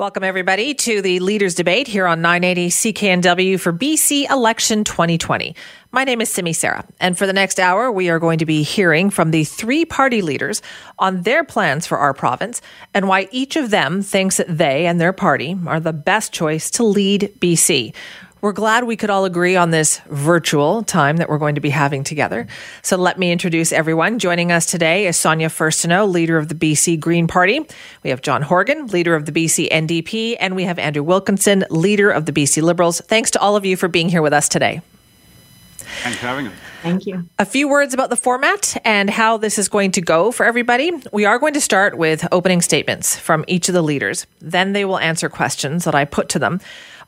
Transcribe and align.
Welcome, 0.00 0.24
everybody, 0.24 0.72
to 0.72 1.02
the 1.02 1.20
Leaders 1.20 1.54
Debate 1.54 1.86
here 1.86 2.06
on 2.06 2.22
980 2.22 2.70
CKNW 2.70 3.60
for 3.60 3.70
BC 3.70 4.30
Election 4.30 4.82
2020. 4.82 5.54
My 5.92 6.04
name 6.04 6.22
is 6.22 6.30
Simi 6.30 6.54
Sara, 6.54 6.86
and 7.00 7.18
for 7.18 7.26
the 7.26 7.34
next 7.34 7.60
hour, 7.60 7.92
we 7.92 8.08
are 8.08 8.18
going 8.18 8.38
to 8.38 8.46
be 8.46 8.62
hearing 8.62 9.10
from 9.10 9.30
the 9.30 9.44
three 9.44 9.84
party 9.84 10.22
leaders 10.22 10.62
on 10.98 11.20
their 11.24 11.44
plans 11.44 11.86
for 11.86 11.98
our 11.98 12.14
province 12.14 12.62
and 12.94 13.08
why 13.08 13.28
each 13.30 13.56
of 13.56 13.68
them 13.68 14.00
thinks 14.00 14.38
that 14.38 14.56
they 14.56 14.86
and 14.86 14.98
their 14.98 15.12
party 15.12 15.58
are 15.66 15.80
the 15.80 15.92
best 15.92 16.32
choice 16.32 16.70
to 16.70 16.82
lead 16.82 17.30
BC. 17.38 17.92
We're 18.42 18.52
glad 18.52 18.84
we 18.84 18.96
could 18.96 19.10
all 19.10 19.26
agree 19.26 19.54
on 19.54 19.70
this 19.70 19.98
virtual 20.06 20.82
time 20.82 21.18
that 21.18 21.28
we're 21.28 21.36
going 21.36 21.56
to 21.56 21.60
be 21.60 21.68
having 21.68 22.02
together. 22.02 22.46
So 22.80 22.96
let 22.96 23.18
me 23.18 23.32
introduce 23.32 23.70
everyone. 23.70 24.18
Joining 24.18 24.50
us 24.50 24.64
today 24.64 25.06
is 25.06 25.18
Sonia 25.18 25.48
Furstenau, 25.48 26.10
leader 26.10 26.38
of 26.38 26.48
the 26.48 26.54
BC 26.54 26.98
Green 26.98 27.26
Party. 27.26 27.60
We 28.02 28.08
have 28.08 28.22
John 28.22 28.40
Horgan, 28.40 28.86
leader 28.86 29.14
of 29.14 29.26
the 29.26 29.32
BC 29.32 29.68
NDP, 29.68 30.38
and 30.40 30.56
we 30.56 30.64
have 30.64 30.78
Andrew 30.78 31.02
Wilkinson, 31.02 31.64
leader 31.68 32.10
of 32.10 32.24
the 32.24 32.32
BC 32.32 32.62
Liberals. 32.62 33.02
Thanks 33.02 33.30
to 33.32 33.40
all 33.40 33.56
of 33.56 33.66
you 33.66 33.76
for 33.76 33.88
being 33.88 34.08
here 34.08 34.22
with 34.22 34.32
us 34.32 34.48
today. 34.48 34.80
Thanks 35.76 36.18
for 36.18 36.26
having 36.26 36.46
us. 36.46 36.54
Thank 36.80 37.04
you. 37.04 37.28
A 37.38 37.44
few 37.44 37.68
words 37.68 37.92
about 37.92 38.08
the 38.08 38.16
format 38.16 38.80
and 38.86 39.10
how 39.10 39.36
this 39.36 39.58
is 39.58 39.68
going 39.68 39.90
to 39.92 40.00
go 40.00 40.32
for 40.32 40.46
everybody. 40.46 40.92
We 41.12 41.26
are 41.26 41.38
going 41.38 41.52
to 41.52 41.60
start 41.60 41.98
with 41.98 42.26
opening 42.32 42.62
statements 42.62 43.16
from 43.16 43.44
each 43.48 43.68
of 43.68 43.74
the 43.74 43.82
leaders. 43.82 44.26
Then 44.40 44.72
they 44.72 44.86
will 44.86 44.98
answer 44.98 45.28
questions 45.28 45.84
that 45.84 45.94
I 45.94 46.06
put 46.06 46.30
to 46.30 46.38
them 46.38 46.58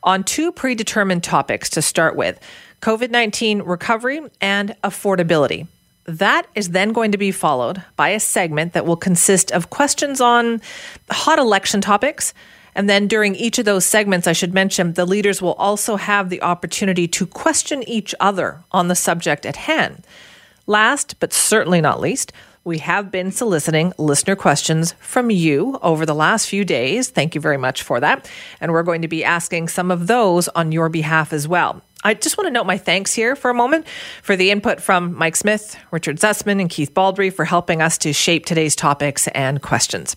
on 0.03 0.23
two 0.23 0.51
predetermined 0.51 1.23
topics 1.23 1.69
to 1.71 1.81
start 1.81 2.15
with 2.15 2.39
COVID 2.81 3.09
19 3.09 3.61
recovery 3.61 4.21
and 4.41 4.75
affordability. 4.83 5.67
That 6.05 6.47
is 6.53 6.71
then 6.71 6.91
going 6.91 7.13
to 7.13 7.17
be 7.17 7.31
followed 7.31 7.81
by 7.95 8.09
a 8.09 8.19
segment 8.19 8.73
that 8.73 8.85
will 8.85 8.97
consist 8.97 9.51
of 9.51 9.69
questions 9.69 10.19
on 10.19 10.61
hot 11.09 11.39
election 11.39 11.79
topics. 11.79 12.33
And 12.75 12.89
then 12.89 13.07
during 13.07 13.35
each 13.35 13.59
of 13.59 13.65
those 13.65 13.85
segments, 13.85 14.27
I 14.27 14.33
should 14.33 14.53
mention 14.53 14.93
the 14.93 15.05
leaders 15.05 15.41
will 15.41 15.53
also 15.53 15.95
have 15.95 16.29
the 16.29 16.41
opportunity 16.41 17.07
to 17.09 17.25
question 17.25 17.87
each 17.87 18.13
other 18.19 18.59
on 18.71 18.87
the 18.87 18.95
subject 18.95 19.45
at 19.45 19.55
hand. 19.55 20.05
Last, 20.65 21.19
but 21.19 21.31
certainly 21.31 21.81
not 21.81 22.01
least, 22.01 22.33
we 22.65 22.77
have 22.77 23.11
been 23.11 23.31
soliciting 23.31 23.93
listener 23.97 24.35
questions 24.35 24.93
from 24.99 25.29
you 25.29 25.77
over 25.81 26.05
the 26.05 26.15
last 26.15 26.47
few 26.47 26.63
days. 26.63 27.09
Thank 27.09 27.35
you 27.35 27.41
very 27.41 27.57
much 27.57 27.83
for 27.83 27.99
that. 27.99 28.29
And 28.61 28.71
we're 28.71 28.83
going 28.83 29.01
to 29.01 29.07
be 29.07 29.23
asking 29.23 29.67
some 29.67 29.91
of 29.91 30.07
those 30.07 30.47
on 30.49 30.71
your 30.71 30.89
behalf 30.89 31.33
as 31.33 31.47
well. 31.47 31.81
I 32.05 32.13
just 32.13 32.37
want 32.37 32.47
to 32.47 32.51
note 32.51 32.65
my 32.65 32.77
thanks 32.77 33.13
here 33.13 33.35
for 33.35 33.49
a 33.49 33.53
moment 33.53 33.87
for 34.21 34.35
the 34.35 34.51
input 34.51 34.81
from 34.81 35.13
Mike 35.13 35.35
Smyth, 35.35 35.77
Richard 35.91 36.17
Zussman, 36.17 36.59
and 36.59 36.69
Keith 36.69 36.93
Baldrey 36.93 37.33
for 37.33 37.45
helping 37.45 37.81
us 37.81 37.97
to 37.99 38.11
shape 38.11 38.45
today's 38.45 38.75
topics 38.75 39.27
and 39.29 39.61
questions. 39.61 40.15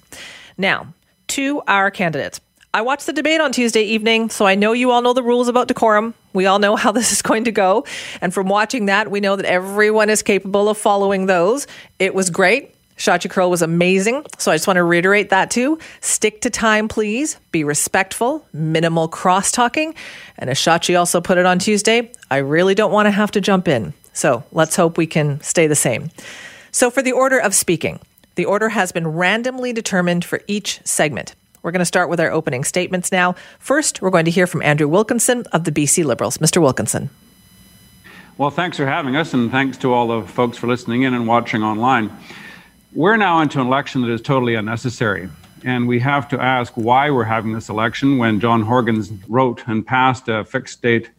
Now, 0.58 0.88
to 1.28 1.62
our 1.66 1.90
candidates. 1.90 2.40
I 2.76 2.82
watched 2.82 3.06
the 3.06 3.14
debate 3.14 3.40
on 3.40 3.52
Tuesday 3.52 3.84
evening, 3.84 4.28
so 4.28 4.44
I 4.44 4.54
know 4.54 4.74
you 4.74 4.90
all 4.90 5.00
know 5.00 5.14
the 5.14 5.22
rules 5.22 5.48
about 5.48 5.66
decorum. 5.66 6.12
We 6.34 6.44
all 6.44 6.58
know 6.58 6.76
how 6.84 6.92
this 6.92 7.10
is 7.10 7.22
going 7.22 7.44
to 7.44 7.50
go. 7.50 7.86
And 8.20 8.34
from 8.34 8.48
watching 8.48 8.84
that, 8.84 9.10
we 9.10 9.18
know 9.20 9.34
that 9.34 9.46
everyone 9.46 10.10
is 10.10 10.22
capable 10.22 10.68
of 10.68 10.76
following 10.76 11.24
those. 11.24 11.66
It 11.98 12.14
was 12.14 12.28
great. 12.28 12.74
Shachi 12.98 13.30
Kurl 13.30 13.48
was 13.48 13.62
amazing. 13.62 14.26
So 14.36 14.52
I 14.52 14.56
just 14.56 14.66
want 14.66 14.76
to 14.76 14.84
reiterate 14.84 15.30
that 15.30 15.50
too. 15.50 15.78
Stick 16.02 16.42
to 16.42 16.50
time, 16.50 16.86
please. 16.86 17.38
Be 17.50 17.64
respectful, 17.64 18.46
minimal 18.52 19.08
cross 19.08 19.50
talking. 19.50 19.94
And 20.36 20.50
as 20.50 20.58
Shachi 20.58 20.98
also 20.98 21.22
put 21.22 21.38
it 21.38 21.46
on 21.46 21.58
Tuesday, 21.58 22.12
I 22.30 22.36
really 22.38 22.74
don't 22.74 22.92
want 22.92 23.06
to 23.06 23.10
have 23.10 23.30
to 23.30 23.40
jump 23.40 23.68
in. 23.68 23.94
So 24.12 24.44
let's 24.52 24.76
hope 24.76 24.98
we 24.98 25.06
can 25.06 25.40
stay 25.40 25.66
the 25.66 25.74
same. 25.74 26.10
So 26.72 26.90
for 26.90 27.00
the 27.00 27.12
order 27.12 27.38
of 27.38 27.54
speaking, 27.54 28.00
the 28.34 28.44
order 28.44 28.68
has 28.68 28.92
been 28.92 29.08
randomly 29.08 29.72
determined 29.72 30.26
for 30.26 30.42
each 30.46 30.80
segment. 30.84 31.34
We're 31.66 31.72
going 31.72 31.80
to 31.80 31.84
start 31.84 32.08
with 32.08 32.20
our 32.20 32.30
opening 32.30 32.62
statements 32.62 33.10
now. 33.10 33.34
First, 33.58 34.00
we're 34.00 34.10
going 34.10 34.24
to 34.26 34.30
hear 34.30 34.46
from 34.46 34.62
Andrew 34.62 34.86
Wilkinson 34.86 35.42
of 35.50 35.64
the 35.64 35.72
BC 35.72 36.04
Liberals. 36.04 36.38
Mr. 36.38 36.62
Wilkinson. 36.62 37.10
Well, 38.38 38.50
thanks 38.50 38.76
for 38.76 38.86
having 38.86 39.16
us, 39.16 39.34
and 39.34 39.50
thanks 39.50 39.76
to 39.78 39.92
all 39.92 40.20
the 40.20 40.28
folks 40.28 40.56
for 40.56 40.68
listening 40.68 41.02
in 41.02 41.12
and 41.12 41.26
watching 41.26 41.64
online. 41.64 42.16
We're 42.92 43.16
now 43.16 43.40
into 43.40 43.60
an 43.60 43.66
election 43.66 44.02
that 44.02 44.12
is 44.12 44.22
totally 44.22 44.54
unnecessary. 44.54 45.28
And 45.64 45.88
we 45.88 45.98
have 45.98 46.28
to 46.28 46.40
ask 46.40 46.72
why 46.76 47.10
we're 47.10 47.24
having 47.24 47.52
this 47.52 47.68
election 47.68 48.18
when 48.18 48.38
John 48.38 48.62
Horgan 48.62 49.02
wrote 49.26 49.66
and 49.66 49.84
passed 49.84 50.28
a 50.28 50.44
fixed 50.44 50.82
date 50.82 51.10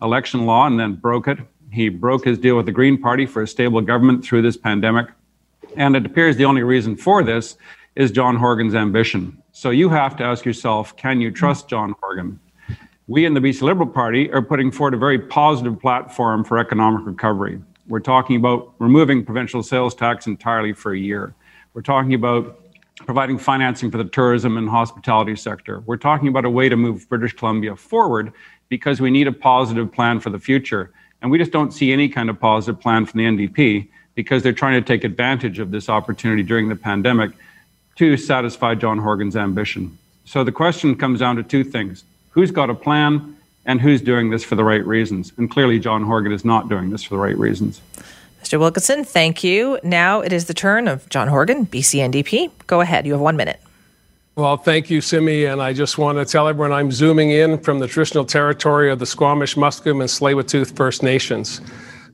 election 0.00 0.46
law 0.46 0.68
and 0.68 0.78
then 0.78 0.94
broke 0.94 1.26
it. 1.26 1.38
He 1.72 1.88
broke 1.88 2.24
his 2.24 2.38
deal 2.38 2.56
with 2.56 2.66
the 2.66 2.72
Green 2.72 2.96
Party 2.96 3.26
for 3.26 3.42
a 3.42 3.48
stable 3.48 3.80
government 3.80 4.24
through 4.24 4.42
this 4.42 4.56
pandemic. 4.56 5.08
And 5.76 5.96
it 5.96 6.06
appears 6.06 6.36
the 6.36 6.44
only 6.44 6.62
reason 6.62 6.96
for 6.96 7.24
this 7.24 7.56
is 7.96 8.12
John 8.12 8.36
Horgan's 8.36 8.76
ambition. 8.76 9.42
So 9.58 9.70
you 9.70 9.88
have 9.88 10.16
to 10.16 10.22
ask 10.22 10.44
yourself 10.44 10.94
can 10.96 11.18
you 11.18 11.30
trust 11.30 11.66
John 11.66 11.94
Horgan? 12.02 12.38
We 13.06 13.24
in 13.24 13.32
the 13.32 13.40
BC 13.40 13.62
Liberal 13.62 13.88
Party 13.88 14.30
are 14.30 14.42
putting 14.42 14.70
forward 14.70 14.92
a 14.92 14.98
very 14.98 15.18
positive 15.18 15.80
platform 15.80 16.44
for 16.44 16.58
economic 16.58 17.06
recovery. 17.06 17.62
We're 17.88 18.00
talking 18.00 18.36
about 18.36 18.74
removing 18.78 19.24
provincial 19.24 19.62
sales 19.62 19.94
tax 19.94 20.26
entirely 20.26 20.74
for 20.74 20.92
a 20.92 20.98
year. 20.98 21.34
We're 21.72 21.80
talking 21.80 22.12
about 22.12 22.66
providing 23.06 23.38
financing 23.38 23.90
for 23.90 23.96
the 23.96 24.04
tourism 24.04 24.58
and 24.58 24.68
hospitality 24.68 25.36
sector. 25.36 25.80
We're 25.86 25.96
talking 25.96 26.28
about 26.28 26.44
a 26.44 26.50
way 26.50 26.68
to 26.68 26.76
move 26.76 27.08
British 27.08 27.32
Columbia 27.32 27.76
forward 27.76 28.34
because 28.68 29.00
we 29.00 29.10
need 29.10 29.26
a 29.26 29.32
positive 29.32 29.90
plan 29.90 30.20
for 30.20 30.28
the 30.28 30.38
future. 30.38 30.92
And 31.22 31.30
we 31.30 31.38
just 31.38 31.50
don't 31.50 31.72
see 31.72 31.94
any 31.94 32.10
kind 32.10 32.28
of 32.28 32.38
positive 32.38 32.78
plan 32.78 33.06
from 33.06 33.16
the 33.16 33.24
NDP 33.24 33.88
because 34.16 34.42
they're 34.42 34.52
trying 34.52 34.78
to 34.78 34.86
take 34.86 35.02
advantage 35.02 35.58
of 35.60 35.70
this 35.70 35.88
opportunity 35.88 36.42
during 36.42 36.68
the 36.68 36.76
pandemic 36.76 37.30
to 37.96 38.16
satisfy 38.16 38.74
John 38.74 38.98
Horgan's 38.98 39.36
ambition. 39.36 39.96
So 40.24 40.44
the 40.44 40.52
question 40.52 40.96
comes 40.96 41.20
down 41.20 41.36
to 41.36 41.42
two 41.42 41.64
things 41.64 42.04
who's 42.30 42.50
got 42.50 42.70
a 42.70 42.74
plan 42.74 43.36
and 43.64 43.80
who's 43.80 44.00
doing 44.00 44.30
this 44.30 44.44
for 44.44 44.54
the 44.54 44.64
right 44.64 44.84
reasons? 44.86 45.32
And 45.36 45.50
clearly, 45.50 45.78
John 45.78 46.04
Horgan 46.04 46.32
is 46.32 46.44
not 46.44 46.68
doing 46.68 46.90
this 46.90 47.02
for 47.02 47.14
the 47.14 47.20
right 47.20 47.36
reasons. 47.36 47.80
Mr. 48.42 48.60
Wilkinson, 48.60 49.04
thank 49.04 49.42
you. 49.42 49.78
Now 49.82 50.20
it 50.20 50.32
is 50.32 50.44
the 50.44 50.54
turn 50.54 50.86
of 50.86 51.08
John 51.08 51.26
Horgan, 51.28 51.66
BC 51.66 52.00
NDP. 52.00 52.50
Go 52.68 52.80
ahead. 52.80 53.04
You 53.04 53.12
have 53.12 53.20
one 53.20 53.36
minute. 53.36 53.60
Well, 54.36 54.56
thank 54.56 54.88
you, 54.90 55.00
Simi. 55.00 55.46
And 55.46 55.60
I 55.60 55.72
just 55.72 55.98
want 55.98 56.18
to 56.18 56.24
tell 56.24 56.46
everyone 56.46 56.70
I'm 56.70 56.92
zooming 56.92 57.30
in 57.30 57.58
from 57.58 57.80
the 57.80 57.88
traditional 57.88 58.24
territory 58.24 58.90
of 58.90 58.98
the 58.98 59.06
Squamish, 59.06 59.56
Musqueam, 59.56 60.00
and 60.00 60.10
Tsleil-Waututh 60.10 60.76
First 60.76 61.02
Nations. 61.02 61.60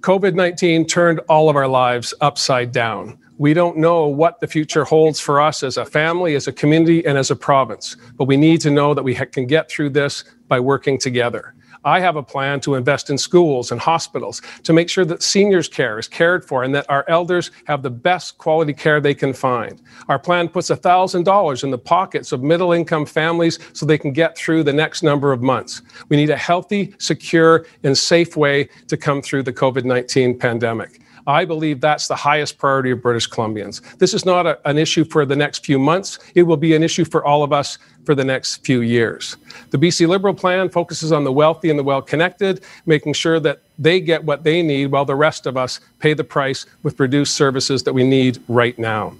COVID 0.00 0.34
19 0.34 0.86
turned 0.86 1.18
all 1.28 1.50
of 1.50 1.56
our 1.56 1.68
lives 1.68 2.14
upside 2.20 2.72
down. 2.72 3.18
We 3.38 3.54
don't 3.54 3.78
know 3.78 4.06
what 4.06 4.40
the 4.40 4.46
future 4.46 4.84
holds 4.84 5.18
for 5.18 5.40
us 5.40 5.62
as 5.62 5.76
a 5.76 5.84
family, 5.84 6.34
as 6.34 6.46
a 6.46 6.52
community, 6.52 7.04
and 7.06 7.16
as 7.16 7.30
a 7.30 7.36
province, 7.36 7.96
but 8.16 8.24
we 8.24 8.36
need 8.36 8.60
to 8.60 8.70
know 8.70 8.94
that 8.94 9.02
we 9.02 9.14
ha- 9.14 9.24
can 9.24 9.46
get 9.46 9.70
through 9.70 9.90
this 9.90 10.24
by 10.48 10.60
working 10.60 10.98
together. 10.98 11.54
I 11.84 11.98
have 11.98 12.14
a 12.14 12.22
plan 12.22 12.60
to 12.60 12.76
invest 12.76 13.10
in 13.10 13.18
schools 13.18 13.72
and 13.72 13.80
hospitals 13.80 14.40
to 14.62 14.72
make 14.72 14.88
sure 14.88 15.04
that 15.06 15.22
seniors' 15.22 15.68
care 15.68 15.98
is 15.98 16.06
cared 16.06 16.44
for 16.44 16.62
and 16.62 16.74
that 16.74 16.88
our 16.88 17.04
elders 17.08 17.50
have 17.64 17.82
the 17.82 17.90
best 17.90 18.38
quality 18.38 18.72
care 18.72 19.00
they 19.00 19.14
can 19.14 19.32
find. 19.32 19.82
Our 20.08 20.18
plan 20.18 20.48
puts 20.48 20.70
$1,000 20.70 21.64
in 21.64 21.70
the 21.70 21.78
pockets 21.78 22.30
of 22.30 22.42
middle 22.42 22.72
income 22.72 23.04
families 23.04 23.58
so 23.72 23.84
they 23.84 23.98
can 23.98 24.12
get 24.12 24.36
through 24.36 24.62
the 24.62 24.72
next 24.72 25.02
number 25.02 25.32
of 25.32 25.42
months. 25.42 25.82
We 26.08 26.16
need 26.16 26.30
a 26.30 26.36
healthy, 26.36 26.94
secure, 26.98 27.66
and 27.82 27.98
safe 27.98 28.36
way 28.36 28.68
to 28.86 28.96
come 28.96 29.20
through 29.20 29.42
the 29.42 29.52
COVID 29.52 29.84
19 29.84 30.38
pandemic. 30.38 31.01
I 31.26 31.44
believe 31.44 31.80
that's 31.80 32.08
the 32.08 32.16
highest 32.16 32.58
priority 32.58 32.90
of 32.90 33.02
British 33.02 33.28
Columbians. 33.28 33.80
This 33.98 34.14
is 34.14 34.24
not 34.24 34.46
a, 34.46 34.58
an 34.68 34.78
issue 34.78 35.04
for 35.04 35.24
the 35.24 35.36
next 35.36 35.64
few 35.64 35.78
months. 35.78 36.18
It 36.34 36.42
will 36.42 36.56
be 36.56 36.74
an 36.74 36.82
issue 36.82 37.04
for 37.04 37.24
all 37.24 37.42
of 37.42 37.52
us 37.52 37.78
for 38.04 38.14
the 38.14 38.24
next 38.24 38.64
few 38.64 38.80
years. 38.80 39.36
The 39.70 39.78
BC 39.78 40.08
Liberal 40.08 40.34
plan 40.34 40.68
focuses 40.68 41.12
on 41.12 41.24
the 41.24 41.32
wealthy 41.32 41.70
and 41.70 41.78
the 41.78 41.84
well 41.84 42.02
connected, 42.02 42.64
making 42.86 43.12
sure 43.12 43.38
that 43.40 43.62
they 43.78 44.00
get 44.00 44.24
what 44.24 44.44
they 44.44 44.62
need 44.62 44.86
while 44.86 45.04
the 45.04 45.14
rest 45.14 45.46
of 45.46 45.56
us 45.56 45.80
pay 46.00 46.14
the 46.14 46.24
price 46.24 46.66
with 46.82 46.98
reduced 46.98 47.34
services 47.34 47.82
that 47.84 47.92
we 47.92 48.04
need 48.04 48.42
right 48.48 48.78
now. 48.78 49.14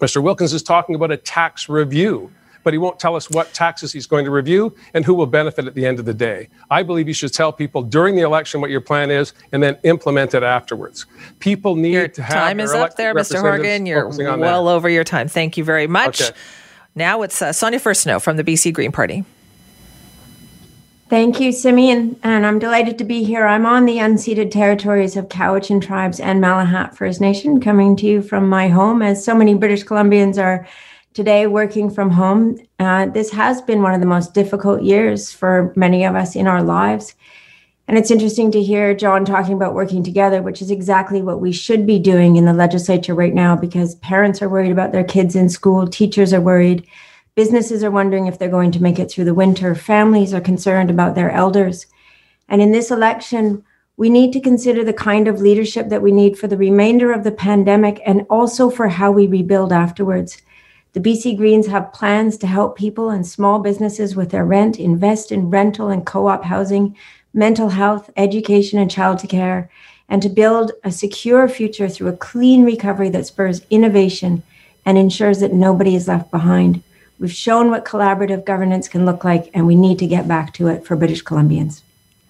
Mr. 0.00 0.22
Wilkins 0.22 0.52
is 0.52 0.62
talking 0.62 0.94
about 0.94 1.10
a 1.10 1.16
tax 1.16 1.68
review 1.68 2.30
but 2.62 2.72
he 2.72 2.78
won't 2.78 2.98
tell 2.98 3.16
us 3.16 3.30
what 3.30 3.52
taxes 3.52 3.92
he's 3.92 4.06
going 4.06 4.24
to 4.24 4.30
review 4.30 4.74
and 4.94 5.04
who 5.04 5.14
will 5.14 5.26
benefit 5.26 5.66
at 5.66 5.74
the 5.74 5.86
end 5.86 5.98
of 5.98 6.04
the 6.04 6.14
day. 6.14 6.48
I 6.70 6.82
believe 6.82 7.08
you 7.08 7.14
should 7.14 7.32
tell 7.32 7.52
people 7.52 7.82
during 7.82 8.16
the 8.16 8.22
election 8.22 8.60
what 8.60 8.70
your 8.70 8.80
plan 8.80 9.10
is 9.10 9.32
and 9.52 9.62
then 9.62 9.78
implement 9.82 10.34
it 10.34 10.42
afterwards. 10.42 11.06
People 11.38 11.76
need 11.76 11.92
your 11.92 12.08
to 12.08 12.22
have 12.22 12.34
time 12.34 12.60
is 12.60 12.72
up 12.72 12.96
there, 12.96 13.14
Mr. 13.14 13.40
Horgan. 13.40 13.86
You're 13.86 14.08
well 14.36 14.68
over 14.68 14.88
your 14.88 15.04
time. 15.04 15.28
Thank 15.28 15.56
you 15.56 15.64
very 15.64 15.86
much. 15.86 16.22
Okay. 16.22 16.36
Now 16.94 17.22
it's 17.22 17.40
uh, 17.40 17.52
Sonia 17.52 17.78
Furstenau 17.78 18.20
from 18.20 18.36
the 18.36 18.44
BC 18.44 18.72
Green 18.72 18.92
Party. 18.92 19.24
Thank 21.10 21.40
you, 21.40 21.50
Simi, 21.50 21.90
and 21.90 22.16
I'm 22.22 22.60
delighted 22.60 22.96
to 22.98 23.04
be 23.04 23.24
here. 23.24 23.44
I'm 23.44 23.66
on 23.66 23.84
the 23.84 23.96
unceded 23.96 24.52
territories 24.52 25.16
of 25.16 25.28
Cowichan 25.28 25.82
tribes 25.82 26.20
and 26.20 26.40
Malahat 26.40 26.94
First 26.94 27.20
Nation, 27.20 27.60
coming 27.60 27.96
to 27.96 28.06
you 28.06 28.22
from 28.22 28.48
my 28.48 28.68
home, 28.68 29.02
as 29.02 29.24
so 29.24 29.34
many 29.34 29.54
British 29.54 29.82
Columbians 29.82 30.40
are 30.40 30.68
today 31.14 31.46
working 31.46 31.90
from 31.90 32.10
home. 32.10 32.58
Uh, 32.78 33.06
this 33.06 33.30
has 33.30 33.60
been 33.62 33.82
one 33.82 33.94
of 33.94 34.00
the 34.00 34.06
most 34.06 34.34
difficult 34.34 34.82
years 34.82 35.32
for 35.32 35.72
many 35.76 36.04
of 36.04 36.14
us 36.14 36.36
in 36.36 36.46
our 36.46 36.62
lives. 36.62 37.14
And 37.88 37.98
it's 37.98 38.10
interesting 38.10 38.52
to 38.52 38.62
hear 38.62 38.94
John 38.94 39.24
talking 39.24 39.54
about 39.54 39.74
working 39.74 40.04
together, 40.04 40.42
which 40.42 40.62
is 40.62 40.70
exactly 40.70 41.22
what 41.22 41.40
we 41.40 41.50
should 41.52 41.86
be 41.86 41.98
doing 41.98 42.36
in 42.36 42.44
the 42.44 42.52
legislature 42.52 43.14
right 43.14 43.34
now 43.34 43.56
because 43.56 43.96
parents 43.96 44.40
are 44.40 44.48
worried 44.48 44.70
about 44.70 44.92
their 44.92 45.04
kids 45.04 45.34
in 45.34 45.48
school, 45.48 45.88
teachers 45.88 46.32
are 46.32 46.40
worried, 46.40 46.86
Businesses 47.40 47.84
are 47.84 47.90
wondering 47.90 48.26
if 48.26 48.38
they're 48.38 48.48
going 48.48 48.72
to 48.72 48.82
make 48.82 48.98
it 48.98 49.10
through 49.10 49.24
the 49.24 49.34
winter. 49.34 49.74
Families 49.74 50.34
are 50.34 50.40
concerned 50.40 50.90
about 50.90 51.14
their 51.14 51.30
elders. 51.30 51.86
And 52.48 52.60
in 52.60 52.72
this 52.72 52.90
election, 52.90 53.64
we 53.96 54.10
need 54.10 54.32
to 54.32 54.40
consider 54.40 54.84
the 54.84 54.92
kind 54.92 55.28
of 55.28 55.40
leadership 55.40 55.88
that 55.88 56.02
we 56.02 56.10
need 56.10 56.38
for 56.38 56.48
the 56.48 56.56
remainder 56.56 57.12
of 57.12 57.22
the 57.22 57.32
pandemic 57.32 58.00
and 58.04 58.26
also 58.28 58.68
for 58.68 58.88
how 58.88 59.10
we 59.12 59.26
rebuild 59.26 59.72
afterwards. 59.72 60.42
The 60.92 61.00
BC 61.00 61.36
Greens 61.36 61.68
have 61.68 61.92
plans 61.92 62.36
to 62.38 62.48
help 62.48 62.76
people 62.76 63.10
and 63.10 63.24
small 63.24 63.60
businesses 63.60 64.16
with 64.16 64.30
their 64.30 64.44
rent, 64.44 64.80
invest 64.80 65.30
in 65.30 65.48
rental 65.48 65.88
and 65.88 66.04
co 66.04 66.26
op 66.26 66.42
housing, 66.42 66.96
mental 67.32 67.68
health, 67.68 68.10
education, 68.16 68.80
and 68.80 68.90
child 68.90 69.22
care, 69.28 69.70
and 70.08 70.20
to 70.20 70.28
build 70.28 70.72
a 70.82 70.90
secure 70.90 71.48
future 71.48 71.88
through 71.88 72.08
a 72.08 72.16
clean 72.16 72.64
recovery 72.64 73.08
that 73.10 73.26
spurs 73.26 73.62
innovation 73.70 74.42
and 74.84 74.98
ensures 74.98 75.38
that 75.38 75.52
nobody 75.52 75.94
is 75.94 76.08
left 76.08 76.28
behind. 76.32 76.82
We've 77.20 77.32
shown 77.32 77.70
what 77.70 77.84
collaborative 77.84 78.44
governance 78.44 78.88
can 78.88 79.06
look 79.06 79.22
like, 79.22 79.48
and 79.54 79.68
we 79.68 79.76
need 79.76 80.00
to 80.00 80.08
get 80.08 80.26
back 80.26 80.52
to 80.54 80.66
it 80.66 80.84
for 80.84 80.96
British 80.96 81.22
Columbians. 81.22 81.82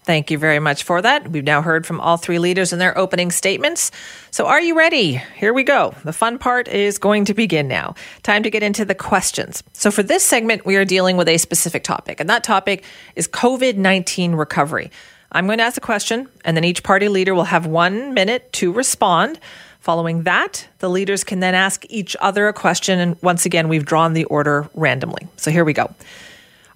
Thank 0.04 0.30
you 0.30 0.38
very 0.38 0.60
much 0.60 0.82
for 0.84 1.02
that. 1.02 1.30
We've 1.30 1.44
now 1.44 1.60
heard 1.60 1.86
from 1.86 2.00
all 2.00 2.16
three 2.16 2.38
leaders 2.38 2.72
in 2.72 2.78
their 2.78 2.96
opening 2.96 3.30
statements. 3.30 3.90
So, 4.30 4.46
are 4.46 4.60
you 4.60 4.76
ready? 4.76 5.22
Here 5.36 5.52
we 5.52 5.62
go. 5.62 5.94
The 6.04 6.12
fun 6.12 6.38
part 6.38 6.68
is 6.68 6.96
going 6.96 7.26
to 7.26 7.34
begin 7.34 7.68
now. 7.68 7.94
Time 8.22 8.42
to 8.42 8.50
get 8.50 8.62
into 8.62 8.86
the 8.86 8.94
questions. 8.94 9.62
So, 9.74 9.90
for 9.90 10.02
this 10.02 10.24
segment, 10.24 10.64
we 10.64 10.76
are 10.76 10.86
dealing 10.86 11.18
with 11.18 11.28
a 11.28 11.36
specific 11.36 11.84
topic, 11.84 12.18
and 12.18 12.30
that 12.30 12.44
topic 12.44 12.82
is 13.14 13.28
COVID 13.28 13.76
19 13.76 14.32
recovery. 14.32 14.90
I'm 15.32 15.46
going 15.46 15.58
to 15.58 15.64
ask 15.64 15.76
a 15.76 15.82
question, 15.82 16.28
and 16.46 16.56
then 16.56 16.64
each 16.64 16.82
party 16.82 17.08
leader 17.08 17.34
will 17.34 17.44
have 17.44 17.66
one 17.66 18.14
minute 18.14 18.52
to 18.54 18.72
respond. 18.72 19.38
Following 19.80 20.22
that, 20.22 20.66
the 20.78 20.88
leaders 20.88 21.24
can 21.24 21.40
then 21.40 21.54
ask 21.54 21.84
each 21.90 22.16
other 22.20 22.48
a 22.48 22.52
question. 22.54 22.98
And 22.98 23.20
once 23.22 23.44
again, 23.44 23.68
we've 23.68 23.84
drawn 23.84 24.14
the 24.14 24.24
order 24.24 24.68
randomly. 24.74 25.28
So, 25.36 25.50
here 25.50 25.64
we 25.64 25.74
go. 25.74 25.94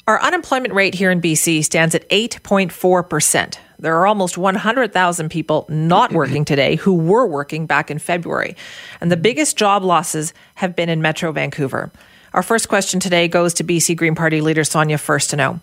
Our 0.07 0.21
unemployment 0.21 0.75
rate 0.75 0.95
here 0.95 1.11
in 1.11 1.23
BC 1.23 1.65
stands 1.65 1.95
at 1.95 2.07
8.4%. 2.11 3.57
There 3.79 3.97
are 3.97 4.07
almost 4.07 4.37
100,000 4.37 5.29
people 5.31 5.65
not 5.71 6.13
working 6.13 6.45
today 6.45 6.77
who 6.77 6.95
were 6.95 7.27
working 7.27 7.65
back 7.65 7.91
in 7.91 7.99
February. 7.99 8.55
And 9.01 9.11
the 9.11 9.17
biggest 9.17 9.57
job 9.57 9.83
losses 9.83 10.35
have 10.57 10.77
been 10.77 10.91
in 10.91 11.01
Metro 11.01 11.33
Vancouver. 11.33 11.91
Our 12.35 12.43
first 12.43 12.69
question 12.69 13.01
today 13.01 13.29
goes 13.29 13.55
to 13.55 13.65
BC 13.65 13.97
Green 13.97 14.15
Party 14.15 14.43
leader 14.43 14.65
Sonia 14.65 14.99
Furstenau. 14.99 15.61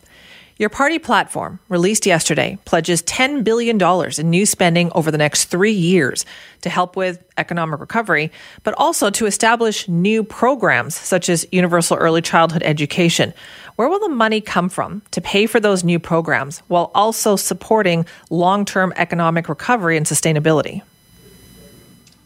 Your 0.61 0.69
party 0.69 0.99
platform, 0.99 1.57
released 1.69 2.05
yesterday, 2.05 2.55
pledges 2.65 3.01
$10 3.01 3.43
billion 3.43 3.81
in 4.19 4.29
new 4.29 4.45
spending 4.45 4.91
over 4.93 5.09
the 5.09 5.17
next 5.17 5.45
three 5.45 5.71
years 5.71 6.23
to 6.61 6.69
help 6.69 6.95
with 6.95 7.23
economic 7.35 7.79
recovery, 7.79 8.31
but 8.61 8.75
also 8.77 9.09
to 9.09 9.25
establish 9.25 9.89
new 9.89 10.23
programs 10.23 10.93
such 10.93 11.29
as 11.29 11.47
universal 11.51 11.97
early 11.97 12.21
childhood 12.21 12.61
education. 12.61 13.33
Where 13.75 13.89
will 13.89 14.01
the 14.01 14.09
money 14.09 14.39
come 14.39 14.69
from 14.69 15.01
to 15.09 15.19
pay 15.19 15.47
for 15.47 15.59
those 15.59 15.83
new 15.83 15.97
programs 15.97 16.59
while 16.67 16.91
also 16.93 17.35
supporting 17.35 18.05
long 18.29 18.63
term 18.63 18.93
economic 18.97 19.49
recovery 19.49 19.97
and 19.97 20.05
sustainability? 20.05 20.83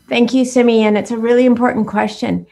Thank 0.09 0.33
you, 0.33 0.43
Simi. 0.43 0.83
And 0.83 0.97
it's 0.97 1.11
a 1.11 1.17
really 1.17 1.45
important 1.45 1.87
question. 1.87 2.47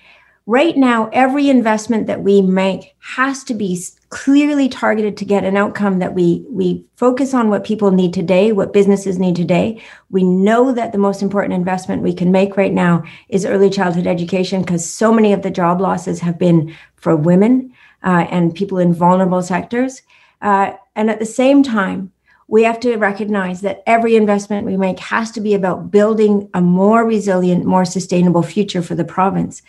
Right 0.45 0.77
now, 0.77 1.09
every 1.11 1.49
investment 1.49 2.07
that 2.07 2.21
we 2.21 2.41
make 2.41 2.95
has 2.99 3.43
to 3.45 3.53
be 3.53 3.75
clearly 4.13 4.69
targeted 4.69 5.17
to 5.17 5.25
get 5.25 5.43
an 5.43 5.57
outcome 5.57 5.97
that 5.97 6.13
we 6.13 6.45
we 6.47 6.85
focus 6.97 7.33
on 7.33 7.49
what 7.49 7.63
people 7.63 7.89
need 7.89 8.13
today 8.13 8.51
what 8.51 8.71
businesses 8.71 9.17
need 9.17 9.35
today. 9.35 9.81
We 10.11 10.23
know 10.23 10.71
that 10.71 10.91
the 10.91 10.99
most 10.99 11.23
important 11.23 11.55
investment 11.55 12.03
we 12.03 12.13
can 12.13 12.31
make 12.31 12.55
right 12.55 12.71
now 12.71 13.03
is 13.29 13.43
early 13.43 13.71
childhood 13.71 14.05
education 14.05 14.61
because 14.61 14.87
so 14.87 15.11
many 15.11 15.33
of 15.33 15.41
the 15.41 15.49
job 15.49 15.81
losses 15.81 16.19
have 16.19 16.37
been 16.37 16.75
for 16.95 17.15
women 17.15 17.73
uh, 18.03 18.27
and 18.29 18.53
people 18.53 18.77
in 18.77 18.93
vulnerable 18.93 19.41
sectors. 19.41 20.03
Uh, 20.43 20.73
and 20.95 21.09
at 21.09 21.17
the 21.17 21.25
same 21.25 21.63
time 21.63 22.11
we 22.47 22.61
have 22.61 22.79
to 22.81 22.97
recognize 22.97 23.61
that 23.61 23.81
every 23.87 24.15
investment 24.15 24.67
we 24.67 24.77
make 24.77 24.99
has 24.99 25.31
to 25.31 25.41
be 25.41 25.55
about 25.55 25.89
building 25.89 26.47
a 26.53 26.61
more 26.61 27.03
resilient 27.03 27.65
more 27.65 27.83
sustainable 27.85 28.43
future 28.43 28.83
for 28.83 28.93
the 28.93 29.05
province 29.05 29.63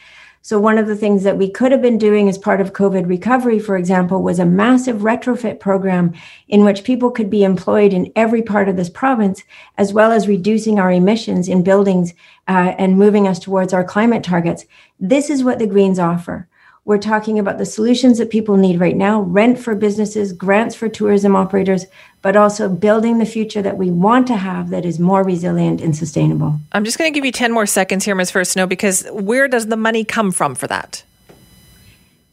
so, 0.46 0.60
one 0.60 0.76
of 0.76 0.86
the 0.86 0.94
things 0.94 1.22
that 1.22 1.38
we 1.38 1.48
could 1.48 1.72
have 1.72 1.80
been 1.80 1.96
doing 1.96 2.28
as 2.28 2.36
part 2.36 2.60
of 2.60 2.74
COVID 2.74 3.08
recovery, 3.08 3.58
for 3.58 3.78
example, 3.78 4.22
was 4.22 4.38
a 4.38 4.44
massive 4.44 4.98
retrofit 4.98 5.58
program 5.58 6.12
in 6.48 6.66
which 6.66 6.84
people 6.84 7.10
could 7.10 7.30
be 7.30 7.44
employed 7.44 7.94
in 7.94 8.12
every 8.14 8.42
part 8.42 8.68
of 8.68 8.76
this 8.76 8.90
province, 8.90 9.42
as 9.78 9.94
well 9.94 10.12
as 10.12 10.28
reducing 10.28 10.78
our 10.78 10.92
emissions 10.92 11.48
in 11.48 11.62
buildings 11.62 12.12
uh, 12.46 12.74
and 12.76 12.98
moving 12.98 13.26
us 13.26 13.38
towards 13.38 13.72
our 13.72 13.84
climate 13.84 14.22
targets. 14.22 14.66
This 15.00 15.30
is 15.30 15.42
what 15.42 15.58
the 15.58 15.66
Greens 15.66 15.98
offer. 15.98 16.46
We're 16.86 16.98
talking 16.98 17.38
about 17.38 17.56
the 17.56 17.64
solutions 17.64 18.18
that 18.18 18.28
people 18.28 18.58
need 18.58 18.78
right 18.78 18.94
now 18.94 19.22
rent 19.22 19.58
for 19.58 19.74
businesses, 19.74 20.34
grants 20.34 20.74
for 20.74 20.86
tourism 20.86 21.34
operators, 21.34 21.86
but 22.20 22.36
also 22.36 22.68
building 22.68 23.16
the 23.16 23.24
future 23.24 23.62
that 23.62 23.78
we 23.78 23.90
want 23.90 24.26
to 24.26 24.36
have 24.36 24.68
that 24.68 24.84
is 24.84 24.98
more 24.98 25.22
resilient 25.22 25.80
and 25.80 25.96
sustainable. 25.96 26.60
I'm 26.72 26.84
just 26.84 26.98
going 26.98 27.10
to 27.10 27.16
give 27.16 27.24
you 27.24 27.32
10 27.32 27.52
more 27.52 27.64
seconds 27.64 28.04
here, 28.04 28.14
Ms. 28.14 28.30
Furstenau, 28.30 28.68
because 28.68 29.06
where 29.12 29.48
does 29.48 29.68
the 29.68 29.78
money 29.78 30.04
come 30.04 30.30
from 30.30 30.54
for 30.54 30.66
that? 30.66 31.02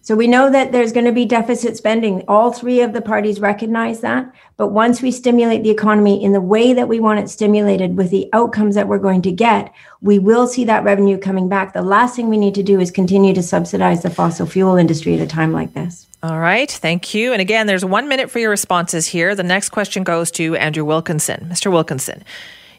So 0.03 0.15
we 0.15 0.27
know 0.27 0.50
that 0.50 0.71
there's 0.71 0.92
going 0.92 1.06
to 1.06 1.12
be 1.12 1.25
deficit 1.25 1.77
spending. 1.77 2.24
All 2.27 2.51
three 2.51 2.81
of 2.81 2.94
the 2.94 3.01
parties 3.01 3.39
recognize 3.39 4.01
that. 4.01 4.33
But 4.57 4.69
once 4.69 5.01
we 5.01 5.12
stimulate 5.12 5.62
the 5.62 5.69
economy 5.69 6.24
in 6.24 6.33
the 6.33 6.42
way 6.42 6.74
that 6.74 6.88
we 6.88 7.00
want 7.00 7.19
it 7.19 7.30
stimulated 7.30 7.95
with 7.98 8.09
the 8.09 8.27
outcomes 8.33 8.74
that 8.75 8.88
we're 8.88 8.98
going 8.98 9.21
to 9.21 9.31
get, 9.31 9.71
we 10.01 10.18
will 10.18 10.48
see 10.48 10.65
that 10.65 10.83
revenue 10.83 11.19
coming 11.19 11.48
back. 11.48 11.74
The 11.74 11.83
last 11.83 12.15
thing 12.15 12.30
we 12.30 12.38
need 12.38 12.56
to 12.56 12.63
do 12.63 12.80
is 12.80 12.89
continue 12.89 13.33
to 13.36 13.44
subsidize 13.44 14.01
the 14.01 14.09
fossil 14.09 14.48
fuel 14.48 14.75
industry 14.75 15.13
at 15.13 15.21
a 15.21 15.27
time 15.27 15.51
like 15.51 15.74
this. 15.74 16.07
All 16.24 16.39
right. 16.39 16.69
Thank 16.69 17.13
you. 17.13 17.31
And 17.31 17.42
again, 17.42 17.68
there's 17.68 17.86
one 17.86 18.07
minute 18.07 18.31
for 18.31 18.39
your 18.39 18.50
responses 18.50 19.06
here. 19.07 19.36
The 19.36 19.44
next 19.44 19.69
question 19.69 20.03
goes 20.03 20.31
to 20.31 20.56
Andrew 20.56 20.86
Wilkinson. 20.86 21.48
Mr. 21.50 21.71
Wilkinson. 21.71 22.24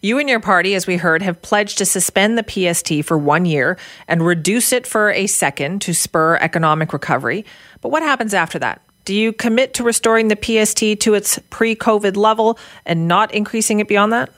You 0.05 0.19
and 0.19 0.29
your 0.29 0.41
party, 0.41 0.75
as 0.75 0.85
we 0.85 0.97
heard, 0.97 1.23
have 1.23 1.41
pledged 1.43 1.79
to 1.79 1.87
suspend 1.87 2.37
the 2.37 2.43
PST 2.75 3.05
for 3.05 3.17
one 3.17 3.45
year 3.45 3.79
and 4.09 4.27
reduce 4.27 4.73
it 4.73 4.85
for 4.85 5.13
a 5.13 5.29
second 5.29 5.81
to 5.83 5.95
spur 5.95 6.39
economic 6.39 6.93
recovery. 6.93 7.45
But 7.83 7.91
what 7.91 8.03
happens 8.03 8.35
after 8.35 8.59
that? 8.59 8.83
Do 9.05 9.15
you 9.15 9.33
commit 9.33 9.75
to 9.75 9.85
restoring 9.85 10.27
the 10.27 10.37
PST 10.37 11.01
to 11.03 11.15
its 11.15 11.39
pre 11.51 11.77
COVID 11.77 12.17
level 12.17 12.59
and 12.85 13.07
not 13.07 13.33
increasing 13.33 13.79
it 13.79 13.87
beyond 13.87 14.13
that? 14.13 14.31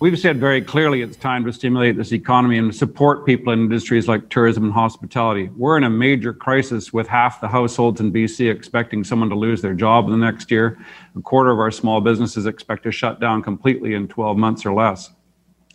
We've 0.00 0.18
said 0.18 0.40
very 0.40 0.62
clearly 0.62 1.02
it's 1.02 1.18
time 1.18 1.44
to 1.44 1.52
stimulate 1.52 1.94
this 1.94 2.12
economy 2.12 2.56
and 2.56 2.74
support 2.74 3.26
people 3.26 3.52
in 3.52 3.58
industries 3.58 4.08
like 4.08 4.30
tourism 4.30 4.64
and 4.64 4.72
hospitality. 4.72 5.50
We're 5.58 5.76
in 5.76 5.84
a 5.84 5.90
major 5.90 6.32
crisis 6.32 6.90
with 6.90 7.06
half 7.06 7.42
the 7.42 7.48
households 7.48 8.00
in 8.00 8.10
BC 8.10 8.50
expecting 8.50 9.04
someone 9.04 9.28
to 9.28 9.34
lose 9.34 9.60
their 9.60 9.74
job 9.74 10.06
in 10.06 10.12
the 10.12 10.16
next 10.16 10.50
year. 10.50 10.78
A 11.18 11.20
quarter 11.20 11.50
of 11.50 11.58
our 11.58 11.70
small 11.70 12.00
businesses 12.00 12.46
expect 12.46 12.84
to 12.84 12.90
shut 12.90 13.20
down 13.20 13.42
completely 13.42 13.92
in 13.92 14.08
12 14.08 14.38
months 14.38 14.64
or 14.64 14.72
less. 14.72 15.10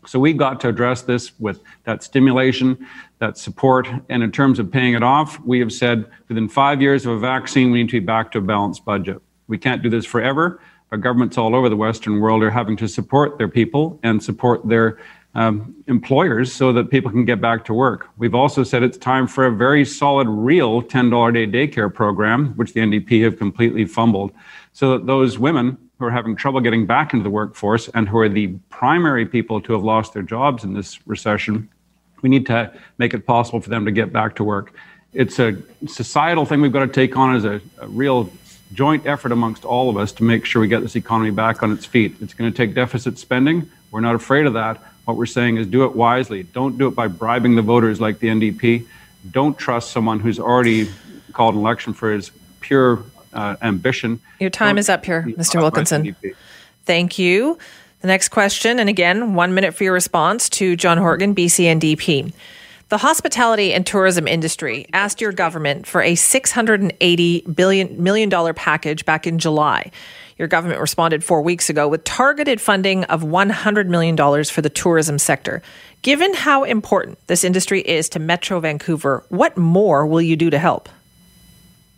So 0.07 0.17
we've 0.17 0.37
got 0.37 0.59
to 0.61 0.69
address 0.69 1.03
this 1.03 1.39
with 1.39 1.61
that 1.83 2.01
stimulation, 2.01 2.87
that 3.19 3.37
support. 3.37 3.87
And 4.09 4.23
in 4.23 4.31
terms 4.31 4.57
of 4.57 4.71
paying 4.71 4.95
it 4.95 5.03
off, 5.03 5.39
we 5.41 5.59
have 5.59 5.71
said 5.71 6.03
within 6.29 6.49
five 6.49 6.81
years 6.81 7.05
of 7.05 7.11
a 7.11 7.19
vaccine, 7.19 7.69
we 7.69 7.83
need 7.83 7.89
to 7.89 7.99
be 8.01 8.05
back 8.05 8.31
to 8.31 8.39
a 8.39 8.41
balanced 8.41 8.85
budget. 8.85 9.21
We 9.47 9.59
can't 9.59 9.83
do 9.83 9.89
this 9.91 10.07
forever 10.07 10.59
governments 10.91 11.37
all 11.37 11.55
over 11.55 11.69
the 11.69 11.75
Western 11.75 12.19
world 12.19 12.43
are 12.43 12.49
having 12.49 12.77
to 12.77 12.87
support 12.87 13.37
their 13.37 13.47
people 13.47 13.99
and 14.03 14.23
support 14.23 14.67
their 14.67 14.97
um, 15.35 15.75
employers 15.87 16.51
so 16.51 16.71
that 16.71 16.89
people 16.89 17.11
can 17.11 17.25
get 17.25 17.41
back 17.41 17.65
to 17.65 17.73
work. 17.73 18.07
We've 18.17 18.35
also 18.35 18.63
said 18.63 18.83
it's 18.83 18.97
time 18.97 19.27
for 19.27 19.45
a 19.45 19.51
very 19.51 19.83
solid, 19.83 20.27
real 20.27 20.81
$10 20.81 21.29
a 21.29 21.45
day 21.45 21.67
daycare 21.67 21.93
program, 21.93 22.53
which 22.55 22.73
the 22.73 22.79
NDP 22.79 23.23
have 23.25 23.37
completely 23.37 23.85
fumbled, 23.85 24.31
so 24.71 24.91
that 24.91 25.05
those 25.05 25.37
women 25.37 25.77
who 25.99 26.05
are 26.05 26.11
having 26.11 26.35
trouble 26.35 26.59
getting 26.61 26.85
back 26.85 27.13
into 27.13 27.23
the 27.23 27.29
workforce 27.29 27.89
and 27.89 28.07
who 28.07 28.17
are 28.17 28.29
the 28.29 28.47
primary 28.69 29.25
people 29.25 29.61
to 29.61 29.73
have 29.73 29.83
lost 29.83 30.13
their 30.13 30.23
jobs 30.23 30.63
in 30.63 30.73
this 30.73 31.05
recession, 31.05 31.69
we 32.21 32.29
need 32.29 32.45
to 32.45 32.71
make 32.97 33.13
it 33.13 33.25
possible 33.25 33.59
for 33.59 33.69
them 33.69 33.85
to 33.85 33.91
get 33.91 34.11
back 34.11 34.35
to 34.35 34.43
work. 34.43 34.73
It's 35.13 35.39
a 35.39 35.55
societal 35.87 36.45
thing 36.45 36.61
we've 36.61 36.73
got 36.73 36.85
to 36.85 36.87
take 36.87 37.15
on 37.15 37.35
as 37.35 37.45
a, 37.45 37.61
a 37.79 37.87
real 37.87 38.29
joint 38.73 39.05
effort 39.05 39.31
amongst 39.31 39.65
all 39.65 39.89
of 39.89 39.97
us 39.97 40.11
to 40.13 40.23
make 40.23 40.45
sure 40.45 40.61
we 40.61 40.67
get 40.67 40.81
this 40.81 40.95
economy 40.95 41.31
back 41.31 41.63
on 41.63 41.71
its 41.71 41.85
feet. 41.85 42.15
It's 42.21 42.33
going 42.33 42.51
to 42.51 42.55
take 42.55 42.73
deficit 42.73 43.17
spending. 43.17 43.69
We're 43.91 44.01
not 44.01 44.15
afraid 44.15 44.45
of 44.45 44.53
that. 44.53 44.81
What 45.05 45.17
we're 45.17 45.25
saying 45.27 45.57
is 45.57 45.67
do 45.67 45.85
it 45.85 45.95
wisely. 45.95 46.43
Don't 46.43 46.77
do 46.77 46.87
it 46.87 46.95
by 46.95 47.07
bribing 47.07 47.55
the 47.55 47.61
voters 47.61 48.01
like 48.01 48.19
the 48.19 48.27
NDP. 48.27 48.85
Don't 49.31 49.57
trust 49.57 49.91
someone 49.91 50.19
who's 50.19 50.39
already 50.39 50.89
called 51.31 51.55
an 51.55 51.61
election 51.61 51.93
for 51.93 52.11
his 52.11 52.31
pure 52.59 53.03
uh, 53.33 53.55
ambition. 53.61 54.19
Your 54.39 54.49
time 54.49 54.75
Don't 54.75 54.79
is 54.79 54.89
up 54.89 55.05
here, 55.05 55.23
Mr. 55.23 55.61
Wilkinson. 55.61 56.15
Thank 56.85 57.19
you. 57.19 57.57
The 58.01 58.07
next 58.07 58.29
question, 58.29 58.79
and 58.79 58.89
again, 58.89 59.33
one 59.33 59.53
minute 59.53 59.73
for 59.73 59.83
your 59.83 59.93
response 59.93 60.49
to 60.49 60.75
John 60.75 60.97
Horgan, 60.97 61.33
BC 61.33 61.65
NDP. 61.79 62.33
The 62.89 62.99
hospitality 62.99 63.73
and 63.73 63.83
tourism 63.83 64.27
industry 64.27 64.85
asked 64.93 65.19
your 65.19 65.31
government 65.31 65.87
for 65.87 66.03
a 66.03 66.13
$680 66.13 67.55
billion, 67.55 68.03
million 68.03 68.29
dollar 68.29 68.53
package 68.53 69.05
back 69.05 69.25
in 69.25 69.39
July. 69.39 69.89
Your 70.37 70.47
government 70.47 70.79
responded 70.79 71.23
four 71.23 71.41
weeks 71.41 71.67
ago 71.67 71.87
with 71.87 72.03
targeted 72.03 72.61
funding 72.61 73.03
of 73.05 73.23
$100 73.23 73.87
million 73.87 74.15
for 74.43 74.61
the 74.61 74.69
tourism 74.69 75.17
sector. 75.17 75.63
Given 76.03 76.35
how 76.35 76.63
important 76.63 77.17
this 77.25 77.43
industry 77.43 77.81
is 77.81 78.07
to 78.09 78.19
Metro 78.19 78.59
Vancouver, 78.59 79.23
what 79.29 79.57
more 79.57 80.05
will 80.05 80.21
you 80.21 80.35
do 80.35 80.51
to 80.51 80.59
help? 80.59 80.87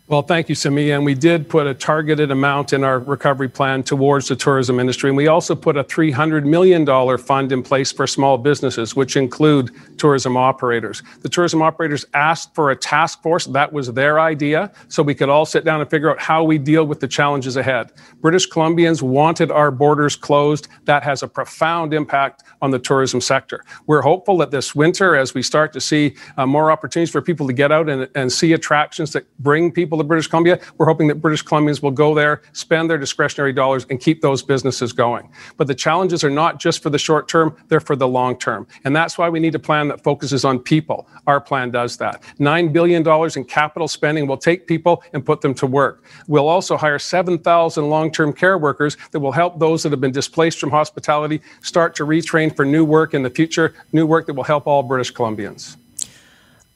Well, 0.08 0.22
thank 0.22 0.48
you, 0.48 0.54
Simi. 0.54 0.92
And 0.92 1.04
we 1.04 1.14
did 1.14 1.50
put 1.50 1.66
a 1.66 1.74
targeted 1.74 2.30
amount 2.30 2.72
in 2.72 2.82
our 2.82 2.98
recovery 2.98 3.50
plan 3.50 3.82
towards 3.82 4.28
the 4.28 4.36
tourism 4.36 4.80
industry. 4.80 5.10
And 5.10 5.18
we 5.18 5.26
also 5.26 5.54
put 5.54 5.76
a 5.76 5.84
$300 5.84 6.46
million 6.46 6.86
fund 7.18 7.52
in 7.52 7.62
place 7.62 7.92
for 7.92 8.06
small 8.06 8.38
businesses, 8.38 8.96
which 8.96 9.16
include 9.18 9.70
tourism 9.98 10.34
operators. 10.34 11.02
The 11.20 11.28
tourism 11.28 11.60
operators 11.60 12.06
asked 12.14 12.54
for 12.54 12.70
a 12.70 12.76
task 12.76 13.20
force. 13.22 13.44
That 13.44 13.70
was 13.70 13.92
their 13.92 14.18
idea. 14.18 14.72
So 14.88 15.02
we 15.02 15.14
could 15.14 15.28
all 15.28 15.44
sit 15.44 15.66
down 15.66 15.82
and 15.82 15.90
figure 15.90 16.10
out 16.10 16.18
how 16.18 16.42
we 16.42 16.56
deal 16.56 16.86
with 16.86 17.00
the 17.00 17.08
challenges 17.08 17.58
ahead. 17.58 17.92
British 18.22 18.48
Columbians 18.48 19.02
wanted 19.02 19.50
our 19.50 19.70
borders 19.70 20.16
closed. 20.16 20.68
That 20.86 21.02
has 21.02 21.22
a 21.22 21.28
profound 21.28 21.92
impact 21.92 22.44
on 22.62 22.70
the 22.70 22.78
tourism 22.78 23.20
sector. 23.20 23.62
We're 23.86 24.00
hopeful 24.00 24.38
that 24.38 24.52
this 24.52 24.74
winter, 24.74 25.16
as 25.16 25.34
we 25.34 25.42
start 25.42 25.74
to 25.74 25.82
see 25.82 26.16
uh, 26.38 26.46
more 26.46 26.70
opportunities 26.70 27.10
for 27.10 27.20
people 27.20 27.46
to 27.46 27.52
get 27.52 27.70
out 27.70 27.90
and, 27.90 28.08
and 28.14 28.32
see 28.32 28.54
attractions 28.54 29.12
that 29.12 29.26
bring 29.38 29.70
people 29.70 29.97
to 29.98 30.04
British 30.04 30.26
Columbia. 30.26 30.60
We're 30.78 30.86
hoping 30.86 31.08
that 31.08 31.16
British 31.16 31.44
Columbians 31.44 31.82
will 31.82 31.90
go 31.90 32.14
there, 32.14 32.42
spend 32.52 32.88
their 32.90 32.98
discretionary 32.98 33.52
dollars, 33.52 33.86
and 33.90 34.00
keep 34.00 34.20
those 34.22 34.42
businesses 34.42 34.92
going. 34.92 35.30
But 35.56 35.66
the 35.66 35.74
challenges 35.74 36.24
are 36.24 36.30
not 36.30 36.58
just 36.58 36.82
for 36.82 36.90
the 36.90 36.98
short 36.98 37.28
term, 37.28 37.56
they're 37.68 37.80
for 37.80 37.96
the 37.96 38.08
long 38.08 38.38
term. 38.38 38.66
And 38.84 38.94
that's 38.94 39.18
why 39.18 39.28
we 39.28 39.40
need 39.40 39.54
a 39.54 39.58
plan 39.58 39.88
that 39.88 40.02
focuses 40.02 40.44
on 40.44 40.58
people. 40.58 41.08
Our 41.26 41.40
plan 41.40 41.70
does 41.70 41.96
that. 41.98 42.22
$9 42.38 42.72
billion 42.72 43.06
in 43.36 43.44
capital 43.44 43.88
spending 43.88 44.26
will 44.26 44.36
take 44.36 44.66
people 44.66 45.02
and 45.12 45.24
put 45.24 45.40
them 45.40 45.54
to 45.54 45.66
work. 45.66 46.04
We'll 46.26 46.48
also 46.48 46.76
hire 46.76 46.98
7,000 46.98 47.88
long 47.88 48.10
term 48.10 48.32
care 48.32 48.58
workers 48.58 48.96
that 49.10 49.20
will 49.20 49.32
help 49.32 49.58
those 49.58 49.82
that 49.82 49.92
have 49.92 50.00
been 50.00 50.12
displaced 50.12 50.58
from 50.58 50.70
hospitality 50.70 51.40
start 51.62 51.94
to 51.96 52.04
retrain 52.04 52.54
for 52.54 52.64
new 52.64 52.84
work 52.84 53.14
in 53.14 53.22
the 53.22 53.30
future, 53.30 53.74
new 53.92 54.06
work 54.06 54.26
that 54.26 54.34
will 54.34 54.44
help 54.44 54.66
all 54.66 54.82
British 54.82 55.12
Columbians. 55.12 55.76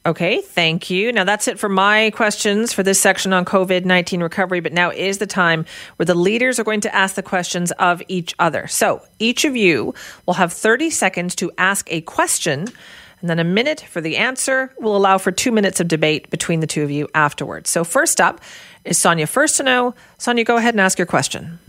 Okay, 0.05 0.41
thank 0.41 0.91
you. 0.91 1.13
Now 1.13 1.23
that's 1.23 1.47
it 1.47 1.61
for 1.61 1.69
my 1.69 2.11
questions 2.11 2.73
for 2.73 2.83
this 2.83 3.01
section 3.01 3.33
on 3.33 3.45
COVID 3.45 3.85
19 3.85 4.21
recovery. 4.21 4.59
But 4.59 4.73
now 4.73 4.91
is 4.91 5.19
the 5.19 5.29
time 5.29 5.65
where 5.95 6.07
the 6.07 6.17
leaders 6.17 6.59
are 6.59 6.65
going 6.65 6.81
to 6.81 6.95
ask 6.95 7.15
the 7.15 7.23
questions 7.23 7.71
of 7.73 8.03
each 8.09 8.35
other. 8.41 8.67
So 8.67 9.03
each 9.21 9.45
of 9.45 9.55
you 9.57 9.95
will 10.27 10.35
have 10.35 10.53
30 10.53 10.91
seconds 10.91 11.37
to 11.37 11.53
ask 11.57 11.87
a 11.89 12.01
question, 12.01 12.67
and 13.21 13.31
then 13.31 13.39
a 13.39 13.45
minute 13.45 13.81
for 13.81 14.01
the 14.01 14.17
answer. 14.17 14.75
will 14.81 14.97
allow 14.97 15.19
for 15.19 15.31
two 15.31 15.53
minutes 15.53 15.79
of 15.79 15.87
debate 15.87 16.31
between 16.31 16.59
the 16.59 16.67
two 16.67 16.83
of 16.83 16.91
you 16.91 17.09
afterwards. 17.15 17.71
So 17.71 17.85
first 17.85 18.21
up 18.21 18.41
is 18.85 18.99
Sonia 18.99 19.27
Furstenau. 19.27 19.95
Sonia, 20.19 20.43
go 20.43 20.57
ahead 20.57 20.75
and 20.75 20.81
ask 20.81 20.99
your 20.99 21.07
question. 21.07 21.61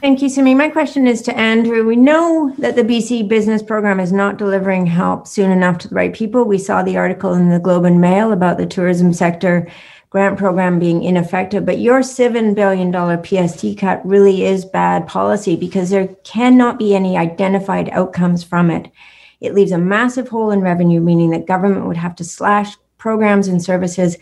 Thank 0.00 0.22
you, 0.22 0.28
Simi. 0.28 0.54
My 0.54 0.68
question 0.68 1.08
is 1.08 1.22
to 1.22 1.36
Andrew. 1.36 1.84
We 1.84 1.96
know 1.96 2.54
that 2.58 2.76
the 2.76 2.84
BC 2.84 3.26
Business 3.26 3.64
Program 3.64 3.98
is 3.98 4.12
not 4.12 4.38
delivering 4.38 4.86
help 4.86 5.26
soon 5.26 5.50
enough 5.50 5.78
to 5.78 5.88
the 5.88 5.94
right 5.96 6.14
people. 6.14 6.44
We 6.44 6.56
saw 6.56 6.84
the 6.84 6.96
article 6.96 7.34
in 7.34 7.48
the 7.48 7.58
Globe 7.58 7.84
and 7.84 8.00
Mail 8.00 8.30
about 8.30 8.58
the 8.58 8.66
tourism 8.66 9.12
sector 9.12 9.68
grant 10.10 10.38
program 10.38 10.78
being 10.78 11.02
ineffective, 11.02 11.66
but 11.66 11.80
your 11.80 12.00
$7 12.00 12.54
billion 12.54 12.92
PST 13.24 13.76
cut 13.76 14.06
really 14.06 14.44
is 14.44 14.64
bad 14.64 15.08
policy 15.08 15.56
because 15.56 15.90
there 15.90 16.06
cannot 16.22 16.78
be 16.78 16.94
any 16.94 17.16
identified 17.16 17.90
outcomes 17.90 18.44
from 18.44 18.70
it. 18.70 18.92
It 19.40 19.52
leaves 19.52 19.72
a 19.72 19.78
massive 19.78 20.28
hole 20.28 20.52
in 20.52 20.60
revenue, 20.60 21.00
meaning 21.00 21.30
that 21.30 21.46
government 21.46 21.86
would 21.86 21.96
have 21.96 22.14
to 22.16 22.24
slash 22.24 22.76
programs 22.98 23.48
and 23.48 23.60
services 23.60 24.16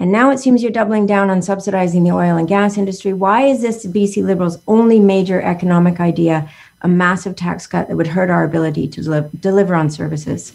and 0.00 0.10
now 0.10 0.30
it 0.30 0.38
seems 0.38 0.62
you're 0.62 0.72
doubling 0.72 1.04
down 1.04 1.28
on 1.28 1.42
subsidizing 1.42 2.04
the 2.04 2.10
oil 2.10 2.38
and 2.38 2.48
gas 2.48 2.78
industry. 2.78 3.12
Why 3.12 3.42
is 3.42 3.60
this 3.60 3.84
BC 3.84 4.24
Liberals' 4.24 4.56
only 4.66 4.98
major 4.98 5.42
economic 5.42 6.00
idea, 6.00 6.50
a 6.80 6.88
massive 6.88 7.36
tax 7.36 7.66
cut 7.66 7.88
that 7.88 7.96
would 7.98 8.06
hurt 8.06 8.30
our 8.30 8.42
ability 8.42 8.88
to 8.88 9.28
deliver 9.38 9.74
on 9.74 9.90
services? 9.90 10.54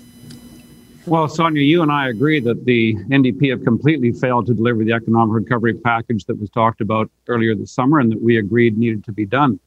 Well, 1.06 1.28
Sonia, 1.28 1.62
you 1.62 1.84
and 1.84 1.92
I 1.92 2.10
agree 2.10 2.40
that 2.40 2.66
the 2.66 2.96
NDP 2.96 3.52
have 3.52 3.64
completely 3.64 4.12
failed 4.12 4.48
to 4.48 4.56
deliver 4.56 4.84
the 4.84 4.94
economic 4.94 5.36
recovery 5.36 5.76
package 5.76 6.26
that 6.26 6.40
was 6.40 6.50
talked 6.50 6.82
about 6.82 7.12
earlier 7.28 7.54
this 7.54 7.72
summer 7.72 8.00
and 8.00 8.12
that 8.12 8.24
we 8.24 8.38
agreed 8.38 8.80
needed 8.80 9.04
to 9.06 9.12
be 9.12 9.28
done. 9.28 9.60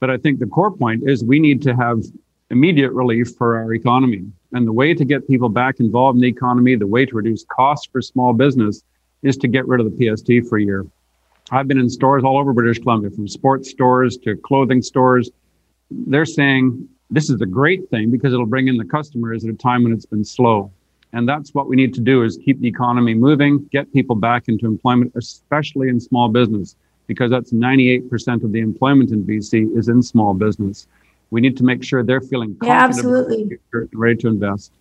But 0.00 0.10
I 0.10 0.16
think 0.16 0.40
the 0.40 0.46
core 0.46 0.72
point 0.72 1.08
is 1.08 1.22
we 1.22 1.38
need 1.38 1.62
to 1.62 1.76
have 1.76 2.02
immediate 2.50 2.90
relief 2.90 3.36
for 3.38 3.56
our 3.56 3.74
economy. 3.74 4.24
And 4.50 4.66
the 4.66 4.72
way 4.72 4.92
to 4.92 5.04
get 5.04 5.28
people 5.28 5.48
back 5.48 5.78
involved 5.78 6.16
in 6.16 6.22
the 6.22 6.28
economy, 6.28 6.74
the 6.74 6.88
way 6.88 7.06
to 7.06 7.14
reduce 7.14 7.44
costs 7.44 7.88
for 7.92 8.02
small 8.02 8.32
business 8.32 8.82
is 9.24 9.36
to 9.38 9.48
get 9.48 9.66
rid 9.66 9.80
of 9.80 9.90
the 9.90 10.14
PST 10.14 10.48
for 10.48 10.58
a 10.58 10.62
year. 10.62 10.86
I've 11.50 11.66
been 11.66 11.78
in 11.78 11.90
stores 11.90 12.22
all 12.24 12.38
over 12.38 12.52
British 12.52 12.78
Columbia, 12.78 13.10
from 13.10 13.26
sports 13.26 13.70
stores 13.70 14.16
to 14.18 14.36
clothing 14.36 14.82
stores. 14.82 15.30
They're 15.90 16.24
saying 16.24 16.88
this 17.10 17.28
is 17.28 17.40
a 17.40 17.46
great 17.46 17.88
thing 17.90 18.10
because 18.10 18.32
it'll 18.32 18.46
bring 18.46 18.68
in 18.68 18.76
the 18.76 18.84
customers 18.84 19.44
at 19.44 19.50
a 19.50 19.56
time 19.56 19.82
when 19.82 19.92
it's 19.92 20.06
been 20.06 20.24
slow. 20.24 20.70
And 21.12 21.28
that's 21.28 21.54
what 21.54 21.68
we 21.68 21.76
need 21.76 21.94
to 21.94 22.00
do 22.00 22.22
is 22.22 22.38
keep 22.44 22.60
the 22.60 22.68
economy 22.68 23.14
moving, 23.14 23.68
get 23.70 23.92
people 23.92 24.16
back 24.16 24.44
into 24.48 24.66
employment, 24.66 25.12
especially 25.14 25.88
in 25.88 26.00
small 26.00 26.28
business, 26.28 26.76
because 27.06 27.30
that's 27.30 27.52
98% 27.52 28.42
of 28.42 28.52
the 28.52 28.60
employment 28.60 29.10
in 29.10 29.24
BC 29.24 29.76
is 29.76 29.88
in 29.88 30.02
small 30.02 30.34
business. 30.34 30.86
We 31.30 31.40
need 31.40 31.56
to 31.58 31.64
make 31.64 31.84
sure 31.84 32.02
they're 32.02 32.20
feeling 32.20 32.56
confident 32.56 32.66
yeah, 32.66 32.84
absolutely. 32.84 33.58
ready 33.92 34.16
to 34.16 34.28
invest. 34.28 34.72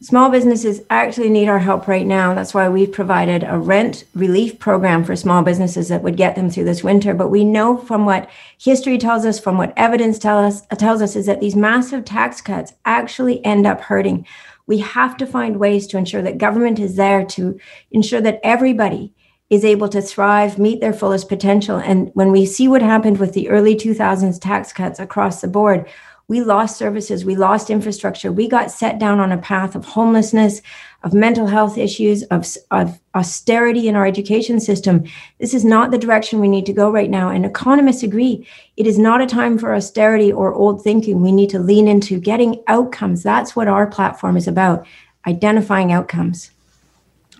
Small 0.00 0.30
businesses 0.30 0.80
actually 0.90 1.28
need 1.28 1.48
our 1.48 1.58
help 1.58 1.88
right 1.88 2.06
now. 2.06 2.32
That's 2.32 2.54
why 2.54 2.68
we've 2.68 2.92
provided 2.92 3.42
a 3.42 3.58
rent 3.58 4.04
relief 4.14 4.60
program 4.60 5.02
for 5.02 5.16
small 5.16 5.42
businesses 5.42 5.88
that 5.88 6.04
would 6.04 6.16
get 6.16 6.36
them 6.36 6.50
through 6.50 6.64
this 6.64 6.84
winter. 6.84 7.14
But 7.14 7.30
we 7.30 7.44
know 7.44 7.76
from 7.76 8.06
what 8.06 8.30
history 8.58 8.96
tells 8.96 9.24
us, 9.24 9.40
from 9.40 9.58
what 9.58 9.72
evidence 9.76 10.20
tell 10.20 10.38
us, 10.38 10.64
tells 10.78 11.02
us, 11.02 11.16
is 11.16 11.26
that 11.26 11.40
these 11.40 11.56
massive 11.56 12.04
tax 12.04 12.40
cuts 12.40 12.74
actually 12.84 13.44
end 13.44 13.66
up 13.66 13.80
hurting. 13.80 14.24
We 14.68 14.78
have 14.78 15.16
to 15.16 15.26
find 15.26 15.58
ways 15.58 15.88
to 15.88 15.98
ensure 15.98 16.22
that 16.22 16.38
government 16.38 16.78
is 16.78 16.94
there 16.94 17.24
to 17.24 17.58
ensure 17.90 18.20
that 18.20 18.38
everybody 18.44 19.12
is 19.50 19.64
able 19.64 19.88
to 19.88 20.02
thrive, 20.02 20.58
meet 20.58 20.80
their 20.80 20.92
fullest 20.92 21.28
potential. 21.28 21.78
And 21.78 22.10
when 22.14 22.30
we 22.30 22.46
see 22.46 22.68
what 22.68 22.82
happened 22.82 23.18
with 23.18 23.32
the 23.32 23.48
early 23.48 23.74
2000s 23.74 24.40
tax 24.40 24.72
cuts 24.72 25.00
across 25.00 25.40
the 25.40 25.48
board, 25.48 25.88
we 26.28 26.42
lost 26.42 26.76
services, 26.76 27.24
we 27.24 27.34
lost 27.36 27.70
infrastructure. 27.70 28.30
We 28.30 28.48
got 28.48 28.70
set 28.70 28.98
down 28.98 29.18
on 29.18 29.32
a 29.32 29.38
path 29.38 29.74
of 29.74 29.86
homelessness, 29.86 30.60
of 31.02 31.14
mental 31.14 31.46
health 31.46 31.78
issues, 31.78 32.22
of, 32.24 32.46
of 32.70 33.00
austerity 33.14 33.88
in 33.88 33.96
our 33.96 34.04
education 34.04 34.60
system. 34.60 35.04
This 35.38 35.54
is 35.54 35.64
not 35.64 35.90
the 35.90 35.96
direction 35.96 36.38
we 36.38 36.48
need 36.48 36.66
to 36.66 36.72
go 36.74 36.90
right 36.90 37.08
now. 37.08 37.30
And 37.30 37.46
economists 37.46 38.02
agree 38.02 38.46
it 38.76 38.86
is 38.86 38.98
not 38.98 39.22
a 39.22 39.26
time 39.26 39.56
for 39.56 39.74
austerity 39.74 40.30
or 40.30 40.52
old 40.52 40.84
thinking. 40.84 41.22
We 41.22 41.32
need 41.32 41.48
to 41.48 41.58
lean 41.58 41.88
into 41.88 42.20
getting 42.20 42.62
outcomes. 42.66 43.22
That's 43.22 43.56
what 43.56 43.66
our 43.66 43.86
platform 43.86 44.36
is 44.36 44.46
about 44.46 44.86
identifying 45.26 45.92
outcomes. 45.92 46.50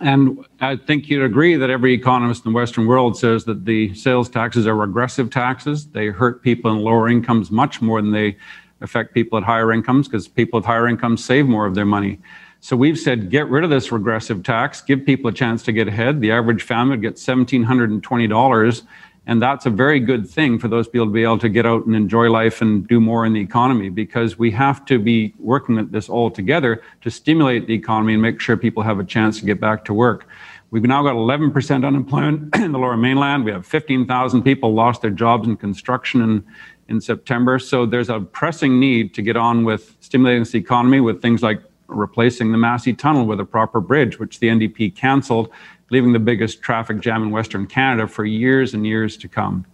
And 0.01 0.47
I 0.61 0.77
think 0.77 1.11
you'd 1.11 1.25
agree 1.25 1.57
that 1.57 1.69
every 1.69 1.93
economist 1.93 2.47
in 2.47 2.53
the 2.53 2.57
Western 2.57 2.87
world 2.87 3.19
says 3.19 3.45
that 3.45 3.67
the 3.67 3.93
sales 3.95 4.31
taxes 4.31 4.67
are 4.67 4.77
regressive 4.77 5.29
taxes. 5.29 5.89
They 5.89 6.07
hurt 6.07 6.41
people 6.41 6.71
in 6.71 6.79
lower 6.79 7.09
incomes 7.09 7.51
much 7.51 7.83
more 7.83 8.01
than 8.01 8.13
they 8.13 8.37
affect 8.81 9.15
people 9.15 9.39
at 9.39 9.45
higher 9.45 9.73
incomes 9.73 10.09
because 10.09 10.29
people 10.29 10.59
with 10.59 10.67
higher 10.67 10.89
incomes 10.89 11.25
save 11.25 11.47
more 11.47 11.67
of 11.67 11.75
their 11.75 11.85
money. 11.85 12.19
So 12.61 12.77
we've 12.77 12.99
said 12.99 13.31
get 13.31 13.49
rid 13.49 13.65
of 13.65 13.71
this 13.71 13.93
regressive 13.93 14.43
tax, 14.43 14.81
give 14.81 15.05
people 15.05 15.29
a 15.29 15.33
chance 15.33 15.63
to 15.65 15.73
get 15.73 15.89
ahead. 15.89 16.21
The 16.21 16.33
average 16.33 16.63
family 16.63 16.97
would 16.97 17.03
get 17.03 17.15
$1,720. 17.15 18.83
And 19.29 19.43
that's 19.43 19.67
a 19.67 19.71
very 19.71 20.01
good 20.01 20.29
thing 20.29 20.59
for 20.59 20.69
those 20.69 20.89
people 20.89 21.07
to 21.07 21.13
be 21.13 21.23
able 21.23 21.39
to 21.39 21.51
get 21.51 21.67
out 21.67 21.85
and 21.85 21.95
enjoy 21.95 22.31
life 22.31 22.63
and 22.63 22.89
do 22.89 22.99
more 22.99 23.27
in 23.27 23.35
the 23.35 23.41
economy 23.41 23.91
because 23.91 24.39
we 24.39 24.51
have 24.53 24.87
to 24.87 24.99
be 24.99 25.35
working 25.39 25.79
at 25.79 25.93
this 25.93 26.09
all 26.09 26.31
together 26.31 26.83
to 27.03 27.11
stimulate 27.11 27.67
the 27.67 27.75
economy 27.75 28.15
and 28.15 28.23
make 28.23 28.41
sure 28.41 28.57
people 28.57 28.83
have 28.83 28.99
a 28.99 29.05
chance 29.05 29.39
to 29.39 29.45
get 29.45 29.61
back 29.61 29.85
to 29.85 29.93
work. 29.93 30.27
We've 30.71 30.83
now 30.83 31.03
got 31.03 31.15
11% 31.15 31.87
unemployment 31.87 32.57
in 32.57 32.73
the 32.73 32.79
lower 32.79 32.97
mainland. 32.97 33.45
We 33.45 33.53
have 33.53 33.67
15,000 33.67 34.43
people 34.43 34.73
lost 34.73 35.03
their 35.03 35.11
jobs 35.11 35.47
in 35.47 35.59
construction 35.59 36.23
and 36.23 36.43
in 36.89 37.01
September. 37.01 37.59
So 37.59 37.87
there's 37.87 38.09
a 38.09 38.21
pressing 38.21 38.81
need 38.81 39.15
to 39.15 39.23
get 39.23 39.37
on 39.37 39.65
with 39.65 39.97
stimulating 40.01 40.45
the 40.45 40.59
economy 40.59 41.01
with 41.01 41.21
things 41.21 41.43
like 41.43 41.63
replacing 41.87 42.53
the 42.53 42.59
Massey 42.59 42.93
Tunnel 42.93 43.27
with 43.27 43.41
a 43.41 43.45
proper 43.45 43.81
bridge, 43.81 44.19
which 44.19 44.41
the 44.41 44.49
NDP 44.49 44.95
cancelled, 44.95 45.51
leaving 45.91 46.13
the 46.13 46.19
biggest 46.19 46.63
traffic 46.63 47.01
jam 47.01 47.23
in 47.23 47.31
Western 47.31 47.67
Canada 47.67 48.07
for 48.07 48.25
years 48.25 48.75
and 48.75 48.87
years 48.87 49.17
to 49.19 49.29
come. 49.29 49.65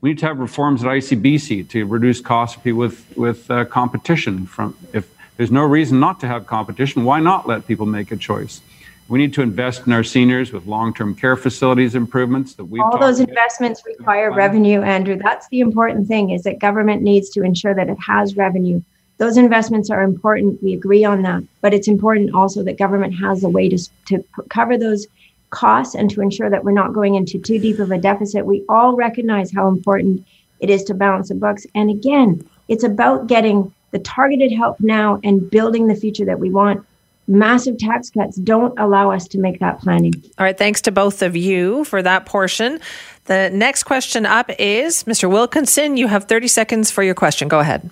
We 0.00 0.10
need 0.10 0.18
to 0.18 0.26
have 0.26 0.38
reforms 0.38 0.84
at 0.84 0.88
ICBC 0.88 1.68
to 1.70 1.86
reduce 1.86 2.20
costs 2.20 2.62
with, 2.64 3.04
with 3.16 3.50
uh, 3.50 3.64
competition. 3.64 4.46
From 4.46 4.76
if 4.92 5.12
there's 5.36 5.50
no 5.50 5.64
reason 5.64 5.98
not 5.98 6.20
to 6.20 6.26
have 6.26 6.46
competition, 6.46 7.04
why 7.04 7.20
not 7.20 7.48
let 7.48 7.66
people 7.66 7.86
make 7.86 8.12
a 8.12 8.16
choice? 8.16 8.60
We 9.08 9.18
need 9.18 9.32
to 9.34 9.42
invest 9.42 9.86
in 9.86 9.92
our 9.92 10.04
seniors 10.04 10.52
with 10.52 10.66
long-term 10.66 11.14
care 11.14 11.36
facilities 11.36 11.94
improvements 11.94 12.54
that 12.54 12.66
we 12.66 12.78
all 12.78 12.98
those 12.98 13.20
investments 13.20 13.82
require 13.86 14.30
revenue, 14.32 14.82
Andrew. 14.82 15.16
That's 15.16 15.48
the 15.48 15.60
important 15.60 16.06
thing 16.06 16.30
is 16.30 16.42
that 16.42 16.58
government 16.58 17.02
needs 17.02 17.30
to 17.30 17.42
ensure 17.42 17.74
that 17.74 17.88
it 17.88 17.98
has 18.06 18.36
revenue. 18.36 18.82
Those 19.16 19.38
investments 19.38 19.88
are 19.88 20.02
important. 20.02 20.62
We 20.62 20.74
agree 20.74 21.04
on 21.04 21.22
that, 21.22 21.42
but 21.62 21.72
it's 21.72 21.88
important 21.88 22.34
also 22.34 22.62
that 22.64 22.76
government 22.76 23.14
has 23.14 23.42
a 23.42 23.48
way 23.48 23.70
to 23.70 23.78
to 24.08 24.22
cover 24.50 24.76
those 24.76 25.06
costs 25.50 25.94
and 25.94 26.10
to 26.10 26.20
ensure 26.20 26.50
that 26.50 26.62
we're 26.62 26.72
not 26.72 26.92
going 26.92 27.14
into 27.14 27.38
too 27.38 27.58
deep 27.58 27.78
of 27.78 27.90
a 27.90 27.98
deficit. 27.98 28.44
We 28.44 28.62
all 28.68 28.94
recognize 28.94 29.50
how 29.50 29.68
important 29.68 30.26
it 30.60 30.68
is 30.68 30.84
to 30.84 30.94
balance 30.94 31.30
the 31.30 31.34
books. 31.34 31.66
And 31.74 31.88
again, 31.88 32.46
it's 32.68 32.84
about 32.84 33.26
getting 33.26 33.72
the 33.90 33.98
targeted 34.00 34.52
help 34.52 34.78
now 34.80 35.18
and 35.24 35.50
building 35.50 35.86
the 35.86 35.94
future 35.94 36.26
that 36.26 36.38
we 36.38 36.50
want 36.50 36.84
massive 37.28 37.78
tax 37.78 38.10
cuts 38.10 38.36
don't 38.36 38.76
allow 38.78 39.10
us 39.10 39.28
to 39.28 39.38
make 39.38 39.60
that 39.60 39.80
planning. 39.80 40.14
All 40.38 40.44
right. 40.44 40.56
Thanks 40.56 40.80
to 40.82 40.90
both 40.90 41.22
of 41.22 41.36
you 41.36 41.84
for 41.84 42.02
that 42.02 42.26
portion. 42.26 42.80
The 43.26 43.50
next 43.52 43.84
question 43.84 44.24
up 44.24 44.50
is 44.58 45.04
Mr. 45.04 45.30
Wilkinson. 45.30 45.96
You 45.96 46.08
have 46.08 46.24
30 46.24 46.48
seconds 46.48 46.90
for 46.90 47.02
your 47.02 47.14
question. 47.14 47.46
Go 47.48 47.60
ahead. 47.60 47.90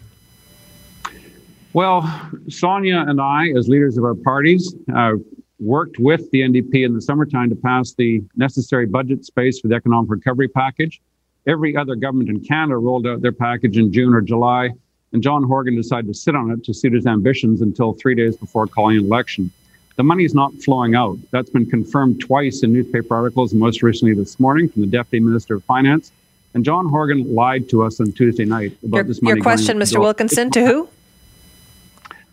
Well, 1.75 2.31
Sonia 2.49 3.05
and 3.07 3.21
I, 3.21 3.51
as 3.51 3.69
leaders 3.69 3.99
of 3.99 4.05
our 4.05 4.15
parties, 4.15 4.75
uh, 4.95 5.13
worked 5.59 5.99
with 5.99 6.31
the 6.31 6.41
NDP 6.41 6.87
in 6.87 6.95
the 6.95 7.03
summertime 7.03 7.51
to 7.51 7.57
pass 7.57 7.93
the 7.93 8.23
necessary 8.35 8.87
budget 8.87 9.27
space 9.27 9.61
for 9.61 9.69
the 9.69 9.75
economic 9.75 10.11
recovery 10.11 10.49
package. 10.49 11.03
Every 11.47 11.77
other 11.77 11.95
government 11.95 12.31
in 12.31 12.41
Canada 12.41 12.79
rolled 12.79 13.07
out 13.07 13.21
their 13.21 13.33
package 13.33 13.77
in 13.77 13.93
June 13.93 14.15
or 14.15 14.23
July, 14.23 14.71
and 15.17 15.23
John 15.23 15.45
Horgan 15.45 15.75
decided 15.75 16.09
to 16.09 16.13
sit 16.13 16.37
on 16.37 16.51
it 16.51 16.63
to 16.65 16.75
suit 16.75 16.93
his 16.93 17.07
ambitions 17.07 17.63
until 17.63 17.95
three 17.95 18.15
days 18.15 18.37
before 18.37 18.67
calling 18.67 18.99
an 18.99 19.07
election. 19.07 19.51
The 19.97 20.03
money 20.03 20.27
is 20.27 20.35
not 20.35 20.53
flowing 20.63 20.95
out. 20.95 21.17
That's 21.31 21.49
been 21.49 21.65
confirmed 21.65 22.21
twice 22.21 22.63
in 22.63 22.75
newspaper 22.75 23.15
articles, 23.15 23.51
and 23.53 23.59
most 23.59 23.83
recently 23.83 24.13
this 24.13 24.39
morning 24.39 24.69
from 24.69 24.83
the 24.83 24.89
Deputy 24.89 25.25
Minister 25.25 25.55
of 25.55 25.65
Finance. 25.65 26.13
And 26.53 26.67
John 26.67 26.87
Horgan 26.87 27.35
lied 27.35 27.71
to 27.71 27.83
us 27.83 27.99
on 27.99 28.13
Tuesday 28.13 28.45
night 28.45 28.77
about 28.85 28.97
your, 28.97 29.05
this 29.05 29.23
money. 29.23 29.37
Your 29.37 29.43
question, 29.43 29.79
Mr. 29.79 30.01
Wilkinson, 30.01 30.51
to 30.51 30.67
who? 30.67 30.89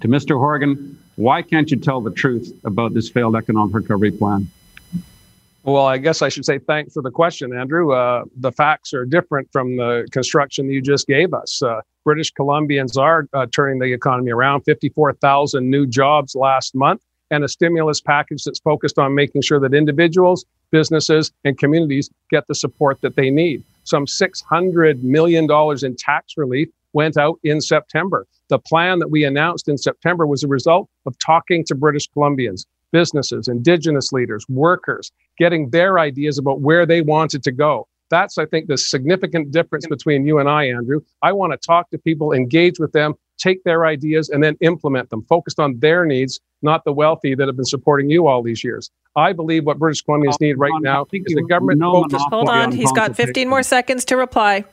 To 0.02 0.10
Mr. 0.10 0.38
Horgan, 0.38 1.02
why 1.16 1.42
can't 1.42 1.72
you 1.72 1.78
tell 1.78 2.02
the 2.02 2.12
truth 2.12 2.54
about 2.66 2.94
this 2.94 3.08
failed 3.08 3.38
economic 3.38 3.74
recovery 3.74 4.12
plan? 4.12 4.52
Well, 5.64 5.86
I 5.86 5.98
guess 5.98 6.22
I 6.22 6.28
should 6.28 6.44
say 6.46 6.60
thanks 6.60 6.94
for 6.94 7.02
the 7.02 7.10
question, 7.10 7.58
Andrew. 7.58 7.94
Uh, 7.94 8.26
the 8.36 8.52
facts 8.52 8.94
are 8.94 9.06
different 9.06 9.48
from 9.54 9.78
the 9.78 10.06
construction 10.12 10.70
you 10.70 10.82
just 10.82 11.08
gave 11.08 11.34
us. 11.34 11.62
Uh, 11.62 11.80
British 12.04 12.34
Columbians 12.34 12.98
are 12.98 13.28
uh, 13.34 13.46
turning 13.46 13.80
the 13.80 13.94
economy 13.94 14.32
around 14.32 14.62
54,000 14.64 15.70
new 15.70 15.88
jobs 15.88 16.36
last 16.36 16.76
month, 16.76 17.02
and 17.32 17.46
a 17.46 17.48
stimulus 17.48 18.02
package 18.02 18.44
that's 18.44 18.60
focused 18.60 19.00
on 19.00 19.16
making 19.16 19.42
sure 19.42 19.60
that 19.62 19.74
individuals, 19.74 20.44
businesses, 20.70 21.32
and 21.46 21.58
communities 21.58 22.10
get 22.30 22.46
the 22.48 22.56
support 22.56 23.00
that 23.00 23.16
they 23.16 23.30
need. 23.30 23.64
Some 23.86 24.06
$600 24.06 25.02
million 25.02 25.48
in 25.82 25.96
tax 25.96 26.34
relief 26.36 26.68
went 26.92 27.16
out 27.16 27.40
in 27.44 27.62
September. 27.62 28.28
The 28.50 28.60
plan 28.60 29.00
that 29.00 29.10
we 29.10 29.24
announced 29.24 29.70
in 29.70 29.78
September 29.78 30.28
was 30.28 30.44
a 30.44 30.48
result 30.48 30.90
of 31.06 31.18
talking 31.20 31.64
to 31.66 31.76
British 31.76 32.10
Columbians, 32.10 32.66
businesses, 32.94 33.50
Indigenous 33.50 34.14
leaders, 34.14 34.46
workers, 34.48 35.12
getting 35.38 35.72
their 35.72 36.00
ideas 36.00 36.38
about 36.38 36.62
where 36.62 36.86
they 36.86 37.02
wanted 37.02 37.44
to 37.44 37.52
go. 37.52 37.88
That's, 38.10 38.38
I 38.38 38.46
think, 38.46 38.68
the 38.68 38.78
significant 38.78 39.52
difference 39.52 39.88
between 39.88 40.26
you 40.28 40.38
and 40.38 40.48
I, 40.48 40.66
Andrew. 40.66 41.02
I 41.24 41.34
want 41.34 41.52
to 41.52 41.58
talk 41.58 41.90
to 41.90 41.98
people, 41.98 42.32
engage 42.32 42.80
with 42.80 42.92
them, 42.92 43.16
take 43.40 43.64
their 43.64 43.86
ideas, 43.86 44.30
and 44.30 44.44
then 44.44 44.56
implement 44.62 45.10
them, 45.10 45.24
focused 45.24 45.60
on 45.60 45.80
their 45.80 46.06
needs, 46.06 46.40
not 46.62 46.86
the 46.86 46.94
wealthy 46.94 47.34
that 47.34 47.48
have 47.48 47.56
been 47.56 47.66
supporting 47.66 48.12
you 48.12 48.28
all 48.28 48.44
these 48.44 48.64
years. 48.64 48.92
I 49.16 49.34
believe 49.34 49.66
what 49.66 49.80
British 49.80 50.04
Columbians 50.04 50.40
need 50.40 50.54
right 50.54 50.80
now 50.82 51.08
is 51.12 51.24
the 51.34 51.44
government 51.50 51.80
no 51.80 52.04
focused. 52.04 52.26
Hold 52.30 52.50
on, 52.50 52.72
he's 52.72 52.92
got 52.92 53.16
15 53.16 53.50
more 53.50 53.64
seconds 53.64 54.06
to 54.06 54.16
reply. 54.16 54.64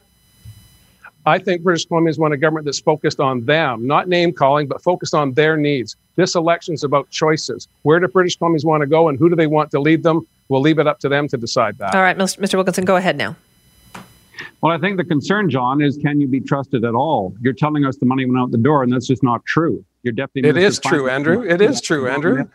I 1.26 1.38
think 1.38 1.62
British 1.62 1.86
Columbians 1.86 2.18
want 2.18 2.32
a 2.32 2.36
government 2.36 2.64
that's 2.64 2.80
focused 2.80 3.20
on 3.20 3.44
them, 3.44 3.86
not 3.86 4.08
name 4.08 4.32
calling, 4.32 4.66
but 4.66 4.82
focused 4.82 5.14
on 5.14 5.32
their 5.34 5.56
needs. 5.56 5.96
This 6.16 6.34
election 6.34 6.74
is 6.74 6.82
about 6.82 7.10
choices. 7.10 7.68
Where 7.82 8.00
do 8.00 8.08
British 8.08 8.38
Columbians 8.38 8.64
want 8.64 8.80
to 8.80 8.86
go 8.86 9.08
and 9.08 9.18
who 9.18 9.28
do 9.28 9.36
they 9.36 9.46
want 9.46 9.70
to 9.72 9.80
lead 9.80 10.02
them? 10.02 10.26
We'll 10.48 10.62
leave 10.62 10.78
it 10.78 10.86
up 10.86 10.98
to 11.00 11.08
them 11.08 11.28
to 11.28 11.36
decide 11.36 11.78
that. 11.78 11.94
All 11.94 12.02
right, 12.02 12.16
Mr. 12.16 12.54
Wilkinson, 12.54 12.84
go 12.84 12.96
ahead 12.96 13.16
now. 13.16 13.36
Well, 14.62 14.72
I 14.72 14.78
think 14.78 14.96
the 14.96 15.04
concern, 15.04 15.48
John, 15.50 15.82
is 15.82 15.96
can 15.98 16.20
you 16.20 16.26
be 16.26 16.40
trusted 16.40 16.84
at 16.84 16.94
all? 16.94 17.34
You're 17.40 17.52
telling 17.52 17.84
us 17.84 17.96
the 17.96 18.06
money 18.06 18.24
went 18.26 18.38
out 18.38 18.50
the 18.50 18.58
door, 18.58 18.82
and 18.82 18.92
that's 18.92 19.06
just 19.06 19.22
not 19.22 19.44
true. 19.46 19.84
Your 20.02 20.12
deputy. 20.12 20.48
It 20.48 20.56
is 20.56 20.78
true, 20.78 21.08
Andrew. 21.08 21.42
It 21.42 21.60
is 21.60 21.80
true, 21.80 22.08
Andrew. 22.08 22.48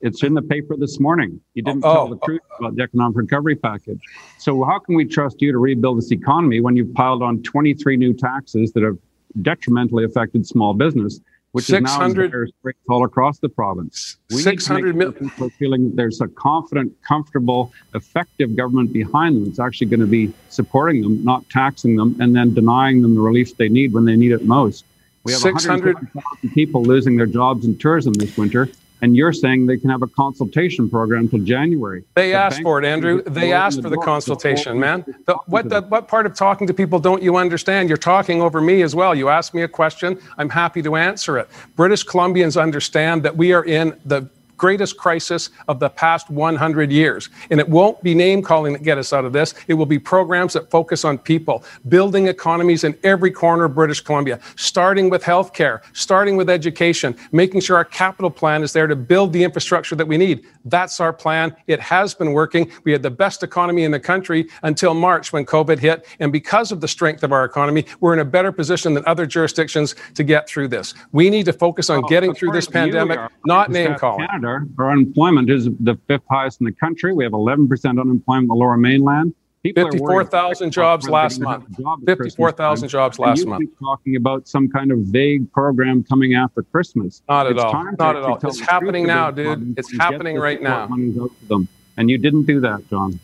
It's 0.00 0.22
in 0.22 0.34
the 0.34 0.42
paper 0.42 0.76
this 0.76 1.00
morning. 1.00 1.40
You 1.54 1.62
didn't 1.62 1.84
oh, 1.84 1.94
tell 1.94 2.08
the 2.08 2.16
oh. 2.16 2.24
truth 2.26 2.40
about 2.58 2.76
the 2.76 2.82
economic 2.82 3.16
recovery 3.16 3.56
package. 3.56 4.00
So 4.38 4.62
how 4.64 4.78
can 4.78 4.94
we 4.94 5.04
trust 5.04 5.42
you 5.42 5.50
to 5.52 5.58
rebuild 5.58 5.98
this 5.98 6.12
economy 6.12 6.60
when 6.60 6.76
you've 6.76 6.94
piled 6.94 7.22
on 7.22 7.42
23 7.42 7.96
new 7.96 8.14
taxes 8.14 8.72
that 8.72 8.82
have 8.82 8.96
detrimentally 9.42 10.04
affected 10.04 10.46
small 10.46 10.72
business, 10.72 11.20
which 11.52 11.64
600, 11.64 12.34
is 12.44 12.52
now 12.64 12.72
all 12.88 13.04
across 13.04 13.38
the 13.38 13.48
province? 13.48 14.18
We 14.30 14.36
600 14.36 14.94
million. 14.94 15.30
People 15.30 15.50
feeling 15.50 15.94
there's 15.96 16.20
a 16.20 16.28
confident, 16.28 16.92
comfortable, 17.02 17.72
effective 17.94 18.54
government 18.54 18.92
behind 18.92 19.36
them. 19.36 19.48
It's 19.48 19.58
actually 19.58 19.88
going 19.88 20.00
to 20.00 20.06
be 20.06 20.32
supporting 20.48 21.02
them, 21.02 21.24
not 21.24 21.48
taxing 21.50 21.96
them, 21.96 22.16
and 22.20 22.36
then 22.36 22.54
denying 22.54 23.02
them 23.02 23.16
the 23.16 23.20
relief 23.20 23.56
they 23.56 23.68
need 23.68 23.92
when 23.92 24.04
they 24.04 24.16
need 24.16 24.30
it 24.30 24.44
most. 24.44 24.84
We 25.24 25.32
have 25.32 25.42
150,000 25.42 26.50
people 26.54 26.84
losing 26.84 27.16
their 27.16 27.26
jobs 27.26 27.66
in 27.66 27.76
tourism 27.76 28.14
this 28.14 28.36
winter 28.36 28.68
and 29.00 29.16
you're 29.16 29.32
saying 29.32 29.66
they 29.66 29.76
can 29.76 29.90
have 29.90 30.02
a 30.02 30.06
consultation 30.06 30.90
program 30.90 31.22
until 31.22 31.40
January. 31.40 32.04
They 32.14 32.30
the 32.30 32.36
asked 32.36 32.62
for 32.62 32.78
it, 32.78 32.84
Andrew. 32.84 33.22
They 33.22 33.52
asked 33.52 33.82
for 33.82 33.90
the 33.90 33.98
consultation, 33.98 34.78
man. 34.78 35.04
The, 35.26 35.36
what, 35.46 35.68
the, 35.68 35.82
what 35.82 36.08
part 36.08 36.26
of 36.26 36.34
talking 36.34 36.66
to 36.66 36.74
people 36.74 36.98
don't 36.98 37.22
you 37.22 37.36
understand? 37.36 37.88
You're 37.88 37.98
talking 37.98 38.42
over 38.42 38.60
me 38.60 38.82
as 38.82 38.94
well. 38.94 39.14
You 39.14 39.28
asked 39.28 39.54
me 39.54 39.62
a 39.62 39.68
question. 39.68 40.20
I'm 40.36 40.48
happy 40.48 40.82
to 40.82 40.96
answer 40.96 41.38
it. 41.38 41.48
British 41.76 42.04
Columbians 42.04 42.60
understand 42.60 43.22
that 43.22 43.36
we 43.36 43.52
are 43.52 43.64
in 43.64 43.98
the 44.04 44.28
greatest 44.58 44.98
crisis 44.98 45.50
of 45.68 45.78
the 45.78 45.88
past 45.88 46.28
100 46.28 46.92
years. 46.92 47.30
And 47.50 47.60
it 47.60 47.68
won't 47.68 48.02
be 48.02 48.14
name 48.14 48.42
calling 48.42 48.74
that 48.74 48.82
get 48.82 48.98
us 48.98 49.12
out 49.12 49.24
of 49.24 49.32
this. 49.32 49.54
It 49.68 49.74
will 49.74 49.86
be 49.86 49.98
programs 49.98 50.52
that 50.52 50.70
focus 50.70 51.04
on 51.04 51.16
people, 51.16 51.64
building 51.88 52.26
economies 52.26 52.84
in 52.84 52.98
every 53.04 53.30
corner 53.30 53.64
of 53.64 53.74
British 53.74 54.00
Columbia, 54.00 54.40
starting 54.56 55.08
with 55.08 55.22
healthcare, 55.22 55.80
starting 55.92 56.36
with 56.36 56.50
education, 56.50 57.16
making 57.32 57.60
sure 57.60 57.76
our 57.76 57.84
capital 57.84 58.30
plan 58.30 58.62
is 58.62 58.72
there 58.72 58.86
to 58.88 58.96
build 58.96 59.32
the 59.32 59.42
infrastructure 59.42 59.94
that 59.94 60.06
we 60.06 60.18
need. 60.18 60.44
That's 60.64 61.00
our 61.00 61.12
plan. 61.12 61.56
It 61.66 61.80
has 61.80 62.12
been 62.12 62.32
working. 62.32 62.70
We 62.84 62.92
had 62.92 63.02
the 63.02 63.10
best 63.10 63.42
economy 63.42 63.84
in 63.84 63.92
the 63.92 64.00
country 64.00 64.48
until 64.64 64.92
March 64.92 65.32
when 65.32 65.46
COVID 65.46 65.78
hit. 65.78 66.04
And 66.18 66.32
because 66.32 66.72
of 66.72 66.80
the 66.80 66.88
strength 66.88 67.22
of 67.22 67.32
our 67.32 67.44
economy, 67.44 67.86
we're 68.00 68.12
in 68.12 68.18
a 68.18 68.24
better 68.24 68.50
position 68.50 68.92
than 68.94 69.04
other 69.06 69.24
jurisdictions 69.24 69.94
to 70.14 70.24
get 70.24 70.48
through 70.48 70.68
this. 70.68 70.94
We 71.12 71.30
need 71.30 71.44
to 71.44 71.52
focus 71.52 71.88
on 71.90 72.02
getting 72.02 72.34
through 72.34 72.52
this 72.52 72.66
pandemic, 72.66 73.20
not 73.46 73.70
name 73.70 73.94
calling. 73.94 74.26
Canada 74.26 74.47
our 74.78 74.90
unemployment 74.90 75.50
is 75.50 75.68
the 75.80 75.98
fifth 76.06 76.22
highest 76.30 76.60
in 76.60 76.66
the 76.66 76.72
country. 76.72 77.12
We 77.12 77.24
have 77.24 77.32
11% 77.32 78.00
unemployment 78.00 78.44
in 78.44 78.48
the 78.48 78.54
lower 78.54 78.76
mainland. 78.76 79.34
54,000 79.64 80.70
jobs 80.70 81.08
last 81.08 81.40
month. 81.40 81.66
54,000 82.06 82.88
jobs 82.88 83.18
last 83.18 83.46
month. 83.46 83.68
talking 83.78 84.16
about 84.16 84.46
some 84.48 84.68
kind 84.68 84.92
of 84.92 84.98
vague 85.00 85.50
program 85.52 86.04
coming 86.04 86.34
after 86.34 86.62
Christmas. 86.62 87.22
Not 87.28 87.46
at 87.46 87.52
it's 87.52 87.62
all. 87.62 87.84
Not 87.98 88.16
at 88.16 88.22
all. 88.22 88.38
It's 88.42 88.60
happening 88.60 89.06
now, 89.06 89.30
dude. 89.30 89.78
It's 89.78 89.92
happening 89.98 90.36
right 90.36 90.62
now. 90.62 90.88
And 91.96 92.08
you 92.08 92.18
didn't 92.18 92.44
do 92.44 92.60
that, 92.60 92.88
John. 92.88 93.18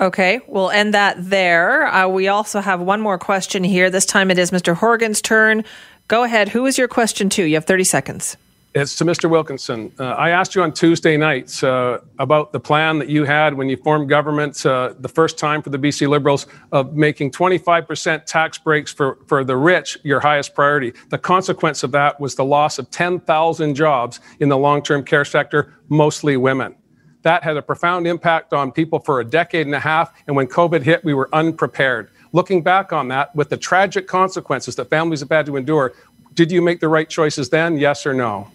Okay, 0.00 0.40
we'll 0.46 0.70
end 0.70 0.94
that 0.94 1.16
there. 1.18 1.86
Uh, 1.86 2.08
we 2.08 2.28
also 2.28 2.60
have 2.60 2.80
one 2.80 3.02
more 3.02 3.18
question 3.18 3.62
here. 3.62 3.90
This 3.90 4.06
time 4.06 4.30
it 4.30 4.38
is 4.38 4.50
Mr. 4.50 4.74
Horgan's 4.74 5.20
turn. 5.20 5.62
Go 6.08 6.22
ahead. 6.22 6.48
Who 6.48 6.64
is 6.64 6.78
your 6.78 6.88
question 6.88 7.28
to? 7.30 7.44
You 7.44 7.56
have 7.56 7.66
30 7.66 7.84
seconds. 7.84 8.36
It's 8.72 8.94
to 8.96 9.04
Mr. 9.04 9.28
Wilkinson. 9.28 9.92
Uh, 9.98 10.10
I 10.10 10.30
asked 10.30 10.54
you 10.54 10.62
on 10.62 10.72
Tuesday 10.72 11.16
nights 11.16 11.64
uh, 11.64 11.98
about 12.20 12.52
the 12.52 12.60
plan 12.60 13.00
that 13.00 13.08
you 13.08 13.24
had 13.24 13.52
when 13.54 13.68
you 13.68 13.76
formed 13.76 14.08
government 14.08 14.64
uh, 14.64 14.94
the 14.96 15.08
first 15.08 15.38
time 15.38 15.60
for 15.60 15.70
the 15.70 15.78
BC 15.78 16.08
Liberals 16.08 16.46
of 16.70 16.94
making 16.94 17.32
25% 17.32 18.26
tax 18.26 18.58
breaks 18.58 18.92
for, 18.92 19.18
for 19.26 19.42
the 19.42 19.56
rich 19.56 19.98
your 20.04 20.20
highest 20.20 20.54
priority. 20.54 20.92
The 21.08 21.18
consequence 21.18 21.82
of 21.82 21.90
that 21.92 22.20
was 22.20 22.36
the 22.36 22.44
loss 22.44 22.78
of 22.78 22.88
10,000 22.92 23.74
jobs 23.74 24.20
in 24.38 24.48
the 24.48 24.56
long 24.56 24.84
term 24.84 25.04
care 25.04 25.24
sector, 25.24 25.74
mostly 25.88 26.36
women. 26.36 26.76
That 27.22 27.42
had 27.42 27.56
a 27.56 27.62
profound 27.62 28.06
impact 28.06 28.52
on 28.52 28.70
people 28.70 29.00
for 29.00 29.18
a 29.18 29.24
decade 29.24 29.66
and 29.66 29.74
a 29.74 29.80
half. 29.80 30.12
And 30.28 30.36
when 30.36 30.46
COVID 30.46 30.82
hit, 30.82 31.04
we 31.04 31.12
were 31.12 31.28
unprepared. 31.32 32.12
Looking 32.32 32.62
back 32.62 32.92
on 32.92 33.08
that, 33.08 33.34
with 33.34 33.48
the 33.48 33.56
tragic 33.56 34.06
consequences 34.06 34.76
that 34.76 34.88
families 34.88 35.18
have 35.18 35.30
had 35.30 35.46
to 35.46 35.56
endure, 35.56 35.92
did 36.34 36.52
you 36.52 36.62
make 36.62 36.78
the 36.78 36.88
right 36.88 37.08
choices 37.08 37.50
then? 37.50 37.76
Yes 37.76 38.06
or 38.06 38.14
no? 38.14 38.46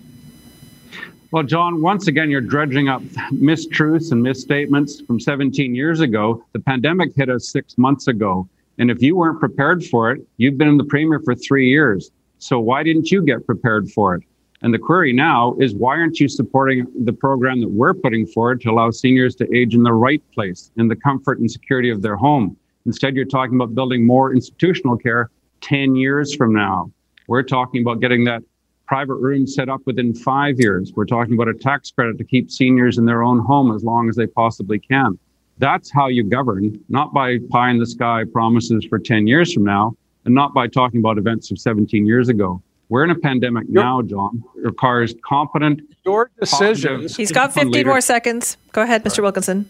Well, 1.35 1.43
John, 1.43 1.81
once 1.81 2.07
again, 2.07 2.31
you're 2.31 2.39
dredging 2.39 2.87
up 2.87 3.01
mistruths 3.33 4.13
and 4.13 4.23
misstatements 4.23 5.01
from 5.01 5.19
17 5.19 5.75
years 5.75 5.99
ago. 5.99 6.41
The 6.53 6.61
pandemic 6.61 7.13
hit 7.13 7.29
us 7.29 7.49
six 7.49 7.77
months 7.77 8.07
ago. 8.07 8.47
And 8.77 8.89
if 8.89 9.01
you 9.01 9.17
weren't 9.17 9.41
prepared 9.41 9.83
for 9.83 10.13
it, 10.13 10.25
you've 10.37 10.57
been 10.57 10.69
in 10.69 10.77
the 10.77 10.85
premier 10.85 11.19
for 11.19 11.35
three 11.35 11.67
years. 11.67 12.09
So 12.37 12.61
why 12.61 12.83
didn't 12.83 13.11
you 13.11 13.21
get 13.21 13.45
prepared 13.45 13.91
for 13.91 14.15
it? 14.15 14.23
And 14.61 14.73
the 14.73 14.79
query 14.79 15.11
now 15.11 15.57
is 15.59 15.75
why 15.75 15.97
aren't 15.97 16.21
you 16.21 16.29
supporting 16.29 16.87
the 17.03 17.11
program 17.11 17.59
that 17.59 17.69
we're 17.69 17.93
putting 17.93 18.25
forward 18.27 18.61
to 18.61 18.69
allow 18.69 18.89
seniors 18.91 19.35
to 19.35 19.53
age 19.53 19.75
in 19.75 19.83
the 19.83 19.91
right 19.91 20.23
place, 20.31 20.71
in 20.77 20.87
the 20.87 20.95
comfort 20.95 21.39
and 21.39 21.51
security 21.51 21.89
of 21.89 22.01
their 22.01 22.15
home? 22.15 22.55
Instead, 22.85 23.13
you're 23.13 23.25
talking 23.25 23.55
about 23.55 23.75
building 23.75 24.07
more 24.07 24.33
institutional 24.33 24.95
care 24.95 25.31
10 25.59 25.97
years 25.97 26.33
from 26.33 26.53
now. 26.53 26.89
We're 27.27 27.43
talking 27.43 27.81
about 27.81 27.99
getting 27.99 28.23
that 28.23 28.41
private 28.87 29.15
rooms 29.15 29.55
set 29.55 29.69
up 29.69 29.81
within 29.85 30.13
five 30.13 30.59
years. 30.59 30.93
We're 30.95 31.05
talking 31.05 31.33
about 31.33 31.47
a 31.47 31.53
tax 31.53 31.91
credit 31.91 32.17
to 32.17 32.23
keep 32.23 32.51
seniors 32.51 32.97
in 32.97 33.05
their 33.05 33.23
own 33.23 33.39
home 33.39 33.75
as 33.75 33.83
long 33.83 34.09
as 34.09 34.15
they 34.15 34.27
possibly 34.27 34.79
can. 34.79 35.17
That's 35.57 35.91
how 35.91 36.07
you 36.07 36.23
govern, 36.23 36.79
not 36.89 37.13
by 37.13 37.39
pie 37.49 37.71
in 37.71 37.79
the 37.79 37.85
sky 37.85 38.23
promises 38.31 38.85
for 38.85 38.99
10 38.99 39.25
years 39.25 39.53
from 39.53 39.63
now, 39.63 39.95
and 40.25 40.35
not 40.35 40.53
by 40.53 40.67
talking 40.67 40.99
about 40.99 41.17
events 41.17 41.49
of 41.51 41.59
17 41.59 42.05
years 42.05 42.29
ago. 42.29 42.61
We're 42.89 43.03
in 43.03 43.09
a 43.09 43.15
pandemic 43.15 43.67
now, 43.69 44.01
John. 44.01 44.43
It 44.57 44.65
requires 44.65 45.15
competent. 45.25 45.81
Your 46.05 46.29
decisions. 46.39 47.15
He's 47.15 47.31
got 47.31 47.53
15 47.53 47.87
more 47.87 48.01
seconds. 48.01 48.57
Go 48.73 48.83
ahead, 48.83 49.03
Mr. 49.03 49.23
Wilkinson. 49.23 49.67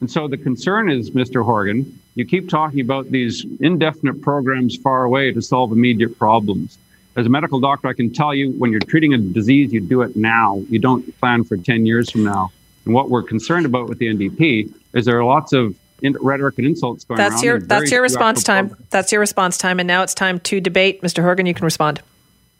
And 0.00 0.10
so 0.10 0.26
the 0.26 0.36
concern 0.36 0.90
is, 0.90 1.10
Mr. 1.12 1.44
Horgan, 1.44 1.98
you 2.16 2.24
keep 2.24 2.48
talking 2.48 2.80
about 2.80 3.10
these 3.10 3.46
indefinite 3.60 4.20
programs 4.20 4.76
far 4.76 5.04
away 5.04 5.32
to 5.32 5.40
solve 5.40 5.70
immediate 5.70 6.18
problems. 6.18 6.76
As 7.16 7.24
a 7.24 7.30
medical 7.30 7.60
doctor, 7.60 7.88
I 7.88 7.94
can 7.94 8.12
tell 8.12 8.34
you 8.34 8.50
when 8.52 8.70
you're 8.70 8.80
treating 8.80 9.14
a 9.14 9.18
disease, 9.18 9.72
you 9.72 9.80
do 9.80 10.02
it 10.02 10.16
now. 10.16 10.62
You 10.68 10.78
don't 10.78 11.18
plan 11.18 11.44
for 11.44 11.56
10 11.56 11.86
years 11.86 12.10
from 12.10 12.24
now. 12.24 12.52
And 12.84 12.92
what 12.92 13.08
we're 13.08 13.22
concerned 13.22 13.64
about 13.64 13.88
with 13.88 13.98
the 13.98 14.06
NDP 14.06 14.72
is 14.92 15.06
there 15.06 15.18
are 15.18 15.24
lots 15.24 15.54
of 15.54 15.74
in- 16.02 16.16
rhetoric 16.20 16.58
and 16.58 16.66
insults 16.66 17.04
going 17.04 17.16
that's 17.16 17.36
around. 17.36 17.44
Your, 17.44 17.60
that's 17.60 17.90
your 17.90 18.02
response 18.02 18.44
time. 18.44 18.68
Programs. 18.68 18.90
That's 18.90 19.12
your 19.12 19.20
response 19.20 19.56
time. 19.56 19.80
And 19.80 19.86
now 19.86 20.02
it's 20.02 20.14
time 20.14 20.40
to 20.40 20.60
debate. 20.60 21.00
Mr. 21.00 21.22
Horgan, 21.22 21.46
you 21.46 21.54
can 21.54 21.64
respond. 21.64 22.02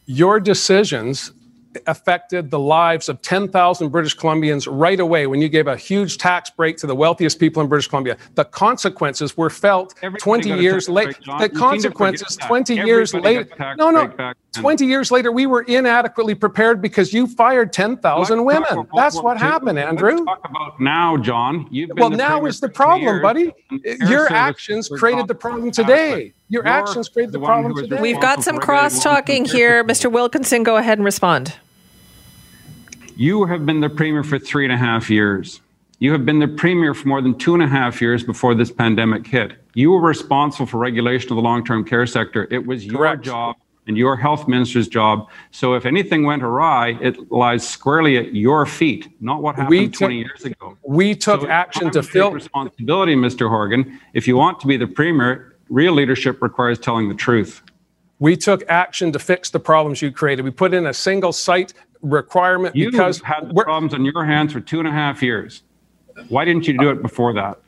Your 0.07 0.39
decisions 0.39 1.31
affected 1.85 2.49
the 2.49 2.59
lives 2.59 3.09
of 3.09 3.21
10,000 3.21 3.89
British 3.89 4.15
Columbians 4.17 4.67
right 4.69 4.99
away 4.99 5.27
when 5.27 5.41
you 5.41 5.49
gave 5.49 5.67
a 5.67 5.77
huge 5.77 6.17
tax 6.17 6.49
break 6.49 6.77
to 6.77 6.87
the 6.87 6.95
wealthiest 6.95 7.39
people 7.39 7.61
in 7.61 7.67
British 7.67 7.87
Columbia. 7.87 8.17
The 8.35 8.45
consequences 8.45 9.37
were 9.37 9.49
felt 9.49 9.93
Everybody 10.01 10.21
20 10.21 10.61
years 10.61 10.89
later. 10.89 11.15
The 11.39 11.49
consequences 11.49 12.37
20 12.37 12.75
years 12.75 13.13
later. 13.13 13.75
No, 13.77 13.91
no. 13.91 14.33
20 14.53 14.85
years 14.85 15.11
later, 15.11 15.31
we 15.31 15.45
were 15.45 15.61
inadequately 15.63 16.35
prepared 16.35 16.81
because 16.81 17.13
you 17.13 17.27
fired 17.27 17.71
10,000 17.71 18.43
women. 18.43 18.63
What, 18.71 18.87
That's 18.95 19.15
what, 19.15 19.25
what 19.25 19.37
happened, 19.37 19.77
Andrew. 19.77 20.25
talk 20.25 20.41
about 20.43 20.79
now, 20.79 21.17
John. 21.17 21.69
well, 21.95 22.09
now 22.09 22.45
is 22.45 22.59
the 22.59 22.69
problem, 22.69 23.21
buddy. 23.21 23.53
Your 24.07 24.31
actions 24.31 24.89
created 24.89 25.27
the 25.27 25.35
problem 25.35 25.71
today. 25.71 26.33
Your 26.49 26.65
actions 26.65 27.09
created 27.09 27.33
the 27.33 27.39
problem 27.39 27.75
today. 27.75 27.99
We've 28.01 28.21
got 28.21 28.43
some 28.43 28.57
cross 28.57 29.03
talking 29.03 29.43
here. 29.43 29.83
Mr. 29.87 30.11
Wilkinson, 30.11 30.63
go 30.63 30.77
ahead 30.77 30.97
and 30.97 31.05
respond. 31.05 31.53
You 33.15 33.45
have 33.45 33.65
been 33.65 33.81
the 33.81 33.89
premier 33.89 34.23
for 34.23 34.39
three 34.39 34.63
and 34.63 34.71
a 34.71 34.77
half 34.77 35.09
years. 35.09 35.61
You 35.99 36.11
have 36.11 36.25
been 36.25 36.39
the 36.39 36.47
premier 36.47 36.93
for 36.93 37.07
more 37.07 37.21
than 37.21 37.37
two 37.37 37.55
and 37.55 37.63
a 37.63 37.67
half 37.67 37.99
years 37.99 38.23
before 38.23 38.53
this 38.53 38.71
pandemic 38.71 39.25
hit. 39.25 39.53
You 39.73 39.91
were 39.91 40.01
responsible 40.01 40.67
for 40.67 40.77
regulation 40.77 41.31
of 41.31 41.37
the 41.37 41.41
long 41.41 41.65
term 41.65 41.83
care 41.83 42.05
sector. 42.05 42.47
It 42.51 42.65
was 42.65 42.85
your 42.85 42.99
Correct. 42.99 43.23
job 43.23 43.55
and 43.87 43.97
your 43.97 44.15
health 44.15 44.47
minister's 44.47 44.87
job. 44.87 45.29
So 45.51 45.73
if 45.73 45.85
anything 45.85 46.23
went 46.23 46.43
awry, 46.43 46.97
it 47.01 47.31
lies 47.31 47.67
squarely 47.67 48.17
at 48.17 48.35
your 48.35 48.65
feet, 48.65 49.07
not 49.21 49.41
what 49.41 49.55
happened 49.55 49.69
we 49.69 49.87
20 49.89 50.17
years 50.17 50.45
ago. 50.45 50.77
We 50.83 51.15
took 51.15 51.41
so 51.41 51.47
action 51.47 51.89
to 51.91 52.03
fill 52.03 52.31
responsibility, 52.31 53.15
Mr. 53.15 53.49
Horgan. 53.49 53.99
If 54.13 54.27
you 54.27 54.37
want 54.37 54.59
to 54.59 54.67
be 54.67 54.77
the 54.77 54.87
premier, 54.87 55.56
real 55.69 55.93
leadership 55.93 56.41
requires 56.41 56.79
telling 56.79 57.09
the 57.09 57.15
truth. 57.15 57.61
We 58.19 58.35
took 58.35 58.63
action 58.67 59.11
to 59.11 59.19
fix 59.19 59.49
the 59.49 59.59
problems 59.59 60.01
you 60.01 60.11
created. 60.11 60.43
We 60.43 60.51
put 60.51 60.73
in 60.73 60.87
a 60.87 60.93
single 60.93 61.31
site 61.31 61.73
requirement 62.01 62.75
you 62.75 62.91
because 62.91 63.21
had 63.21 63.55
problems 63.55 63.93
on 63.93 64.05
your 64.05 64.25
hands 64.25 64.53
for 64.53 64.59
two 64.59 64.79
and 64.79 64.87
a 64.87 64.91
half 64.91 65.21
years. 65.21 65.63
Why 66.29 66.45
didn't 66.45 66.67
you 66.67 66.77
do 66.77 66.89
it 66.89 67.01
before 67.01 67.33
that? 67.33 67.59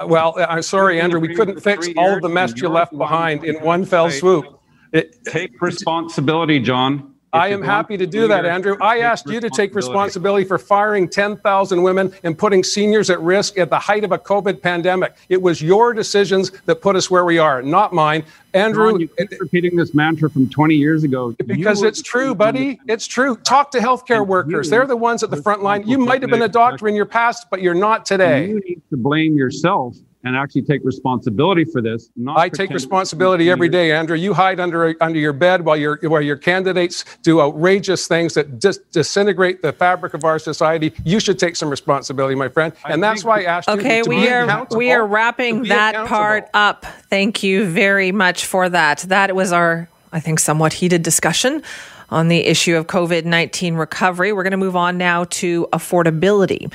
Uh, 0.00 0.06
well, 0.06 0.34
uh, 0.38 0.46
I'm 0.48 0.62
sorry, 0.62 1.00
Andrew. 1.00 1.20
We 1.20 1.34
couldn't 1.34 1.60
fix 1.60 1.88
all 1.96 2.14
of 2.14 2.22
the 2.22 2.28
mess 2.28 2.52
you 2.56 2.68
left 2.68 2.96
behind 2.96 3.44
in 3.44 3.56
one 3.62 3.84
fell 3.84 4.10
swoop. 4.10 4.58
It, 4.92 5.24
Take 5.24 5.60
responsibility, 5.62 6.58
John. 6.58 7.11
I 7.32 7.48
am 7.48 7.62
happy 7.62 7.96
to 7.96 8.06
do 8.06 8.28
that, 8.28 8.44
Andrew. 8.44 8.76
I 8.82 8.98
asked 8.98 9.26
you 9.26 9.40
to 9.40 9.48
take 9.48 9.74
responsibility 9.74 10.44
for 10.44 10.58
firing 10.58 11.08
10,000 11.08 11.82
women 11.82 12.12
and 12.24 12.36
putting 12.36 12.62
seniors 12.62 13.08
at 13.08 13.20
risk 13.20 13.58
at 13.58 13.70
the 13.70 13.78
height 13.78 14.04
of 14.04 14.12
a 14.12 14.18
COVID 14.18 14.60
pandemic. 14.60 15.14
It 15.30 15.40
was 15.40 15.62
your 15.62 15.94
decisions 15.94 16.52
that 16.66 16.76
put 16.82 16.94
us 16.94 17.10
where 17.10 17.24
we 17.24 17.38
are, 17.38 17.62
not 17.62 17.94
mine. 17.94 18.24
Andrew, 18.52 18.90
Ron, 18.90 19.00
you 19.00 19.08
keep 19.08 19.40
repeating 19.40 19.76
this 19.76 19.94
mantra 19.94 20.28
from 20.28 20.48
20 20.50 20.74
years 20.74 21.04
ago. 21.04 21.34
Because 21.46 21.80
you 21.80 21.88
it's 21.88 22.02
true, 22.02 22.34
buddy. 22.34 22.78
It's 22.86 23.06
true. 23.06 23.36
Talk 23.36 23.70
to 23.70 23.78
healthcare 23.78 24.26
workers. 24.26 24.68
They're 24.68 24.86
the 24.86 24.96
ones 24.96 25.22
at 25.22 25.30
the 25.30 25.40
front 25.40 25.62
line. 25.62 25.88
You 25.88 25.96
might 25.96 26.20
have 26.20 26.30
been 26.30 26.42
a 26.42 26.48
doctor 26.48 26.86
in 26.86 26.94
your 26.94 27.06
past, 27.06 27.46
but 27.50 27.62
you're 27.62 27.72
not 27.72 28.04
today. 28.04 28.48
You 28.48 28.60
need 28.60 28.82
to 28.90 28.96
blame 28.98 29.36
yourself 29.36 29.96
and 30.24 30.36
actually 30.36 30.62
take 30.62 30.82
responsibility 30.84 31.64
for 31.64 31.82
this. 31.82 32.10
I 32.28 32.48
take 32.48 32.70
responsibility 32.70 33.50
every 33.50 33.68
day, 33.68 33.92
Andrew. 33.92 34.16
You 34.16 34.34
hide 34.34 34.60
under 34.60 34.94
under 35.02 35.18
your 35.18 35.32
bed 35.32 35.64
while 35.64 35.76
your 35.76 35.98
while 36.02 36.20
your 36.20 36.36
candidates 36.36 37.04
do 37.22 37.40
outrageous 37.40 38.06
things 38.06 38.34
that 38.34 38.60
just 38.60 38.90
disintegrate 38.92 39.62
the 39.62 39.72
fabric 39.72 40.14
of 40.14 40.24
our 40.24 40.38
society. 40.38 40.92
You 41.04 41.20
should 41.20 41.38
take 41.38 41.56
some 41.56 41.70
responsibility, 41.70 42.34
my 42.34 42.48
friend, 42.48 42.72
and 42.84 43.02
that's 43.02 43.24
why 43.24 43.40
I 43.40 43.44
asked 43.44 43.68
okay, 43.68 43.96
you. 43.96 44.02
Okay, 44.02 44.08
we 44.08 44.28
are 44.28 44.66
we 44.74 44.92
are 44.92 45.06
wrapping 45.06 45.64
that 45.64 46.06
part 46.06 46.48
up. 46.54 46.84
Thank 47.10 47.42
you 47.42 47.66
very 47.66 48.12
much 48.12 48.46
for 48.46 48.68
that. 48.68 48.98
That 49.08 49.34
was 49.34 49.52
our, 49.52 49.88
I 50.12 50.20
think, 50.20 50.38
somewhat 50.38 50.72
heated 50.74 51.02
discussion 51.02 51.62
on 52.10 52.28
the 52.28 52.44
issue 52.46 52.76
of 52.76 52.86
COVID 52.86 53.24
19 53.24 53.74
recovery. 53.74 54.32
We're 54.32 54.42
going 54.42 54.52
to 54.52 54.56
move 54.56 54.76
on 54.76 54.98
now 54.98 55.24
to 55.24 55.66
affordability. 55.72 56.72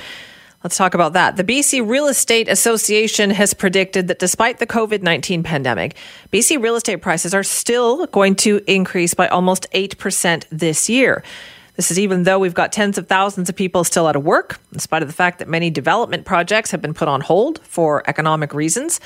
Let's 0.68 0.76
talk 0.76 0.92
about 0.92 1.14
that. 1.14 1.38
The 1.38 1.44
BC 1.44 1.88
Real 1.88 2.08
Estate 2.08 2.46
Association 2.46 3.30
has 3.30 3.54
predicted 3.54 4.08
that 4.08 4.18
despite 4.18 4.58
the 4.58 4.66
COVID 4.66 5.00
19 5.00 5.42
pandemic, 5.42 5.96
BC 6.30 6.62
real 6.62 6.76
estate 6.76 7.00
prices 7.00 7.32
are 7.32 7.42
still 7.42 8.06
going 8.08 8.34
to 8.34 8.60
increase 8.66 9.14
by 9.14 9.28
almost 9.28 9.66
8% 9.72 10.44
this 10.50 10.90
year. 10.90 11.24
This 11.76 11.90
is 11.90 11.98
even 11.98 12.24
though 12.24 12.38
we've 12.38 12.52
got 12.52 12.70
tens 12.70 12.98
of 12.98 13.08
thousands 13.08 13.48
of 13.48 13.56
people 13.56 13.82
still 13.82 14.06
out 14.06 14.14
of 14.14 14.24
work, 14.24 14.60
in 14.70 14.78
spite 14.78 15.00
of 15.00 15.08
the 15.08 15.14
fact 15.14 15.38
that 15.38 15.48
many 15.48 15.70
development 15.70 16.26
projects 16.26 16.70
have 16.70 16.82
been 16.82 16.92
put 16.92 17.08
on 17.08 17.22
hold 17.22 17.60
for 17.60 18.02
economic 18.06 18.52
reasons. 18.52 19.00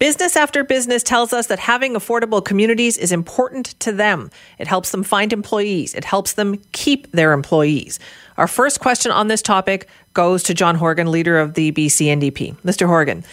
Business 0.00 0.36
after 0.36 0.64
business 0.64 1.04
tells 1.04 1.32
us 1.32 1.46
that 1.46 1.60
having 1.60 1.94
affordable 1.94 2.44
communities 2.44 2.98
is 2.98 3.12
important 3.12 3.78
to 3.78 3.92
them. 3.92 4.28
It 4.58 4.66
helps 4.66 4.90
them 4.90 5.04
find 5.04 5.32
employees, 5.32 5.94
it 5.94 6.04
helps 6.04 6.32
them 6.32 6.58
keep 6.72 7.10
their 7.12 7.32
employees. 7.32 8.00
Our 8.36 8.48
first 8.48 8.80
question 8.80 9.12
on 9.12 9.28
this 9.28 9.40
topic 9.40 9.88
goes 10.12 10.42
to 10.44 10.54
John 10.54 10.74
Horgan, 10.74 11.12
leader 11.12 11.38
of 11.38 11.54
the 11.54 11.70
BC 11.70 12.06
NDP. 12.06 12.56
Mr. 12.62 12.86
Horgan, 12.88 13.24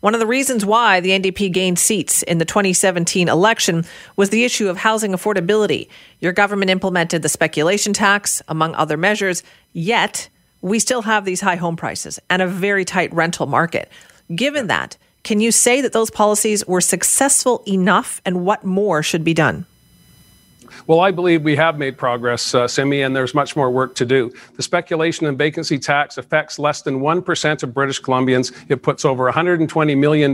one 0.00 0.12
of 0.12 0.20
the 0.20 0.26
reasons 0.26 0.66
why 0.66 0.98
the 0.98 1.10
NDP 1.10 1.52
gained 1.52 1.78
seats 1.78 2.24
in 2.24 2.38
the 2.38 2.44
2017 2.44 3.28
election 3.28 3.84
was 4.16 4.30
the 4.30 4.44
issue 4.44 4.68
of 4.68 4.76
housing 4.76 5.12
affordability. 5.12 5.88
Your 6.20 6.32
government 6.32 6.70
implemented 6.70 7.22
the 7.22 7.28
speculation 7.28 7.92
tax, 7.92 8.42
among 8.48 8.74
other 8.74 8.96
measures, 8.96 9.44
yet 9.72 10.28
we 10.62 10.80
still 10.80 11.02
have 11.02 11.24
these 11.24 11.40
high 11.40 11.56
home 11.56 11.76
prices 11.76 12.18
and 12.28 12.42
a 12.42 12.46
very 12.48 12.84
tight 12.84 13.12
rental 13.12 13.46
market. 13.46 13.88
Given 14.34 14.66
that, 14.66 14.96
can 15.28 15.40
you 15.40 15.52
say 15.52 15.82
that 15.82 15.92
those 15.92 16.08
policies 16.08 16.66
were 16.66 16.80
successful 16.80 17.62
enough 17.68 18.22
and 18.24 18.46
what 18.46 18.64
more 18.64 19.02
should 19.02 19.24
be 19.24 19.34
done? 19.34 19.66
Well, 20.86 21.00
I 21.00 21.10
believe 21.10 21.42
we 21.42 21.56
have 21.56 21.78
made 21.78 21.98
progress, 21.98 22.54
uh, 22.54 22.68
Simi, 22.68 23.02
and 23.02 23.14
there's 23.14 23.34
much 23.34 23.56
more 23.56 23.70
work 23.70 23.94
to 23.96 24.06
do. 24.06 24.32
The 24.56 24.62
speculation 24.62 25.26
and 25.26 25.36
vacancy 25.36 25.78
tax 25.78 26.18
affects 26.18 26.58
less 26.58 26.82
than 26.82 27.00
1% 27.00 27.62
of 27.62 27.74
British 27.74 28.00
Columbians. 28.00 28.52
It 28.68 28.82
puts 28.82 29.04
over 29.04 29.30
$120 29.30 29.98
million 29.98 30.30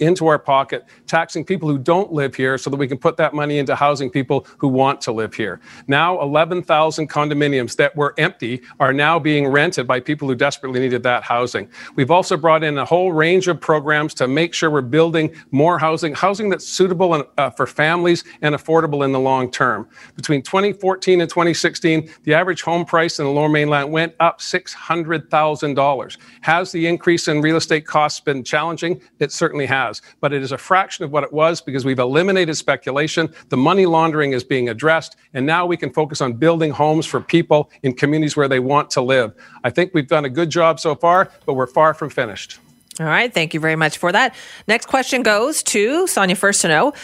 into 0.00 0.26
our 0.26 0.38
pocket, 0.38 0.86
taxing 1.06 1.44
people 1.44 1.68
who 1.68 1.78
don't 1.78 2.12
live 2.12 2.34
here 2.34 2.58
so 2.58 2.70
that 2.70 2.76
we 2.76 2.88
can 2.88 2.98
put 2.98 3.16
that 3.16 3.34
money 3.34 3.58
into 3.58 3.74
housing 3.74 4.10
people 4.10 4.46
who 4.58 4.68
want 4.68 5.00
to 5.02 5.12
live 5.12 5.34
here. 5.34 5.60
Now, 5.86 6.20
11,000 6.20 7.08
condominiums 7.08 7.76
that 7.76 7.94
were 7.96 8.14
empty 8.18 8.62
are 8.80 8.92
now 8.92 9.18
being 9.18 9.46
rented 9.48 9.86
by 9.86 10.00
people 10.00 10.28
who 10.28 10.34
desperately 10.34 10.80
needed 10.80 11.02
that 11.02 11.22
housing. 11.22 11.68
We've 11.96 12.10
also 12.10 12.36
brought 12.36 12.64
in 12.64 12.78
a 12.78 12.84
whole 12.84 13.12
range 13.12 13.48
of 13.48 13.60
programs 13.60 14.14
to 14.14 14.28
make 14.28 14.54
sure 14.54 14.70
we're 14.70 14.80
building 14.80 15.34
more 15.50 15.78
housing, 15.78 16.14
housing 16.14 16.48
that's 16.48 16.66
suitable 16.66 17.14
and, 17.14 17.24
uh, 17.38 17.50
for 17.50 17.66
families 17.66 18.24
and 18.40 18.54
affordable 18.54 19.04
in 19.04 19.12
the 19.12 19.20
long 19.20 19.50
term 19.50 19.81
term. 19.82 19.92
Between 20.16 20.42
2014 20.42 21.20
and 21.20 21.28
2016, 21.28 22.10
the 22.24 22.34
average 22.34 22.62
home 22.62 22.84
price 22.84 23.18
in 23.18 23.24
the 23.24 23.30
lower 23.30 23.48
mainland 23.48 23.92
went 23.92 24.14
up 24.20 24.40
$600,000. 24.40 26.16
Has 26.42 26.72
the 26.72 26.86
increase 26.86 27.28
in 27.28 27.40
real 27.40 27.56
estate 27.56 27.86
costs 27.86 28.20
been 28.20 28.44
challenging? 28.44 29.00
It 29.18 29.32
certainly 29.32 29.66
has, 29.66 30.02
but 30.20 30.32
it 30.32 30.42
is 30.42 30.52
a 30.52 30.58
fraction 30.58 31.04
of 31.04 31.10
what 31.10 31.24
it 31.24 31.32
was 31.32 31.60
because 31.60 31.84
we've 31.84 31.98
eliminated 31.98 32.56
speculation. 32.56 33.32
The 33.48 33.56
money 33.56 33.86
laundering 33.86 34.32
is 34.32 34.44
being 34.44 34.68
addressed, 34.68 35.16
and 35.34 35.46
now 35.46 35.66
we 35.66 35.76
can 35.76 35.92
focus 35.92 36.20
on 36.20 36.34
building 36.34 36.70
homes 36.70 37.06
for 37.06 37.20
people 37.20 37.70
in 37.82 37.94
communities 37.94 38.36
where 38.36 38.48
they 38.48 38.60
want 38.60 38.90
to 38.90 39.00
live. 39.00 39.34
I 39.64 39.70
think 39.70 39.92
we've 39.94 40.08
done 40.08 40.24
a 40.24 40.30
good 40.30 40.50
job 40.50 40.80
so 40.80 40.94
far, 40.94 41.30
but 41.46 41.54
we're 41.54 41.66
far 41.66 41.94
from 41.94 42.10
finished. 42.10 42.58
All 43.00 43.06
right. 43.06 43.32
Thank 43.32 43.54
you 43.54 43.60
very 43.60 43.76
much 43.76 43.96
for 43.96 44.12
that. 44.12 44.34
Next 44.68 44.86
question 44.86 45.22
goes 45.22 45.62
to 45.64 46.06
Sonia 46.06 46.36
Furstenau. 46.36 46.94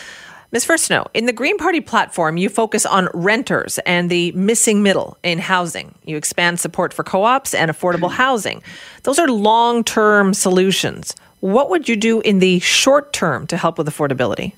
Ms. 0.51 0.65
Furstenau, 0.65 1.07
in 1.13 1.27
the 1.27 1.33
Green 1.35 1.59
Party 1.59 1.83
platform, 1.83 2.39
you 2.39 2.49
focus 2.49 2.87
on 2.87 3.11
renters 3.13 3.79
and 3.81 4.09
the 4.09 4.33
missing 4.33 4.83
middle 4.83 5.19
in 5.23 5.39
housing. 5.39 5.95
You 6.07 6.17
expand 6.17 6.59
support 6.59 6.95
for 6.95 7.05
co 7.05 7.25
ops 7.25 7.53
and 7.53 7.71
affordable 7.71 8.11
housing. 8.25 8.63
Those 9.03 9.19
are 9.19 9.29
long 9.29 9.85
term 9.85 10.33
solutions. 10.33 11.15
What 11.41 11.69
would 11.69 11.87
you 11.87 11.97
do 11.97 12.23
in 12.23 12.39
the 12.39 12.61
short 12.61 13.13
term 13.13 13.47
to 13.49 13.59
help 13.59 13.77
with 13.77 13.87
affordability? 13.87 14.55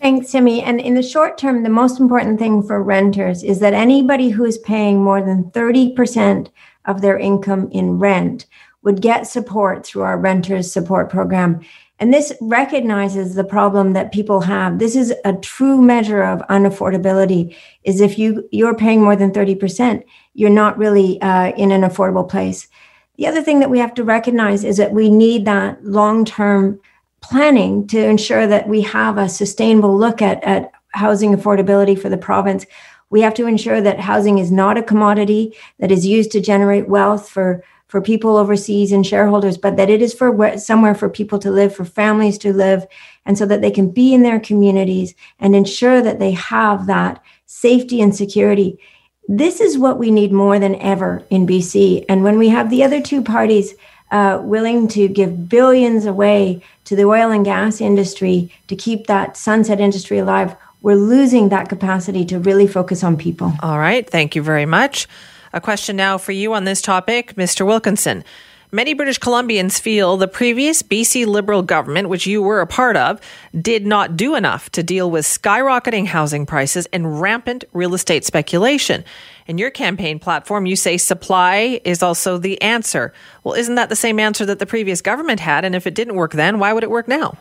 Thanks, 0.00 0.30
Simi. 0.30 0.62
And 0.62 0.80
in 0.80 0.94
the 0.94 1.02
short 1.02 1.36
term, 1.36 1.62
the 1.62 1.68
most 1.68 2.00
important 2.00 2.38
thing 2.38 2.62
for 2.62 2.82
renters 2.82 3.42
is 3.42 3.60
that 3.60 3.74
anybody 3.74 4.30
who 4.30 4.46
is 4.46 4.56
paying 4.56 5.04
more 5.04 5.20
than 5.20 5.44
30% 5.50 6.48
of 6.86 7.02
their 7.02 7.18
income 7.18 7.68
in 7.70 7.98
rent 7.98 8.46
would 8.82 9.02
get 9.02 9.26
support 9.26 9.84
through 9.84 10.02
our 10.02 10.18
renters 10.18 10.72
support 10.72 11.10
program. 11.10 11.60
And 12.04 12.12
this 12.12 12.34
recognizes 12.42 13.34
the 13.34 13.44
problem 13.44 13.94
that 13.94 14.12
people 14.12 14.42
have. 14.42 14.78
This 14.78 14.94
is 14.94 15.14
a 15.24 15.32
true 15.32 15.80
measure 15.80 16.22
of 16.22 16.46
unaffordability 16.50 17.56
is 17.82 18.02
if 18.02 18.18
you 18.18 18.46
you're 18.52 18.74
paying 18.74 19.02
more 19.02 19.16
than 19.16 19.30
30%, 19.30 20.04
you're 20.34 20.50
not 20.50 20.76
really 20.76 21.18
uh, 21.22 21.52
in 21.52 21.72
an 21.72 21.80
affordable 21.80 22.28
place. 22.28 22.68
The 23.16 23.26
other 23.26 23.40
thing 23.40 23.58
that 23.60 23.70
we 23.70 23.78
have 23.78 23.94
to 23.94 24.04
recognize 24.04 24.64
is 24.64 24.76
that 24.76 24.92
we 24.92 25.08
need 25.08 25.46
that 25.46 25.82
long-term 25.82 26.78
planning 27.22 27.86
to 27.86 28.04
ensure 28.04 28.46
that 28.48 28.68
we 28.68 28.82
have 28.82 29.16
a 29.16 29.26
sustainable 29.26 29.96
look 29.96 30.20
at, 30.20 30.44
at 30.44 30.72
housing 30.90 31.34
affordability 31.34 31.98
for 31.98 32.10
the 32.10 32.18
province. 32.18 32.66
We 33.08 33.22
have 33.22 33.32
to 33.32 33.46
ensure 33.46 33.80
that 33.80 33.98
housing 33.98 34.36
is 34.36 34.52
not 34.52 34.76
a 34.76 34.82
commodity 34.82 35.56
that 35.78 35.90
is 35.90 36.06
used 36.06 36.32
to 36.32 36.40
generate 36.42 36.86
wealth 36.86 37.30
for 37.30 37.64
for 37.94 38.00
people 38.00 38.36
overseas 38.36 38.90
and 38.90 39.06
shareholders, 39.06 39.56
but 39.56 39.76
that 39.76 39.88
it 39.88 40.02
is 40.02 40.12
for 40.12 40.28
where, 40.28 40.58
somewhere 40.58 40.96
for 40.96 41.08
people 41.08 41.38
to 41.38 41.48
live, 41.48 41.72
for 41.72 41.84
families 41.84 42.36
to 42.36 42.52
live, 42.52 42.84
and 43.24 43.38
so 43.38 43.46
that 43.46 43.60
they 43.60 43.70
can 43.70 43.88
be 43.88 44.12
in 44.12 44.24
their 44.24 44.40
communities 44.40 45.14
and 45.38 45.54
ensure 45.54 46.02
that 46.02 46.18
they 46.18 46.32
have 46.32 46.86
that 46.86 47.22
safety 47.46 48.00
and 48.00 48.12
security. 48.12 48.80
This 49.28 49.60
is 49.60 49.78
what 49.78 49.96
we 49.96 50.10
need 50.10 50.32
more 50.32 50.58
than 50.58 50.74
ever 50.80 51.22
in 51.30 51.46
BC. 51.46 52.04
And 52.08 52.24
when 52.24 52.36
we 52.36 52.48
have 52.48 52.68
the 52.68 52.82
other 52.82 53.00
two 53.00 53.22
parties 53.22 53.74
uh, 54.10 54.40
willing 54.42 54.88
to 54.88 55.06
give 55.06 55.48
billions 55.48 56.04
away 56.04 56.64
to 56.86 56.96
the 56.96 57.04
oil 57.04 57.30
and 57.30 57.44
gas 57.44 57.80
industry 57.80 58.50
to 58.66 58.74
keep 58.74 59.06
that 59.06 59.36
sunset 59.36 59.78
industry 59.78 60.18
alive, 60.18 60.56
we're 60.82 60.96
losing 60.96 61.50
that 61.50 61.68
capacity 61.68 62.24
to 62.24 62.40
really 62.40 62.66
focus 62.66 63.04
on 63.04 63.16
people. 63.16 63.52
All 63.62 63.78
right. 63.78 64.04
Thank 64.10 64.34
you 64.34 64.42
very 64.42 64.66
much. 64.66 65.06
A 65.54 65.60
question 65.60 65.94
now 65.94 66.18
for 66.18 66.32
you 66.32 66.52
on 66.52 66.64
this 66.64 66.82
topic, 66.82 67.36
Mr. 67.36 67.64
Wilkinson. 67.64 68.24
Many 68.72 68.92
British 68.92 69.20
Columbians 69.20 69.80
feel 69.80 70.16
the 70.16 70.26
previous 70.26 70.82
BC 70.82 71.26
Liberal 71.26 71.62
government, 71.62 72.08
which 72.08 72.26
you 72.26 72.42
were 72.42 72.60
a 72.60 72.66
part 72.66 72.96
of, 72.96 73.20
did 73.62 73.86
not 73.86 74.16
do 74.16 74.34
enough 74.34 74.68
to 74.70 74.82
deal 74.82 75.08
with 75.12 75.24
skyrocketing 75.24 76.06
housing 76.06 76.44
prices 76.44 76.88
and 76.92 77.20
rampant 77.20 77.62
real 77.72 77.94
estate 77.94 78.24
speculation. 78.24 79.04
In 79.46 79.56
your 79.56 79.70
campaign 79.70 80.18
platform, 80.18 80.66
you 80.66 80.74
say 80.74 80.96
supply 80.96 81.80
is 81.84 82.02
also 82.02 82.36
the 82.36 82.60
answer. 82.60 83.12
Well, 83.44 83.54
isn't 83.54 83.76
that 83.76 83.90
the 83.90 83.94
same 83.94 84.18
answer 84.18 84.44
that 84.46 84.58
the 84.58 84.66
previous 84.66 85.00
government 85.00 85.38
had? 85.38 85.64
And 85.64 85.76
if 85.76 85.86
it 85.86 85.94
didn't 85.94 86.16
work 86.16 86.32
then, 86.32 86.58
why 86.58 86.72
would 86.72 86.82
it 86.82 86.90
work 86.90 87.06
now? 87.06 87.38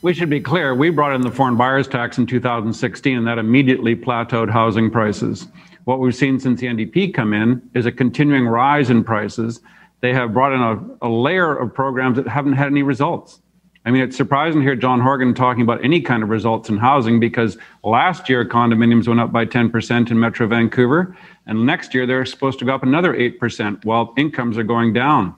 We 0.00 0.14
should 0.14 0.30
be 0.30 0.40
clear. 0.40 0.74
We 0.74 0.88
brought 0.88 1.14
in 1.14 1.20
the 1.20 1.30
foreign 1.30 1.58
buyers 1.58 1.86
tax 1.86 2.16
in 2.16 2.24
2016, 2.24 3.18
and 3.18 3.26
that 3.26 3.36
immediately 3.36 3.94
plateaued 3.94 4.48
housing 4.48 4.90
prices. 4.90 5.46
What 5.84 5.98
we've 5.98 6.14
seen 6.14 6.38
since 6.38 6.60
the 6.60 6.66
NDP 6.66 7.12
come 7.12 7.34
in 7.34 7.68
is 7.74 7.86
a 7.86 7.92
continuing 7.92 8.46
rise 8.46 8.90
in 8.90 9.02
prices. 9.02 9.60
They 10.00 10.14
have 10.14 10.32
brought 10.32 10.52
in 10.52 10.60
a, 10.60 11.06
a 11.06 11.08
layer 11.08 11.56
of 11.56 11.74
programs 11.74 12.16
that 12.16 12.28
haven't 12.28 12.54
had 12.54 12.68
any 12.68 12.82
results. 12.82 13.40
I 13.84 13.90
mean, 13.90 14.02
it's 14.02 14.16
surprising 14.16 14.60
to 14.60 14.64
hear 14.64 14.76
John 14.76 15.00
Horgan 15.00 15.34
talking 15.34 15.62
about 15.62 15.84
any 15.84 16.00
kind 16.00 16.22
of 16.22 16.28
results 16.28 16.68
in 16.68 16.76
housing 16.76 17.18
because 17.18 17.58
last 17.82 18.28
year 18.28 18.44
condominiums 18.44 19.08
went 19.08 19.18
up 19.18 19.32
by 19.32 19.44
10% 19.44 20.10
in 20.10 20.20
Metro 20.20 20.46
Vancouver, 20.46 21.16
and 21.46 21.66
next 21.66 21.92
year 21.92 22.06
they're 22.06 22.24
supposed 22.24 22.60
to 22.60 22.64
go 22.64 22.74
up 22.74 22.84
another 22.84 23.12
8% 23.12 23.84
while 23.84 24.14
incomes 24.16 24.56
are 24.56 24.62
going 24.62 24.92
down. 24.92 25.34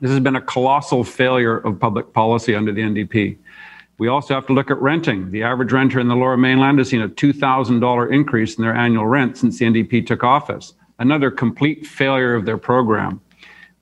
This 0.00 0.10
has 0.10 0.20
been 0.20 0.36
a 0.36 0.40
colossal 0.40 1.02
failure 1.02 1.58
of 1.58 1.80
public 1.80 2.12
policy 2.12 2.54
under 2.54 2.72
the 2.72 2.80
NDP. 2.80 3.36
We 4.00 4.08
also 4.08 4.32
have 4.32 4.46
to 4.46 4.54
look 4.54 4.70
at 4.70 4.80
renting. 4.80 5.30
The 5.30 5.42
average 5.42 5.74
renter 5.74 6.00
in 6.00 6.08
the 6.08 6.16
lower 6.16 6.38
mainland 6.38 6.78
has 6.78 6.88
seen 6.88 7.02
a 7.02 7.08
$2,000 7.10 8.10
increase 8.10 8.54
in 8.54 8.64
their 8.64 8.74
annual 8.74 9.06
rent 9.06 9.36
since 9.36 9.58
the 9.58 9.66
NDP 9.66 10.06
took 10.06 10.24
office, 10.24 10.72
another 10.98 11.30
complete 11.30 11.86
failure 11.86 12.34
of 12.34 12.46
their 12.46 12.56
program. 12.56 13.20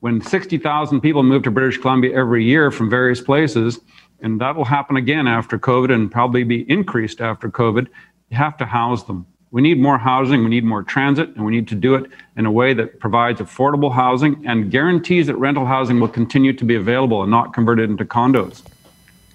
When 0.00 0.20
60,000 0.20 1.00
people 1.02 1.22
move 1.22 1.44
to 1.44 1.52
British 1.52 1.78
Columbia 1.78 2.16
every 2.16 2.44
year 2.44 2.72
from 2.72 2.90
various 2.90 3.20
places, 3.20 3.78
and 4.20 4.40
that 4.40 4.56
will 4.56 4.64
happen 4.64 4.96
again 4.96 5.28
after 5.28 5.56
COVID 5.56 5.94
and 5.94 6.10
probably 6.10 6.42
be 6.42 6.68
increased 6.68 7.20
after 7.20 7.48
COVID, 7.48 7.86
you 8.30 8.36
have 8.36 8.56
to 8.56 8.64
house 8.64 9.04
them. 9.04 9.24
We 9.52 9.62
need 9.62 9.78
more 9.78 9.98
housing, 9.98 10.42
we 10.42 10.50
need 10.50 10.64
more 10.64 10.82
transit, 10.82 11.28
and 11.36 11.44
we 11.44 11.52
need 11.52 11.68
to 11.68 11.76
do 11.76 11.94
it 11.94 12.10
in 12.36 12.44
a 12.44 12.50
way 12.50 12.74
that 12.74 12.98
provides 12.98 13.40
affordable 13.40 13.94
housing 13.94 14.44
and 14.48 14.68
guarantees 14.68 15.28
that 15.28 15.36
rental 15.36 15.64
housing 15.64 16.00
will 16.00 16.08
continue 16.08 16.52
to 16.54 16.64
be 16.64 16.74
available 16.74 17.22
and 17.22 17.30
not 17.30 17.54
converted 17.54 17.88
into 17.88 18.04
condos. 18.04 18.64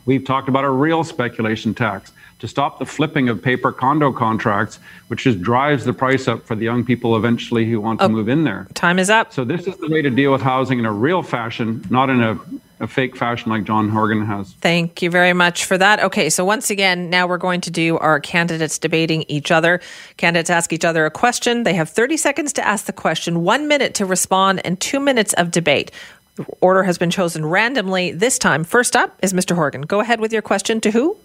We've 0.06 0.24
talked 0.24 0.50
about 0.50 0.64
a 0.64 0.70
real 0.70 1.04
speculation 1.04 1.74
tax 1.74 2.12
to 2.40 2.48
stop 2.48 2.78
the 2.78 2.86
flipping 2.86 3.30
of 3.30 3.42
paper 3.42 3.72
condo 3.72 4.12
contracts, 4.12 4.80
which 5.08 5.24
just 5.24 5.42
drives 5.42 5.86
the 5.86 5.94
price 5.94 6.28
up 6.28 6.46
for 6.46 6.56
the 6.56 6.66
young 6.66 6.84
people 6.84 7.16
eventually 7.16 7.66
who 7.66 7.80
want 7.80 8.00
to 8.00 8.06
oh, 8.06 8.10
move 8.10 8.28
in 8.28 8.44
there. 8.44 8.68
Time 8.74 9.00
is 9.00 9.10
up. 9.10 9.32
So, 9.32 9.46
this 9.46 9.66
is 9.66 9.78
the 9.78 9.88
way 9.88 10.02
to 10.02 10.10
deal 10.10 10.32
with 10.32 10.42
housing 10.42 10.80
in 10.80 10.86
a 10.86 10.92
real 10.92 11.24
fashion, 11.24 11.86
not 11.90 12.10
in 12.10 12.22
a 12.22 12.38
a 12.84 12.88
fake 12.88 13.16
fashion 13.16 13.50
like 13.50 13.64
John 13.64 13.90
Horgan 13.90 14.26
has. 14.26 14.54
Thank 14.54 15.02
you 15.02 15.10
very 15.10 15.34
much 15.34 15.66
for 15.66 15.78
that. 15.78 16.02
Okay, 16.02 16.30
so 16.30 16.44
once 16.44 16.70
again, 16.70 17.10
now 17.10 17.26
we're 17.26 17.38
going 17.38 17.62
to 17.62 17.72
do 17.72 17.98
our 18.00 18.20
candidates 18.20 18.78
debating 18.78 19.24
each 19.30 19.52
other. 19.52 19.80
Candidates 20.18 20.50
ask 20.50 20.74
each 20.74 20.84
other 20.84 21.06
a 21.06 21.12
question. 21.12 21.64
They 21.64 21.74
have 21.76 21.90
30 21.90 22.18
seconds 22.18 22.52
to 22.54 22.68
ask 22.68 22.86
the 22.86 22.94
question, 22.94 23.44
one 23.44 23.68
minute 23.68 23.94
to 23.96 24.06
respond, 24.06 24.62
and 24.66 24.80
two 24.80 25.00
minutes 25.00 25.34
of 25.34 25.50
debate. 25.50 25.92
The 26.36 26.46
order 26.62 26.84
has 26.84 26.98
been 26.98 27.12
chosen 27.12 27.46
randomly 27.46 28.12
this 28.12 28.40
time. 28.40 28.64
First 28.64 28.96
up 28.96 29.18
is 29.22 29.34
Mr. 29.34 29.56
Horgan. 29.56 29.82
Go 29.82 30.00
ahead 30.00 30.20
with 30.20 30.34
your 30.34 30.42
question 30.42 30.82
to 30.82 30.92
who? 30.92 31.18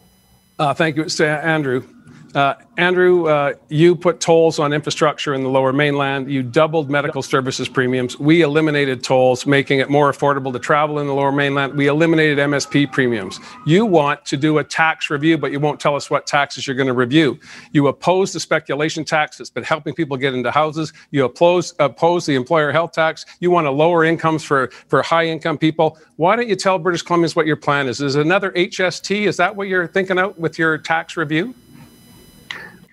Uh, 0.59 0.75
thank 0.75 0.97
you, 0.97 1.07
Andrew. 1.25 1.85
Uh, 2.35 2.55
Andrew, 2.77 3.27
uh, 3.27 3.55
you 3.69 3.97
put 3.97 4.21
tolls 4.21 4.59
on 4.59 4.73
infrastructure 4.73 5.33
in 5.33 5.43
the 5.43 5.49
lower 5.49 5.73
mainland. 5.73 6.31
You 6.31 6.43
doubled 6.43 6.91
medical 6.91 7.23
services 7.23 7.69
premiums. 7.69 8.19
We 8.21 8.43
eliminated 8.43 9.03
tolls, 9.03 9.47
making 9.47 9.79
it 9.79 9.89
more 9.89 10.13
affordable 10.13 10.53
to 10.53 10.59
travel 10.59 10.99
in 10.99 11.07
the 11.07 11.15
lower 11.15 11.33
mainland. 11.33 11.75
We 11.75 11.87
eliminated 11.87 12.39
MSP 12.39 12.93
premiums. 12.93 13.41
You 13.67 13.87
want 13.87 14.25
to 14.27 14.37
do 14.37 14.59
a 14.59 14.65
tax 14.65 15.09
review, 15.09 15.39
but 15.39 15.53
you 15.53 15.59
won't 15.59 15.81
tell 15.81 15.97
us 15.97 16.11
what 16.11 16.27
taxes 16.27 16.67
you're 16.67 16.77
going 16.77 16.89
to 16.89 16.93
review. 16.93 17.39
You 17.73 17.87
oppose 17.87 18.33
the 18.33 18.41
speculation 18.41 19.05
tax 19.05 19.39
that's 19.39 19.51
been 19.51 19.65
helping 19.65 19.95
people 19.95 20.17
get 20.17 20.35
into 20.35 20.51
houses. 20.51 20.93
You 21.11 21.25
oppose, 21.25 21.75
oppose 21.79 22.27
the 22.27 22.35
employer 22.35 22.73
health 22.73 22.93
tax. 22.93 23.25
You 23.41 23.51
want 23.51 23.67
to 23.67 23.71
lower 23.71 24.05
incomes 24.05 24.45
for, 24.45 24.71
for 24.89 25.03
high 25.03 25.27
income 25.27 25.57
people. 25.57 25.99
Why 26.17 26.37
don't 26.37 26.49
you 26.49 26.57
tell 26.57 26.79
British 26.79 27.05
Columbians 27.05 27.35
what 27.35 27.47
your 27.47 27.57
plan 27.57 27.89
is? 27.89 28.03
Is 28.03 28.17
another 28.17 28.51
HST? 28.53 29.27
Is 29.27 29.39
that 29.39 29.57
what 29.57 29.69
you're 29.69 29.87
thinking 29.89 30.19
out 30.19 30.39
with 30.39 30.59
your 30.59 30.77
tax 30.77 31.17
review? 31.17 31.55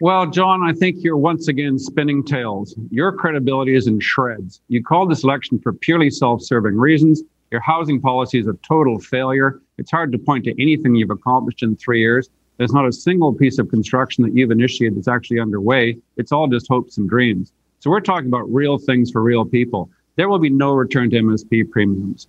Well, 0.02 0.28
John, 0.28 0.62
I 0.62 0.74
think 0.74 0.98
you're 1.00 1.16
once 1.16 1.48
again 1.48 1.80
spinning 1.80 2.24
tales. 2.24 2.76
Your 2.92 3.14
credibility 3.14 3.76
is 3.76 3.88
in 3.88 4.02
shreds. 4.02 4.62
You 4.68 4.84
called 4.84 5.10
this 5.10 5.24
election 5.24 5.58
for 5.58 5.72
purely 5.72 6.10
self 6.10 6.42
serving 6.42 6.76
reasons. 6.76 7.24
Your 7.52 7.62
housing 7.62 8.02
policy 8.02 8.40
is 8.40 8.48
a 8.48 8.58
total 8.68 9.00
failure. 9.00 9.62
It's 9.78 9.92
hard 9.92 10.12
to 10.12 10.18
point 10.18 10.44
to 10.46 10.62
anything 10.62 10.96
you've 10.96 11.12
accomplished 11.12 11.64
in 11.64 11.78
three 11.78 12.02
years. 12.02 12.30
There's 12.58 12.74
not 12.74 12.86
a 12.86 12.92
single 12.92 13.34
piece 13.34 13.58
of 13.58 13.70
construction 13.70 14.26
that 14.26 14.36
you've 14.36 14.52
initiated 14.52 14.98
that's 14.98 15.08
actually 15.08 15.40
underway. 15.40 15.98
It's 16.18 16.34
all 16.34 16.48
just 16.48 16.68
hopes 16.68 16.98
and 16.98 17.10
dreams. 17.10 17.54
So 17.80 17.90
we're 17.90 18.02
talking 18.02 18.28
about 18.28 18.54
real 18.54 18.78
things 18.78 19.12
for 19.12 19.22
real 19.22 19.46
people. 19.46 19.90
There 20.18 20.28
will 20.28 20.40
be 20.40 20.50
no 20.50 20.74
return 20.74 21.10
to 21.12 21.18
MSP 21.18 21.70
premiums. 21.72 22.28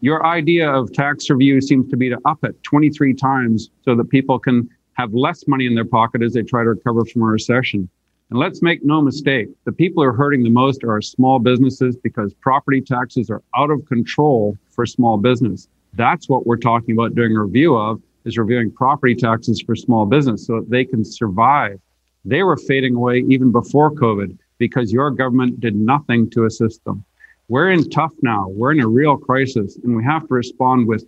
Your 0.00 0.26
idea 0.26 0.68
of 0.68 0.92
tax 0.92 1.30
review 1.30 1.60
seems 1.60 1.88
to 1.90 1.96
be 1.96 2.08
to 2.08 2.18
up 2.24 2.42
it 2.42 2.60
23 2.64 3.14
times 3.14 3.70
so 3.84 3.94
that 3.94 4.10
people 4.10 4.38
can 4.38 4.68
have 4.94 5.12
less 5.12 5.46
money 5.46 5.66
in 5.66 5.74
their 5.74 5.84
pocket 5.84 6.22
as 6.22 6.32
they 6.32 6.42
try 6.42 6.62
to 6.62 6.70
recover 6.70 7.04
from 7.04 7.22
a 7.22 7.26
recession. 7.26 7.88
And 8.30 8.38
let's 8.38 8.62
make 8.62 8.84
no 8.84 9.02
mistake, 9.02 9.48
the 9.64 9.72
people 9.72 10.02
who 10.02 10.08
are 10.08 10.12
hurting 10.12 10.42
the 10.42 10.50
most 10.50 10.82
are 10.82 11.00
small 11.02 11.38
businesses 11.38 11.96
because 11.96 12.32
property 12.34 12.80
taxes 12.80 13.30
are 13.30 13.42
out 13.56 13.70
of 13.70 13.84
control 13.86 14.56
for 14.70 14.86
small 14.86 15.18
business. 15.18 15.68
That's 15.92 16.28
what 16.28 16.46
we're 16.46 16.56
talking 16.56 16.92
about 16.92 17.14
doing 17.14 17.36
a 17.36 17.42
review 17.42 17.76
of 17.76 18.00
is 18.24 18.38
reviewing 18.38 18.70
property 18.70 19.14
taxes 19.14 19.60
for 19.60 19.76
small 19.76 20.06
business 20.06 20.46
so 20.46 20.60
that 20.60 20.70
they 20.70 20.84
can 20.84 21.04
survive. 21.04 21.78
They 22.24 22.42
were 22.42 22.56
fading 22.56 22.94
away 22.94 23.18
even 23.28 23.52
before 23.52 23.92
COVID 23.92 24.38
because 24.58 24.92
your 24.92 25.10
government 25.10 25.60
did 25.60 25.76
nothing 25.76 26.30
to 26.30 26.46
assist 26.46 26.82
them. 26.84 27.04
We're 27.48 27.70
in 27.70 27.90
tough 27.90 28.14
now. 28.22 28.48
We're 28.48 28.72
in 28.72 28.80
a 28.80 28.88
real 28.88 29.18
crisis 29.18 29.76
and 29.84 29.94
we 29.94 30.02
have 30.04 30.26
to 30.28 30.34
respond 30.34 30.86
with 30.86 31.04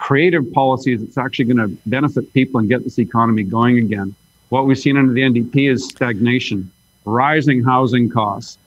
creative 0.00 0.50
policies 0.52 1.00
that's 1.00 1.18
actually 1.18 1.44
going 1.44 1.58
to 1.58 1.68
benefit 1.86 2.32
people 2.32 2.58
and 2.58 2.68
get 2.68 2.82
this 2.82 2.98
economy 2.98 3.42
going 3.42 3.78
again. 3.78 4.14
What 4.48 4.66
we've 4.66 4.78
seen 4.78 4.96
under 4.96 5.12
the 5.12 5.20
NDP 5.20 5.70
is 5.70 5.86
stagnation, 5.86 6.72
rising 7.04 7.62
housing 7.62 8.08
costs, 8.08 8.58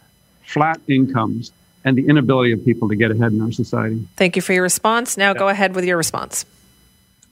flat 0.43 0.79
incomes, 0.87 1.51
and 1.83 1.97
the 1.97 2.07
inability 2.07 2.53
of 2.53 2.63
people 2.63 2.87
to 2.87 2.95
get 2.95 3.11
ahead 3.11 3.33
in 3.33 3.41
our 3.41 3.51
society. 3.51 4.07
Thank 4.15 4.35
you 4.35 4.41
for 4.41 4.53
your 4.53 4.63
response. 4.63 5.17
Now 5.17 5.33
yeah. 5.33 5.39
go 5.39 5.49
ahead 5.49 5.75
with 5.75 5.83
your 5.83 5.97
response. 5.97 6.45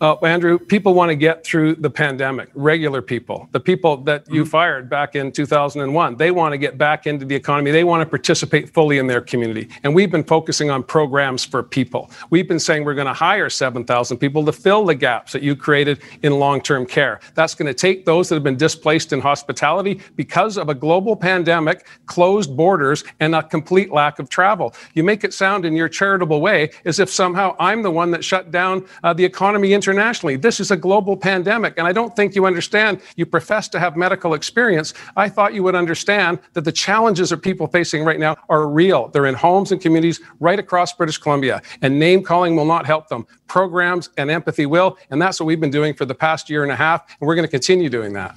Uh, 0.01 0.15
Andrew, 0.23 0.57
people 0.57 0.95
want 0.95 1.09
to 1.09 1.15
get 1.15 1.45
through 1.45 1.75
the 1.75 1.89
pandemic, 1.89 2.49
regular 2.55 3.03
people, 3.03 3.47
the 3.51 3.59
people 3.59 3.97
that 3.97 4.27
you 4.27 4.41
mm-hmm. 4.41 4.49
fired 4.49 4.89
back 4.89 5.15
in 5.15 5.31
2001. 5.31 6.15
They 6.15 6.31
want 6.31 6.53
to 6.53 6.57
get 6.57 6.75
back 6.75 7.05
into 7.05 7.23
the 7.23 7.35
economy. 7.35 7.69
They 7.69 7.83
want 7.83 8.01
to 8.01 8.09
participate 8.09 8.73
fully 8.73 8.97
in 8.97 9.05
their 9.05 9.21
community. 9.21 9.69
And 9.83 9.93
we've 9.93 10.09
been 10.09 10.23
focusing 10.23 10.71
on 10.71 10.81
programs 10.81 11.45
for 11.45 11.61
people. 11.61 12.09
We've 12.31 12.47
been 12.47 12.57
saying 12.59 12.83
we're 12.83 12.95
going 12.95 13.05
to 13.05 13.13
hire 13.13 13.47
7,000 13.47 14.17
people 14.17 14.43
to 14.43 14.51
fill 14.51 14.85
the 14.85 14.95
gaps 14.95 15.33
that 15.33 15.43
you 15.43 15.55
created 15.55 16.01
in 16.23 16.33
long 16.39 16.61
term 16.61 16.87
care. 16.87 17.19
That's 17.35 17.53
going 17.53 17.67
to 17.67 17.73
take 17.75 18.03
those 18.03 18.27
that 18.29 18.35
have 18.35 18.43
been 18.43 18.57
displaced 18.57 19.13
in 19.13 19.21
hospitality 19.21 20.01
because 20.15 20.57
of 20.57 20.69
a 20.69 20.73
global 20.73 21.15
pandemic, 21.15 21.85
closed 22.07 22.57
borders, 22.57 23.03
and 23.19 23.35
a 23.35 23.43
complete 23.43 23.91
lack 23.93 24.17
of 24.17 24.29
travel. 24.29 24.73
You 24.95 25.03
make 25.03 25.23
it 25.23 25.31
sound 25.31 25.63
in 25.63 25.75
your 25.75 25.89
charitable 25.89 26.41
way 26.41 26.71
as 26.85 26.97
if 26.97 27.11
somehow 27.11 27.55
I'm 27.59 27.83
the 27.83 27.91
one 27.91 28.09
that 28.11 28.23
shut 28.23 28.49
down 28.49 28.87
uh, 29.03 29.13
the 29.13 29.23
economy 29.23 29.73
internationally 29.73 29.90
internationally. 29.91 30.37
This 30.37 30.59
is 30.59 30.71
a 30.71 30.77
global 30.77 31.15
pandemic, 31.15 31.75
and 31.77 31.85
I 31.85 31.91
don't 31.91 32.15
think 32.15 32.33
you 32.33 32.45
understand. 32.45 33.01
You 33.15 33.25
profess 33.25 33.67
to 33.69 33.79
have 33.79 33.95
medical 33.95 34.33
experience. 34.33 34.93
I 35.15 35.29
thought 35.29 35.53
you 35.53 35.63
would 35.63 35.75
understand 35.75 36.39
that 36.53 36.61
the 36.61 36.71
challenges 36.71 37.29
that 37.29 37.37
people 37.43 37.67
facing 37.67 38.03
right 38.03 38.19
now 38.19 38.37
are 38.49 38.67
real. 38.67 39.09
They're 39.09 39.27
in 39.27 39.35
homes 39.35 39.71
and 39.71 39.81
communities 39.81 40.21
right 40.39 40.57
across 40.57 40.93
British 40.93 41.17
Columbia, 41.17 41.61
and 41.81 41.99
name 41.99 42.23
calling 42.23 42.55
will 42.55 42.65
not 42.65 42.85
help 42.85 43.09
them. 43.09 43.27
Programs 43.47 44.09
and 44.17 44.31
empathy 44.31 44.65
will, 44.65 44.97
and 45.09 45.21
that's 45.21 45.39
what 45.39 45.45
we've 45.45 45.59
been 45.59 45.69
doing 45.69 45.93
for 45.93 46.05
the 46.05 46.15
past 46.15 46.49
year 46.49 46.63
and 46.63 46.71
a 46.71 46.75
half, 46.75 47.05
and 47.19 47.27
we're 47.27 47.35
going 47.35 47.47
to 47.47 47.51
continue 47.51 47.89
doing 47.89 48.13
that. 48.13 48.35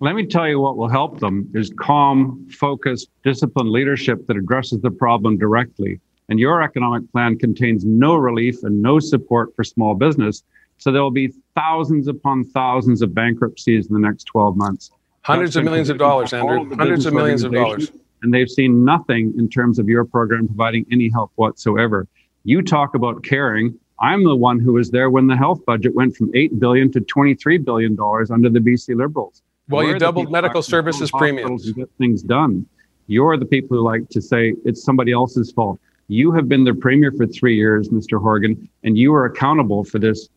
Let 0.00 0.16
me 0.16 0.26
tell 0.26 0.46
you 0.46 0.60
what 0.60 0.76
will 0.76 0.88
help 0.88 1.20
them 1.20 1.50
is 1.54 1.72
calm, 1.80 2.46
focused, 2.50 3.08
disciplined 3.22 3.70
leadership 3.70 4.26
that 4.26 4.36
addresses 4.36 4.82
the 4.82 4.90
problem 4.90 5.38
directly. 5.38 5.98
And 6.28 6.38
your 6.38 6.62
economic 6.62 7.10
plan 7.12 7.38
contains 7.38 7.84
no 7.84 8.14
relief 8.16 8.62
and 8.64 8.82
no 8.82 8.98
support 8.98 9.54
for 9.54 9.62
small 9.62 9.94
business 9.94 10.42
so 10.78 10.92
there 10.92 11.02
will 11.02 11.10
be 11.10 11.32
thousands 11.54 12.08
upon 12.08 12.44
thousands 12.44 13.02
of 13.02 13.14
bankruptcies 13.14 13.86
in 13.86 13.94
the 13.94 14.00
next 14.00 14.24
12 14.24 14.56
months. 14.56 14.90
Hundreds 15.22 15.56
of 15.56 15.64
millions 15.64 15.88
of 15.88 15.98
dollars, 15.98 16.32
Andrew. 16.32 16.74
Hundreds 16.76 17.06
of 17.06 17.14
millions 17.14 17.42
of 17.42 17.52
dollars. 17.52 17.90
And 18.22 18.32
they've 18.32 18.48
seen 18.48 18.84
nothing 18.84 19.32
in 19.38 19.48
terms 19.48 19.78
of 19.78 19.88
your 19.88 20.04
program 20.04 20.46
providing 20.46 20.86
any 20.90 21.10
help 21.10 21.30
whatsoever. 21.36 22.06
You 22.44 22.62
talk 22.62 22.94
about 22.94 23.22
caring. 23.22 23.78
I'm 24.00 24.24
the 24.24 24.36
one 24.36 24.58
who 24.58 24.72
was 24.74 24.90
there 24.90 25.08
when 25.08 25.26
the 25.26 25.36
health 25.36 25.64
budget 25.64 25.94
went 25.94 26.16
from 26.16 26.30
8 26.34 26.58
billion 26.58 26.90
to 26.92 27.00
23 27.00 27.58
billion 27.58 27.94
dollars 27.94 28.30
under 28.30 28.50
the 28.50 28.58
BC 28.58 28.96
Liberals. 28.96 29.42
Well, 29.68 29.84
you 29.84 29.98
doubled 29.98 30.30
medical 30.30 30.62
services 30.62 31.10
premiums. 31.10 31.70
get 31.72 31.88
things 31.96 32.22
done. 32.22 32.66
You're 33.06 33.36
the 33.36 33.46
people 33.46 33.76
who 33.76 33.82
like 33.82 34.08
to 34.10 34.20
say 34.20 34.54
it's 34.64 34.82
somebody 34.82 35.12
else's 35.12 35.52
fault. 35.52 35.78
You 36.08 36.32
have 36.32 36.48
been 36.48 36.64
the 36.64 36.74
premier 36.74 37.12
for 37.12 37.26
three 37.26 37.56
years, 37.56 37.88
Mr. 37.88 38.20
Horgan, 38.20 38.68
and 38.82 38.98
you 38.98 39.14
are 39.14 39.24
accountable 39.24 39.84
for 39.84 39.98
this 39.98 40.28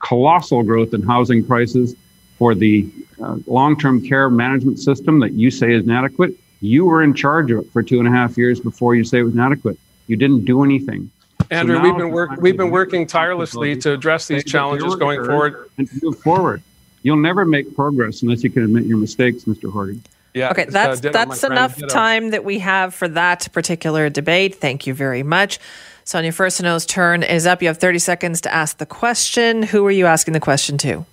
colossal 0.00 0.62
growth 0.62 0.94
in 0.94 1.02
housing 1.02 1.44
prices, 1.44 1.94
for 2.38 2.54
the 2.54 2.88
uh, 3.22 3.36
long 3.46 3.78
term 3.78 4.02
care 4.02 4.28
management 4.28 4.78
system 4.78 5.20
that 5.20 5.32
you 5.32 5.50
say 5.50 5.72
is 5.72 5.84
inadequate. 5.84 6.34
You 6.60 6.84
were 6.86 7.02
in 7.02 7.14
charge 7.14 7.50
of 7.50 7.60
it 7.60 7.70
for 7.72 7.82
two 7.82 7.98
and 7.98 8.08
a 8.08 8.10
half 8.10 8.36
years 8.36 8.60
before 8.60 8.94
you 8.94 9.04
say 9.04 9.18
it 9.20 9.22
was 9.22 9.34
inadequate. 9.34 9.78
You 10.06 10.16
didn't 10.16 10.44
do 10.44 10.64
anything. 10.64 11.10
Andrew, 11.50 11.76
so 11.76 11.82
we've 11.82 11.96
been 11.96 12.10
work, 12.10 12.30
we've 12.40 12.56
been 12.56 12.70
working 12.70 13.06
tirelessly 13.06 13.76
to 13.76 13.92
address 13.92 14.28
these 14.28 14.44
challenges 14.44 14.96
going 14.96 15.24
forward 15.24 15.70
and 15.78 15.88
to 15.88 16.00
move 16.02 16.18
forward. 16.18 16.62
You'll 17.02 17.16
never 17.16 17.44
make 17.44 17.74
progress 17.74 18.22
unless 18.22 18.42
you 18.42 18.50
can 18.50 18.64
admit 18.64 18.84
your 18.84 18.96
mistakes, 18.96 19.44
Mr. 19.44 19.70
Horgan. 19.70 20.02
Yeah. 20.32 20.50
Okay, 20.50 20.64
that's 20.64 21.04
uh, 21.04 21.10
that's 21.10 21.44
enough 21.44 21.78
time 21.88 22.30
that 22.30 22.44
we 22.44 22.58
have 22.58 22.94
for 22.94 23.06
that 23.08 23.48
particular 23.52 24.10
debate. 24.10 24.56
Thank 24.56 24.86
you 24.86 24.94
very 24.94 25.22
much. 25.22 25.60
Sonia 26.06 26.32
Furstenau's 26.32 26.84
turn 26.84 27.22
is 27.22 27.46
up. 27.46 27.62
You 27.62 27.68
have 27.68 27.78
30 27.78 27.98
seconds 27.98 28.40
to 28.42 28.54
ask 28.54 28.76
the 28.76 28.86
question. 28.86 29.62
Who 29.62 29.86
are 29.86 29.90
you 29.90 30.04
asking 30.04 30.34
the 30.34 30.40
question 30.40 30.76
to? 30.78 31.06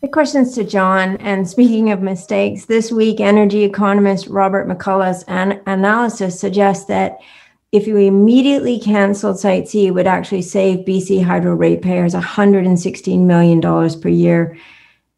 The 0.00 0.08
question's 0.08 0.54
to 0.54 0.64
John. 0.64 1.18
And 1.18 1.46
speaking 1.46 1.90
of 1.90 2.00
mistakes, 2.00 2.64
this 2.64 2.90
week, 2.90 3.20
energy 3.20 3.64
economist 3.64 4.28
Robert 4.28 4.66
McCullough's 4.66 5.24
an- 5.24 5.60
analysis 5.66 6.40
suggests 6.40 6.86
that 6.86 7.18
if 7.70 7.86
you 7.86 7.98
immediately 7.98 8.80
canceled 8.80 9.38
Site 9.38 9.68
C, 9.68 9.88
it 9.88 9.90
would 9.90 10.06
actually 10.06 10.42
save 10.42 10.86
BC 10.86 11.22
Hydro 11.22 11.54
ratepayers 11.54 12.14
$116 12.14 13.20
million 13.20 13.60
per 14.00 14.08
year. 14.08 14.56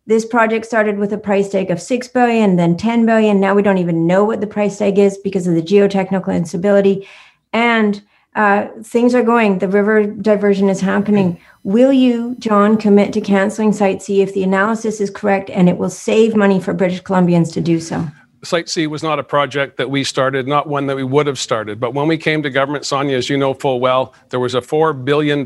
This 0.05 0.27
project 0.27 0.67
started 0.67 0.99
with 0.99 1.13
a 1.13 1.19
price 1.19 1.49
tag 1.49 1.71
of 1.71 1.81
6 1.81 2.09
billion, 2.09 2.57
then 2.57 2.77
10 2.77 3.07
billion. 3.07 3.39
Now 3.39 3.55
we 3.55 3.63
don't 3.63 3.79
even 3.79 4.09
know 4.09 4.25
what 4.25 4.41
the 4.41 4.49
price 4.49 4.79
tag 4.79 4.99
is 4.99 5.17
because 5.17 5.47
of 5.47 5.55
the 5.55 5.63
geotechnical 5.63 6.35
instability. 6.35 7.09
And 7.53 8.03
uh, 8.35 8.69
things 8.83 9.15
are 9.15 9.23
going, 9.23 9.59
the 9.59 9.69
river 9.69 10.07
diversion 10.07 10.69
is 10.69 10.81
happening. 10.81 11.39
Will 11.65 11.93
you, 11.93 12.35
John, 12.39 12.79
commit 12.79 13.13
to 13.13 13.21
canceling 13.21 13.73
Site 13.73 14.01
C 14.01 14.23
if 14.23 14.33
the 14.33 14.43
analysis 14.43 15.01
is 15.01 15.11
correct 15.11 15.51
and 15.51 15.69
it 15.69 15.77
will 15.77 15.91
save 15.91 16.35
money 16.35 16.59
for 16.59 16.73
British 16.73 17.03
Columbians 17.03 17.53
to 17.53 17.61
do 17.61 17.79
so? 17.79 18.07
Site 18.45 18.69
C 18.69 18.87
was 18.87 19.03
not 19.03 19.19
a 19.19 19.23
project 19.23 19.77
that 19.77 19.91
we 19.91 20.03
started, 20.03 20.49
not 20.49 20.67
one 20.67 20.87
that 20.87 20.97
we 20.97 21.05
would 21.05 21.27
have 21.27 21.39
started. 21.39 21.79
But 21.79 21.95
when 21.95 22.09
we 22.09 22.17
came 22.17 22.43
to 22.43 22.51
government, 22.51 22.85
Sonia, 22.85 23.17
as 23.17 23.29
you 23.29 23.37
know 23.37 23.55
full 23.55 23.79
well, 23.79 24.15
there 24.31 24.41
was 24.41 24.55
a 24.55 24.61
$4 24.61 25.05
billion 25.05 25.45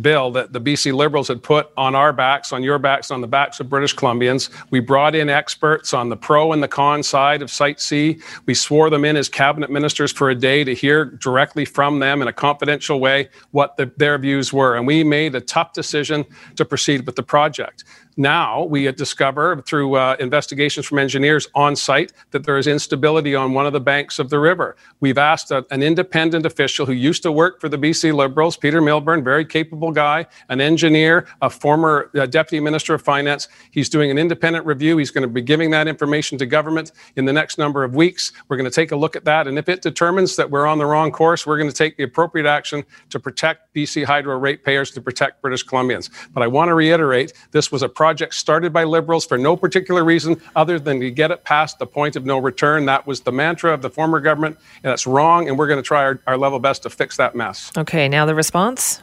bill 0.00 0.30
that 0.32 0.52
the 0.52 0.60
BC 0.60 0.92
Liberals 0.92 1.28
had 1.28 1.42
put 1.42 1.70
on 1.76 1.94
our 1.94 2.12
backs, 2.12 2.52
on 2.52 2.62
your 2.62 2.78
backs, 2.78 3.10
on 3.10 3.20
the 3.20 3.26
backs 3.26 3.60
of 3.60 3.68
British 3.68 3.94
Columbians. 3.94 4.50
We 4.70 4.80
brought 4.80 5.14
in 5.14 5.28
experts 5.28 5.94
on 5.94 6.08
the 6.08 6.16
pro 6.16 6.52
and 6.52 6.62
the 6.62 6.68
con 6.68 7.02
side 7.02 7.42
of 7.42 7.50
Site 7.50 7.80
C. 7.80 8.20
We 8.46 8.54
swore 8.54 8.90
them 8.90 9.04
in 9.04 9.16
as 9.16 9.28
cabinet 9.28 9.70
ministers 9.70 10.12
for 10.12 10.30
a 10.30 10.34
day 10.34 10.64
to 10.64 10.74
hear 10.74 11.04
directly 11.04 11.64
from 11.64 11.98
them 11.98 12.22
in 12.22 12.28
a 12.28 12.32
confidential 12.32 13.00
way 13.00 13.28
what 13.50 13.76
the, 13.76 13.90
their 13.96 14.18
views 14.18 14.52
were. 14.52 14.76
And 14.76 14.86
we 14.86 15.04
made 15.04 15.34
a 15.34 15.40
tough 15.40 15.72
decision 15.72 16.24
to 16.56 16.64
proceed 16.64 17.06
with 17.06 17.16
the 17.16 17.22
project. 17.22 17.84
Now 18.16 18.64
we 18.64 18.90
discover 18.92 19.60
through 19.62 19.96
uh, 19.96 20.16
investigations 20.20 20.86
from 20.86 20.98
engineers 20.98 21.48
on 21.54 21.74
site 21.74 22.12
that 22.30 22.44
there 22.44 22.58
is 22.58 22.66
instability 22.66 23.34
on 23.34 23.54
one 23.54 23.66
of 23.66 23.72
the 23.72 23.80
banks 23.80 24.18
of 24.18 24.30
the 24.30 24.38
river. 24.38 24.76
We've 25.00 25.18
asked 25.18 25.50
a, 25.50 25.66
an 25.70 25.82
independent 25.82 26.46
official 26.46 26.86
who 26.86 26.92
used 26.92 27.22
to 27.24 27.32
work 27.32 27.60
for 27.60 27.68
the 27.68 27.78
BC 27.78 28.14
Liberals, 28.14 28.56
Peter 28.56 28.80
Milburn, 28.80 29.24
very 29.24 29.44
capable 29.84 29.92
guy, 29.92 30.26
an 30.48 30.60
engineer, 30.60 31.26
a 31.42 31.50
former 31.50 32.10
uh, 32.14 32.26
deputy 32.26 32.60
minister 32.60 32.94
of 32.94 33.02
finance. 33.02 33.48
He's 33.70 33.88
doing 33.88 34.10
an 34.10 34.18
independent 34.18 34.66
review. 34.66 34.96
He's 34.98 35.10
going 35.10 35.22
to 35.22 35.28
be 35.28 35.42
giving 35.42 35.70
that 35.70 35.88
information 35.88 36.38
to 36.38 36.46
government 36.46 36.92
in 37.16 37.24
the 37.24 37.32
next 37.32 37.58
number 37.58 37.84
of 37.84 37.94
weeks. 37.94 38.32
We're 38.48 38.56
going 38.56 38.70
to 38.70 38.74
take 38.74 38.92
a 38.92 38.96
look 38.96 39.16
at 39.16 39.24
that. 39.24 39.46
And 39.46 39.58
if 39.58 39.68
it 39.68 39.82
determines 39.82 40.36
that 40.36 40.50
we're 40.50 40.66
on 40.66 40.78
the 40.78 40.86
wrong 40.86 41.10
course, 41.10 41.46
we're 41.46 41.58
going 41.58 41.70
to 41.70 41.76
take 41.76 41.96
the 41.96 42.04
appropriate 42.04 42.46
action 42.46 42.84
to 43.10 43.20
protect 43.20 43.74
BC 43.74 44.04
Hydro 44.04 44.38
ratepayers, 44.38 44.90
to 44.92 45.00
protect 45.00 45.42
British 45.42 45.64
Columbians. 45.64 46.10
But 46.32 46.42
I 46.42 46.46
want 46.46 46.68
to 46.68 46.74
reiterate 46.74 47.32
this 47.50 47.70
was 47.70 47.82
a 47.82 47.88
project 47.88 48.34
started 48.34 48.72
by 48.72 48.84
Liberals 48.84 49.26
for 49.26 49.38
no 49.38 49.56
particular 49.56 50.04
reason 50.04 50.40
other 50.56 50.78
than 50.78 51.00
to 51.00 51.10
get 51.10 51.30
it 51.30 51.44
past 51.44 51.78
the 51.78 51.86
point 51.86 52.16
of 52.16 52.24
no 52.24 52.38
return. 52.38 52.86
That 52.86 53.06
was 53.06 53.20
the 53.20 53.32
mantra 53.32 53.72
of 53.72 53.82
the 53.82 53.90
former 53.90 54.20
government, 54.20 54.58
and 54.82 54.90
that's 54.90 55.06
wrong. 55.06 55.48
And 55.48 55.58
we're 55.58 55.68
going 55.68 55.82
to 55.82 55.86
try 55.86 56.02
our, 56.04 56.20
our 56.26 56.38
level 56.38 56.58
best 56.58 56.82
to 56.84 56.90
fix 56.90 57.16
that 57.16 57.34
mess. 57.34 57.70
Okay, 57.76 58.08
now 58.08 58.26
the 58.26 58.34
response. 58.34 59.02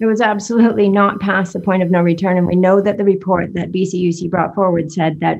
It 0.00 0.06
was 0.06 0.22
absolutely 0.22 0.88
not 0.88 1.20
past 1.20 1.52
the 1.52 1.60
point 1.60 1.82
of 1.82 1.90
no 1.90 2.00
return. 2.00 2.38
And 2.38 2.46
we 2.46 2.56
know 2.56 2.80
that 2.80 2.96
the 2.96 3.04
report 3.04 3.52
that 3.52 3.70
BCUC 3.70 4.30
brought 4.30 4.54
forward 4.54 4.90
said 4.90 5.20
that 5.20 5.38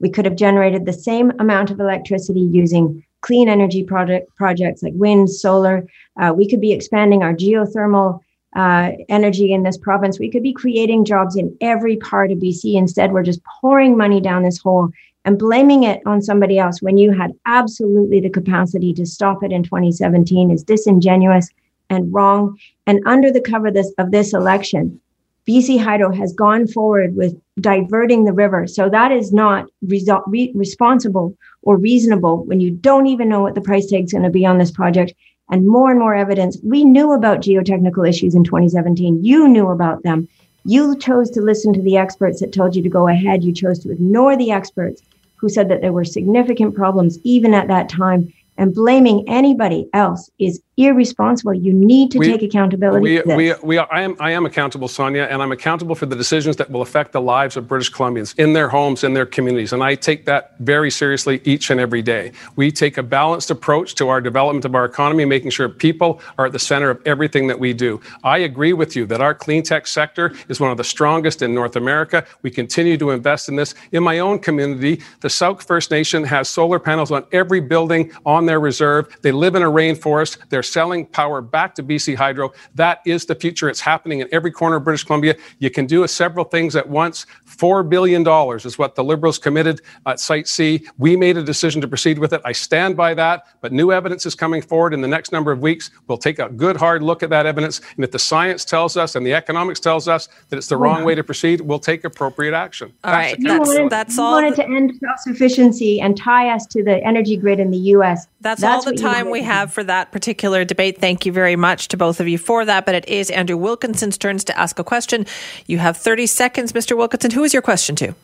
we 0.00 0.10
could 0.10 0.26
have 0.26 0.36
generated 0.36 0.84
the 0.84 0.92
same 0.92 1.32
amount 1.38 1.70
of 1.70 1.80
electricity 1.80 2.40
using 2.40 3.02
clean 3.22 3.48
energy 3.48 3.82
project, 3.82 4.34
projects 4.36 4.82
like 4.82 4.92
wind, 4.96 5.30
solar. 5.30 5.86
Uh, 6.20 6.34
we 6.36 6.46
could 6.46 6.60
be 6.60 6.72
expanding 6.72 7.22
our 7.22 7.32
geothermal 7.32 8.20
uh, 8.54 8.90
energy 9.08 9.52
in 9.52 9.62
this 9.62 9.78
province. 9.78 10.18
We 10.18 10.30
could 10.30 10.42
be 10.42 10.52
creating 10.52 11.06
jobs 11.06 11.36
in 11.36 11.56
every 11.62 11.96
part 11.96 12.30
of 12.30 12.38
BC. 12.38 12.74
Instead, 12.74 13.12
we're 13.12 13.22
just 13.22 13.40
pouring 13.60 13.96
money 13.96 14.20
down 14.20 14.42
this 14.42 14.58
hole 14.58 14.90
and 15.24 15.38
blaming 15.38 15.84
it 15.84 16.02
on 16.04 16.20
somebody 16.20 16.58
else 16.58 16.82
when 16.82 16.98
you 16.98 17.12
had 17.12 17.32
absolutely 17.46 18.20
the 18.20 18.28
capacity 18.28 18.92
to 18.92 19.06
stop 19.06 19.42
it 19.42 19.52
in 19.52 19.62
2017 19.62 20.50
is 20.50 20.64
disingenuous 20.64 21.48
and 21.92 22.12
wrong. 22.12 22.58
And 22.86 23.00
under 23.06 23.30
the 23.30 23.40
cover 23.40 23.70
this, 23.70 23.92
of 23.98 24.10
this 24.10 24.32
election, 24.32 25.00
BC 25.46 25.82
Hydro 25.82 26.12
has 26.12 26.32
gone 26.32 26.66
forward 26.66 27.14
with 27.14 27.38
diverting 27.60 28.24
the 28.24 28.32
river. 28.32 28.66
So 28.66 28.88
that 28.88 29.12
is 29.12 29.32
not 29.32 29.66
re- 29.82 30.52
responsible 30.54 31.36
or 31.62 31.76
reasonable 31.76 32.44
when 32.44 32.60
you 32.60 32.70
don't 32.70 33.06
even 33.08 33.28
know 33.28 33.42
what 33.42 33.54
the 33.54 33.60
price 33.60 33.86
tag 33.86 34.04
is 34.04 34.12
going 34.12 34.24
to 34.24 34.30
be 34.30 34.46
on 34.46 34.58
this 34.58 34.70
project. 34.70 35.12
And 35.50 35.66
more 35.66 35.90
and 35.90 36.00
more 36.00 36.14
evidence. 36.14 36.56
We 36.62 36.82
knew 36.82 37.12
about 37.12 37.42
geotechnical 37.42 38.08
issues 38.08 38.34
in 38.34 38.42
2017. 38.42 39.22
You 39.22 39.48
knew 39.48 39.68
about 39.68 40.02
them. 40.02 40.26
You 40.64 40.96
chose 40.96 41.28
to 41.32 41.42
listen 41.42 41.74
to 41.74 41.82
the 41.82 41.98
experts 41.98 42.40
that 42.40 42.54
told 42.54 42.74
you 42.74 42.82
to 42.82 42.88
go 42.88 43.06
ahead. 43.08 43.44
You 43.44 43.52
chose 43.52 43.78
to 43.80 43.90
ignore 43.90 44.34
the 44.34 44.52
experts 44.52 45.02
who 45.36 45.50
said 45.50 45.68
that 45.68 45.82
there 45.82 45.92
were 45.92 46.04
significant 46.04 46.74
problems 46.74 47.18
even 47.24 47.52
at 47.52 47.68
that 47.68 47.90
time 47.90 48.32
and 48.56 48.74
blaming 48.74 49.28
anybody 49.28 49.88
else 49.92 50.30
is 50.38 50.62
irresponsible. 50.86 51.54
You 51.54 51.72
need 51.72 52.10
to 52.12 52.18
we, 52.18 52.26
take 52.26 52.42
accountability. 52.42 53.22
We, 53.22 53.34
we, 53.34 53.54
we 53.62 53.78
are, 53.78 53.88
I 53.92 54.02
am 54.02 54.16
I 54.20 54.32
am 54.32 54.46
accountable, 54.46 54.88
Sonia, 54.88 55.24
and 55.24 55.42
I'm 55.42 55.52
accountable 55.52 55.94
for 55.94 56.06
the 56.06 56.16
decisions 56.16 56.56
that 56.56 56.70
will 56.70 56.82
affect 56.82 57.12
the 57.12 57.20
lives 57.20 57.56
of 57.56 57.68
British 57.68 57.92
Columbians 57.92 58.38
in 58.38 58.52
their 58.52 58.68
homes, 58.68 59.04
in 59.04 59.14
their 59.14 59.26
communities, 59.26 59.72
and 59.72 59.82
I 59.82 59.94
take 59.94 60.24
that 60.26 60.54
very 60.60 60.90
seriously 60.90 61.40
each 61.44 61.70
and 61.70 61.80
every 61.80 62.02
day. 62.02 62.32
We 62.56 62.70
take 62.70 62.98
a 62.98 63.02
balanced 63.02 63.50
approach 63.50 63.94
to 63.96 64.08
our 64.08 64.20
development 64.20 64.64
of 64.64 64.74
our 64.74 64.84
economy, 64.84 65.24
making 65.24 65.50
sure 65.50 65.68
people 65.68 66.20
are 66.38 66.46
at 66.46 66.52
the 66.52 66.58
center 66.58 66.90
of 66.90 67.00
everything 67.06 67.46
that 67.48 67.58
we 67.58 67.72
do. 67.72 68.00
I 68.24 68.38
agree 68.38 68.72
with 68.72 68.96
you 68.96 69.06
that 69.06 69.20
our 69.20 69.34
clean 69.34 69.62
tech 69.62 69.86
sector 69.86 70.32
is 70.48 70.60
one 70.60 70.70
of 70.70 70.76
the 70.76 70.84
strongest 70.84 71.42
in 71.42 71.54
North 71.54 71.76
America. 71.76 72.24
We 72.42 72.50
continue 72.50 72.96
to 72.98 73.10
invest 73.10 73.48
in 73.48 73.56
this. 73.56 73.74
In 73.92 74.02
my 74.02 74.18
own 74.18 74.38
community, 74.38 75.02
the 75.20 75.28
T'Sou-ke 75.28 75.62
First 75.62 75.90
Nation 75.90 76.24
has 76.24 76.48
solar 76.48 76.78
panels 76.78 77.10
on 77.10 77.24
every 77.32 77.60
building 77.60 78.10
on 78.24 78.46
their 78.46 78.60
reserve. 78.60 79.16
They 79.22 79.32
live 79.32 79.54
in 79.54 79.62
a 79.62 79.70
rainforest. 79.70 80.38
They're 80.48 80.62
selling 80.72 81.06
power 81.06 81.40
back 81.40 81.74
to 81.76 81.82
BC 81.82 82.16
Hydro. 82.16 82.52
That 82.74 83.00
is 83.04 83.26
the 83.26 83.34
future. 83.34 83.68
It's 83.68 83.80
happening 83.80 84.20
in 84.20 84.28
every 84.32 84.50
corner 84.50 84.76
of 84.76 84.84
British 84.84 85.04
Columbia. 85.04 85.36
You 85.58 85.70
can 85.70 85.86
do 85.86 86.06
several 86.06 86.44
things 86.44 86.74
at 86.76 86.88
once. 86.88 87.26
$4 87.46 87.88
billion 87.88 88.26
is 88.66 88.78
what 88.78 88.94
the 88.94 89.04
Liberals 89.04 89.38
committed 89.38 89.80
at 90.06 90.18
Site 90.18 90.48
C. 90.48 90.86
We 90.98 91.16
made 91.16 91.36
a 91.36 91.42
decision 91.42 91.80
to 91.82 91.88
proceed 91.88 92.18
with 92.18 92.32
it. 92.32 92.40
I 92.44 92.52
stand 92.52 92.96
by 92.96 93.14
that, 93.14 93.46
but 93.60 93.72
new 93.72 93.92
evidence 93.92 94.26
is 94.26 94.34
coming 94.34 94.62
forward 94.62 94.94
in 94.94 95.00
the 95.00 95.08
next 95.08 95.32
number 95.32 95.52
of 95.52 95.60
weeks. 95.60 95.90
We'll 96.08 96.18
take 96.18 96.38
a 96.38 96.48
good 96.48 96.76
hard 96.76 97.02
look 97.02 97.22
at 97.22 97.30
that 97.30 97.46
evidence. 97.46 97.80
And 97.96 98.04
if 98.04 98.10
the 98.10 98.18
science 98.18 98.64
tells 98.64 98.96
us 98.96 99.14
and 99.16 99.26
the 99.26 99.34
economics 99.34 99.80
tells 99.80 100.08
us 100.08 100.28
that 100.48 100.56
it's 100.56 100.68
the 100.68 100.76
wrong 100.76 101.04
way 101.04 101.14
to 101.14 101.24
proceed, 101.24 101.60
we'll 101.60 101.78
take 101.78 102.04
appropriate 102.04 102.54
action. 102.54 102.92
All 103.04 103.12
that's 103.12 103.32
right, 103.32 103.42
that's, 103.42 103.68
wanted, 103.68 103.90
that's 103.90 104.18
all. 104.18 104.32
wanted 104.32 104.56
to 104.56 104.64
end 104.64 104.92
self 104.98 105.18
sufficiency 105.20 106.00
and 106.00 106.16
tie 106.16 106.48
us 106.50 106.66
to 106.66 106.82
the 106.82 107.02
energy 107.04 107.36
grid 107.36 107.60
in 107.60 107.70
the 107.70 107.78
U.S. 107.78 108.26
That's, 108.40 108.60
that's 108.60 108.86
all 108.86 108.92
the 108.92 108.98
time 108.98 109.30
we 109.30 109.42
have 109.42 109.72
for 109.72 109.84
that 109.84 110.12
particular 110.12 110.51
debate. 110.64 110.98
Thank 110.98 111.26
you 111.26 111.32
very 111.32 111.56
much 111.56 111.88
to 111.88 111.96
both 111.96 112.20
of 112.20 112.28
you 112.28 112.38
for 112.38 112.64
that. 112.64 112.86
But 112.86 112.94
it 112.94 113.08
is 113.08 113.30
Andrew 113.30 113.56
Wilkinson's 113.56 114.18
turns 114.18 114.44
to 114.44 114.58
ask 114.58 114.78
a 114.78 114.84
question. 114.84 115.26
You 115.66 115.78
have 115.78 115.96
30 115.96 116.26
seconds, 116.26 116.72
Mr. 116.72 116.96
Wilkinson. 116.96 117.30
Who 117.30 117.44
is 117.44 117.52
your 117.52 117.62
question 117.62 117.96
to? 117.96 118.14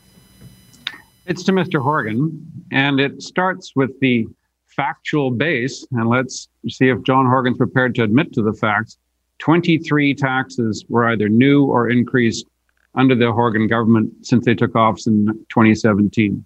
It's 1.27 1.43
to 1.45 1.53
Mr. 1.53 1.83
Horgan, 1.83 2.41
and 2.73 3.01
it 3.01 3.23
starts 3.23 3.77
with 3.77 3.99
the 4.01 4.27
factual 4.67 5.31
base. 5.31 5.87
And 5.93 6.09
let's 6.09 6.49
see 6.69 6.89
if 6.89 7.03
John 7.03 7.27
Horgan's 7.27 7.59
prepared 7.59 7.95
to 7.97 8.03
admit 8.03 8.33
to 8.35 8.43
the 8.43 8.53
facts. 8.53 8.97
23 9.39 10.15
taxes 10.15 10.85
were 10.89 11.09
either 11.09 11.29
new 11.29 11.65
or 11.65 11.91
increased 11.91 12.47
under 12.95 13.15
the 13.15 13.33
Horgan 13.33 13.67
government 13.67 14.13
since 14.23 14.45
they 14.45 14.55
took 14.55 14.75
office 14.75 15.07
in 15.07 15.27
2017. 15.51 16.45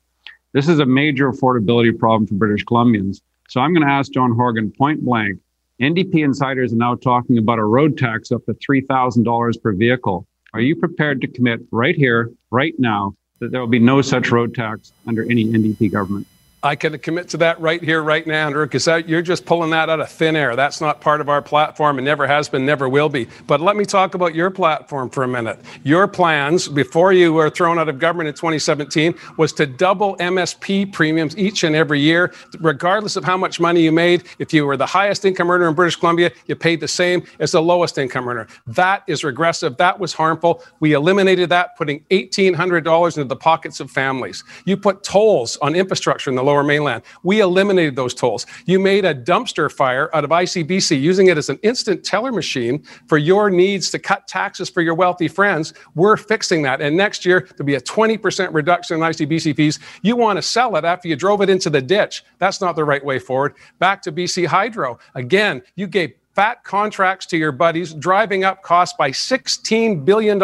This 0.53 0.69
is 0.69 0.81
a 0.81 0.87
major 0.87 1.31
affordability 1.31 1.97
problem 1.97 2.27
for 2.27 2.35
British 2.35 2.65
Columbians. 2.65 3.23
So 3.49 3.61
I'm 3.61 3.73
going 3.73 3.87
to 3.87 3.93
ask 3.93 4.13
John 4.13 4.33
Horgan 4.33 4.71
point 4.71 5.05
blank. 5.05 5.39
NDP 5.81 6.25
insiders 6.25 6.73
are 6.73 6.77
now 6.77 6.95
talking 6.95 7.39
about 7.39 7.59
a 7.59 7.65
road 7.65 7.97
tax 7.97 8.31
up 8.31 8.45
to 8.47 8.55
$3,000 8.55 9.63
per 9.63 9.73
vehicle. 9.73 10.27
Are 10.55 10.61
you 10.61 10.77
prepared 10.77 11.21
to 11.23 11.29
commit 11.29 11.61
right 11.71 11.97
here, 11.97 12.31
right 12.51 12.75
now, 12.79 13.15
that 13.41 13.51
there 13.51 13.61
will 13.61 13.69
be 13.69 13.79
no 13.79 14.03
such 14.03 14.31
road 14.31 14.55
tax 14.55 14.93
under 15.07 15.23
any 15.25 15.47
NDP 15.47 15.91
government? 15.91 16.27
I 16.65 16.77
can 16.77 16.97
commit 17.01 17.29
to 17.31 17.37
that 17.39 17.61
right 17.61 17.83
here, 17.83 18.03
right 18.03 18.25
now, 18.25 18.47
Andrew, 18.47 18.65
because 18.65 18.87
you're 19.09 19.21
just 19.21 19.45
pulling 19.45 19.71
that 19.71 19.91
out 19.91 19.99
of 19.99 20.09
thin 20.09 20.37
air. 20.37 20.55
That's 20.55 20.81
not 20.81 21.01
part 21.01 21.21
of 21.21 21.29
our 21.29 21.43
platform 21.43 21.99
and 21.99 22.05
never 22.05 22.25
has 22.25 22.49
been, 22.49 22.65
never 22.65 22.89
will 22.89 23.09
be. 23.09 23.27
But 23.49 23.61
let 23.61 23.75
me 23.75 23.85
talk 23.85 24.15
about 24.15 24.33
your 24.37 24.49
platform 24.49 25.11
for 25.11 25.25
a 25.25 25.29
minute. 25.29 25.59
Your 25.83 26.07
plans 26.07 26.69
before 26.69 27.13
you 27.13 27.33
were 27.33 27.51
thrown 27.51 27.81
out 27.81 27.89
of 27.89 27.99
government 27.99 28.29
in 28.29 28.35
2017 28.35 29.13
was 29.39 29.53
to 29.55 29.67
double 29.67 30.17
MSP 30.19 30.93
premiums 30.93 31.37
each 31.37 31.65
and 31.65 31.75
every 31.75 31.99
year, 31.99 32.33
regardless 32.61 33.17
of 33.17 33.25
how 33.25 33.37
much 33.37 33.59
money 33.59 33.83
you 33.83 33.91
made. 33.91 34.23
If 34.39 34.55
you 34.55 34.65
were 34.65 34.77
the 34.77 34.87
highest 34.87 35.25
income 35.25 35.51
earner 35.51 35.69
in 35.69 35.75
British 35.75 35.97
Columbia, 35.97 36.31
you 36.47 36.55
paid 36.55 36.79
the 36.79 36.87
same 36.87 37.25
as 37.41 37.51
the 37.51 37.63
lowest 37.63 37.99
income 37.99 38.29
earner. 38.29 38.47
That 38.69 39.03
is 39.09 39.25
regressive. 39.25 39.77
That 39.79 39.99
was 39.99 40.13
harmful. 40.13 40.63
We 40.79 40.93
eliminated 40.93 41.49
that, 41.49 41.77
putting 41.77 42.05
$1,800 42.11 43.17
into 43.17 43.25
the 43.25 43.35
pockets 43.35 43.81
of 43.81 43.91
families. 43.91 44.45
You 44.65 44.77
put 44.77 45.03
tolls 45.03 45.57
on 45.57 45.75
infrastructure 45.75 46.31
in 46.31 46.37
the 46.37 46.52
lower 46.53 46.63
mainland. 46.63 47.03
We 47.23 47.41
eliminated 47.41 47.97
those 47.97 48.15
tolls. 48.15 48.47
You 48.67 48.79
made 48.79 49.05
a 49.05 49.15
dumpster 49.15 49.73
fire 49.73 50.15
out 50.15 50.25
of 50.25 50.31
ICBC, 50.31 51.01
using 51.01 51.29
it 51.29 51.39
as 51.39 51.49
an 51.49 51.59
instant 51.63 52.05
teller 52.05 52.33
machine 52.33 52.85
for 53.07 53.19
your 53.19 53.51
needs 53.51 53.91
to 53.91 53.99
cut 53.99 54.29
taxes 54.29 54.69
for 54.69 54.83
your 54.83 54.95
wealthy 54.95 55.29
friends. 55.29 55.73
We're 55.95 56.17
fixing 56.17 56.63
that. 56.63 56.81
And 56.81 56.97
next 56.97 57.25
year, 57.25 57.49
there'll 57.57 57.67
be 57.67 57.77
a 57.77 57.81
20% 57.81 58.53
reduction 58.53 58.97
in 58.97 59.03
ICBC 59.03 59.57
fees. 59.57 59.79
You 60.03 60.17
want 60.17 60.37
to 60.37 60.43
sell 60.43 60.77
it 60.77 60.85
after 60.85 61.09
you 61.09 61.17
drove 61.17 61.41
it 61.41 61.49
into 61.49 61.71
the 61.71 61.81
ditch. 61.81 62.25
That's 62.39 62.61
not 62.61 62.77
the 62.77 62.85
right 62.85 63.05
way 63.05 63.19
forward. 63.19 63.55
Back 63.79 64.03
to 64.03 64.13
BC 64.13 64.47
Hydro. 64.47 64.99
Again, 65.15 65.63
you 65.77 65.87
gave 65.87 66.13
fat 66.35 66.65
contracts 66.65 67.27
to 67.27 67.37
your 67.37 67.53
buddies, 67.53 67.93
driving 67.95 68.45
up 68.45 68.63
costs 68.63 68.97
by 68.97 69.11
$16 69.11 70.05
billion 70.05 70.41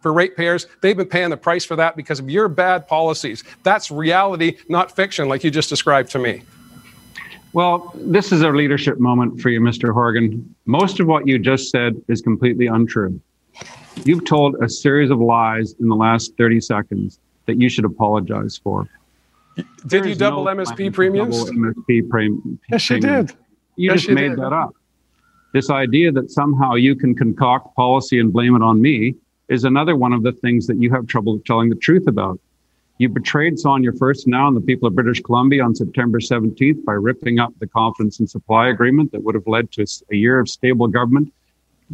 for 0.00 0.12
ratepayers. 0.12 0.66
They've 0.80 0.96
been 0.96 1.08
paying 1.08 1.30
the 1.30 1.36
price 1.36 1.64
for 1.64 1.76
that 1.76 1.96
because 1.96 2.20
of 2.20 2.30
your 2.30 2.48
bad 2.48 2.86
policies. 2.86 3.44
That's 3.62 3.90
reality, 3.90 4.58
not 4.68 4.94
fiction, 4.94 5.28
like 5.28 5.44
you 5.44 5.50
just 5.50 5.68
described 5.68 6.10
to 6.12 6.18
me. 6.18 6.42
Well, 7.52 7.92
this 7.94 8.32
is 8.32 8.42
a 8.42 8.50
leadership 8.50 8.98
moment 8.98 9.40
for 9.40 9.48
you, 9.48 9.60
Mr. 9.60 9.92
Horgan. 9.92 10.54
Most 10.66 10.98
of 10.98 11.06
what 11.06 11.26
you 11.28 11.38
just 11.38 11.70
said 11.70 11.94
is 12.08 12.20
completely 12.20 12.66
untrue. 12.66 13.20
You've 14.04 14.24
told 14.24 14.56
a 14.60 14.68
series 14.68 15.10
of 15.10 15.20
lies 15.20 15.74
in 15.78 15.88
the 15.88 15.94
last 15.94 16.36
30 16.36 16.60
seconds 16.60 17.20
that 17.46 17.60
you 17.60 17.68
should 17.68 17.84
apologize 17.84 18.58
for. 18.58 18.88
Did 19.56 19.66
there 19.84 20.06
you 20.08 20.14
double 20.16 20.44
no 20.44 20.50
MSP 20.50 20.92
premiums? 20.92 21.44
Double 21.44 21.52
MSP 21.52 22.08
premiums. 22.08 22.58
Yes, 22.68 22.90
you 22.90 22.98
did. 22.98 23.30
You 23.76 23.90
yes, 23.90 24.00
just 24.00 24.10
made 24.10 24.30
did. 24.30 24.38
that 24.40 24.52
up. 24.52 24.74
This 25.54 25.70
idea 25.70 26.10
that 26.10 26.32
somehow 26.32 26.74
you 26.74 26.96
can 26.96 27.14
concoct 27.14 27.76
policy 27.76 28.18
and 28.18 28.32
blame 28.32 28.56
it 28.56 28.62
on 28.62 28.82
me 28.82 29.14
is 29.48 29.62
another 29.62 29.94
one 29.94 30.12
of 30.12 30.24
the 30.24 30.32
things 30.32 30.66
that 30.66 30.78
you 30.78 30.90
have 30.90 31.06
trouble 31.06 31.40
telling 31.46 31.68
the 31.68 31.76
truth 31.76 32.08
about. 32.08 32.40
You 32.98 33.08
betrayed 33.08 33.60
Sonia 33.60 33.92
Furstenau 33.92 34.48
and 34.48 34.56
the 34.56 34.60
people 34.60 34.88
of 34.88 34.96
British 34.96 35.22
Columbia 35.22 35.62
on 35.62 35.76
September 35.76 36.18
17th 36.18 36.84
by 36.84 36.94
ripping 36.94 37.38
up 37.38 37.52
the 37.60 37.68
confidence 37.68 38.18
and 38.18 38.28
supply 38.28 38.68
agreement 38.68 39.12
that 39.12 39.22
would 39.22 39.36
have 39.36 39.46
led 39.46 39.70
to 39.72 39.86
a 40.10 40.16
year 40.16 40.40
of 40.40 40.48
stable 40.48 40.88
government 40.88 41.32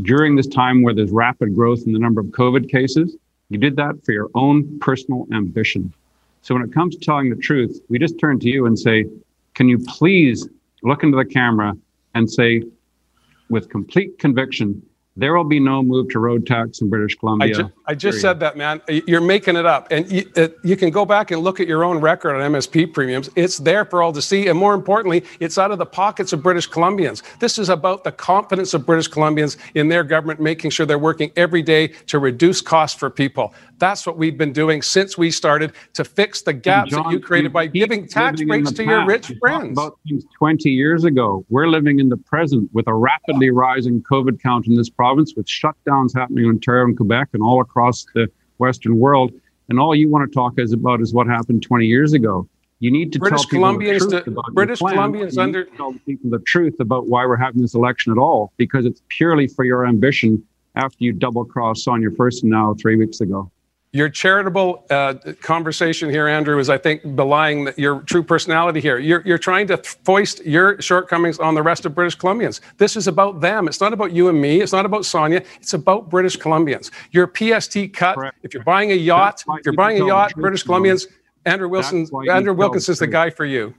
during 0.01 0.37
this 0.37 0.47
time 0.47 0.83
where 0.83 0.95
there's 0.95 1.11
rapid 1.11 1.55
growth 1.55 1.83
in 1.85 1.93
the 1.93 1.99
number 1.99 2.23
of 2.23 2.29
COVID 2.29 2.71
cases. 2.71 3.15
You 3.51 3.59
did 3.59 3.77
that 3.77 4.03
for 4.07 4.13
your 4.13 4.31
own 4.35 4.79
personal 4.79 5.27
ambition. 5.35 5.93
So 6.41 6.55
when 6.55 6.65
it 6.65 6.73
comes 6.73 6.97
to 6.97 7.01
telling 7.05 7.29
the 7.29 7.37
truth, 7.37 7.79
we 7.91 7.99
just 7.99 8.19
turn 8.19 8.41
to 8.41 8.49
you 8.49 8.65
and 8.65 8.79
say, 8.79 9.05
can 9.53 9.69
you 9.69 9.79
please 9.81 10.49
look 10.83 11.03
into 11.03 11.19
the 11.19 11.27
camera 11.27 11.75
and 12.15 12.31
say, 12.31 12.63
with 13.51 13.69
complete 13.69 14.19
conviction 14.19 14.83
there 15.17 15.35
will 15.35 15.45
be 15.45 15.61
no 15.61 15.83
move 15.83 16.09
to 16.11 16.19
road 16.19 16.47
tax 16.47 16.81
in 16.81 16.89
British 16.89 17.17
Columbia. 17.17 17.49
I, 17.49 17.53
ju- 17.53 17.73
I 17.87 17.95
just 17.95 18.21
said 18.21 18.41
that, 18.41 18.57
man. 18.57 18.81
You're 18.89 19.21
making 19.21 19.57
it 19.57 19.67
up. 19.67 19.89
And 19.91 20.11
you, 20.11 20.31
uh, 20.37 20.49
you, 20.63 20.77
can 20.77 20.91
go 20.91 21.05
back 21.05 21.31
and 21.31 21.43
look 21.43 21.59
at 21.61 21.67
your 21.67 21.85
own 21.85 21.99
record 21.99 22.37
on 22.37 22.53
MSP 22.53 22.95
premiums. 22.95 23.29
It's 23.35 23.59
there 23.59 23.85
for 23.85 24.03
all 24.03 24.13
to 24.13 24.23
see. 24.23 24.47
And 24.47 24.59
more 24.59 24.73
importantly, 24.73 25.25
it's 25.41 25.59
out 25.59 25.73
of 25.73 25.79
the 25.79 25.87
pockets 25.87 26.33
of 26.33 26.43
British 26.43 26.71
Columbians. 26.71 27.23
This 27.41 27.59
is 27.59 27.69
about 27.69 28.05
the 28.05 28.13
confidence 28.13 28.73
of 28.73 28.87
British 28.87 29.11
Columbians 29.11 29.57
in 29.75 29.89
their 29.89 30.05
government, 30.05 30.41
making 30.41 30.71
sure 30.71 30.87
they're 30.87 30.99
working 30.99 31.33
every 31.37 31.63
day 31.63 31.89
to 32.07 32.19
reduce 32.19 32.61
costs 32.61 32.99
for 32.99 33.11
people. 33.11 33.53
That's 33.81 34.07
what 34.07 34.19
we've 34.19 34.37
been 34.37 34.53
doing 34.53 34.83
since 34.83 35.17
we 35.17 35.31
started 35.31 35.73
to 35.95 36.05
fix 36.05 36.43
the 36.43 36.53
gaps 36.53 36.91
John, 36.91 37.05
that 37.05 37.13
you 37.13 37.19
created 37.19 37.51
by 37.53 37.67
giving 37.67 38.07
tax 38.07 38.43
breaks 38.43 38.71
to 38.73 38.85
your 38.85 39.07
rich 39.07 39.33
friends. 39.41 39.73
About 39.73 39.99
things 40.07 40.23
20 40.39 40.71
years 40.71 41.05
ago. 41.05 41.45
We're 41.49 41.67
living 41.67 41.99
in 41.99 42.11
the 42.11 42.19
present 42.19 42.69
with 42.75 42.87
a 42.87 42.95
rapidly 42.95 43.49
rising 43.51 44.03
COVID 44.03 44.41
count 44.43 44.67
in 44.67 44.77
this 44.77 44.91
province 44.91 45.33
with 45.35 45.47
shutdowns 45.47 46.15
happening 46.15 46.45
in 46.45 46.51
Ontario 46.51 46.85
and 46.85 46.97
Quebec 46.97 47.31
and 47.33 47.43
all 47.43 47.63
across 47.63 48.05
the 48.15 48.29
Western 48.59 48.99
world. 48.99 49.33
And 49.71 49.81
all 49.81 49.95
you 49.95 50.11
want 50.11 50.31
to 50.31 50.35
talk 50.35 50.59
is 50.59 50.75
about 50.75 51.01
is 51.01 51.15
what 51.15 51.27
happened 51.27 51.63
20 51.63 51.87
years 51.87 52.13
ago. 52.13 52.47
You 52.81 52.91
need 52.91 53.13
to 53.15 53.19
British 53.19 53.43
tell 53.43 53.51
people 53.51 53.69
Columbians 53.69 54.01
the 54.01 54.09
truth 54.11 54.25
to, 54.25 54.31
about 54.31 54.53
British 54.53 54.79
plan. 54.79 54.97
Columbians 54.97 55.37
you 55.37 55.43
under 55.43 55.65
tell 55.65 55.95
people 56.05 56.29
the 56.29 56.39
truth 56.41 56.81
about 56.81 57.07
why 57.09 57.25
we're 57.25 57.37
having 57.37 57.63
this 57.63 57.75
election 57.75 58.13
at 58.13 58.19
all 58.19 58.53
because 58.59 58.85
it's 58.85 59.03
purely 59.09 59.47
for 59.47 59.65
your 59.65 59.87
ambition 59.87 60.43
after 60.75 60.99
you 60.99 61.13
double 61.13 61.47
crossed 61.47 61.89
on 61.89 62.03
your 62.03 62.11
Furstenau 62.13 62.79
three 62.79 62.97
weeks 62.97 63.23
ago. 63.23 63.51
Your 63.93 64.09
charitable 64.09 64.87
uh, 64.89 65.15
conversation 65.41 66.11
here, 66.11 66.29
Andrew, 66.29 66.61
is, 66.61 66.71
I 66.71 66.79
think, 66.79 67.17
belying 67.17 67.71
your 67.77 68.03
true 68.03 68.23
personality 68.23 68.81
here. 68.81 68.99
You're, 68.99 69.21
you're 69.27 69.37
trying 69.37 69.67
to 69.67 69.79
foist 69.79 70.45
your 70.47 70.81
shortcomings 70.81 71.41
on 71.41 71.57
the 71.57 71.63
rest 71.63 71.85
of 71.87 71.93
British 71.93 72.17
Columbians. 72.17 72.61
This 72.79 72.97
is 72.97 73.09
about 73.09 73.41
them. 73.41 73.67
It's 73.67 73.81
not 73.81 73.93
about 73.93 74.13
you 74.13 74.29
and 74.29 74.41
me. 74.41 74.61
It's 74.61 74.73
not 74.73 74.87
about 74.87 75.05
Sonia. 75.07 75.43
It's 75.61 75.75
about 75.75 76.09
British 76.09 76.39
Columbians. 76.39 76.93
Your 77.11 77.27
PST 77.27 77.93
cut, 77.93 78.15
Correct. 78.15 78.39
if 78.45 78.55
you're 78.55 78.63
buying 78.63 78.93
a 78.93 78.95
yacht, 78.95 79.43
if 79.49 79.67
you're 79.67 79.75
buying 79.75 80.01
a 80.01 80.07
yacht, 80.07 80.35
British 80.37 80.63
Columbians, 80.63 81.09
Andrew 81.45 81.69
Wilson, 81.69 82.07
Andrew 82.31 82.55
Wilkinson's 82.55 83.01
the 83.01 83.09
guy 83.09 83.29
for 83.29 83.45
you. 83.45 83.75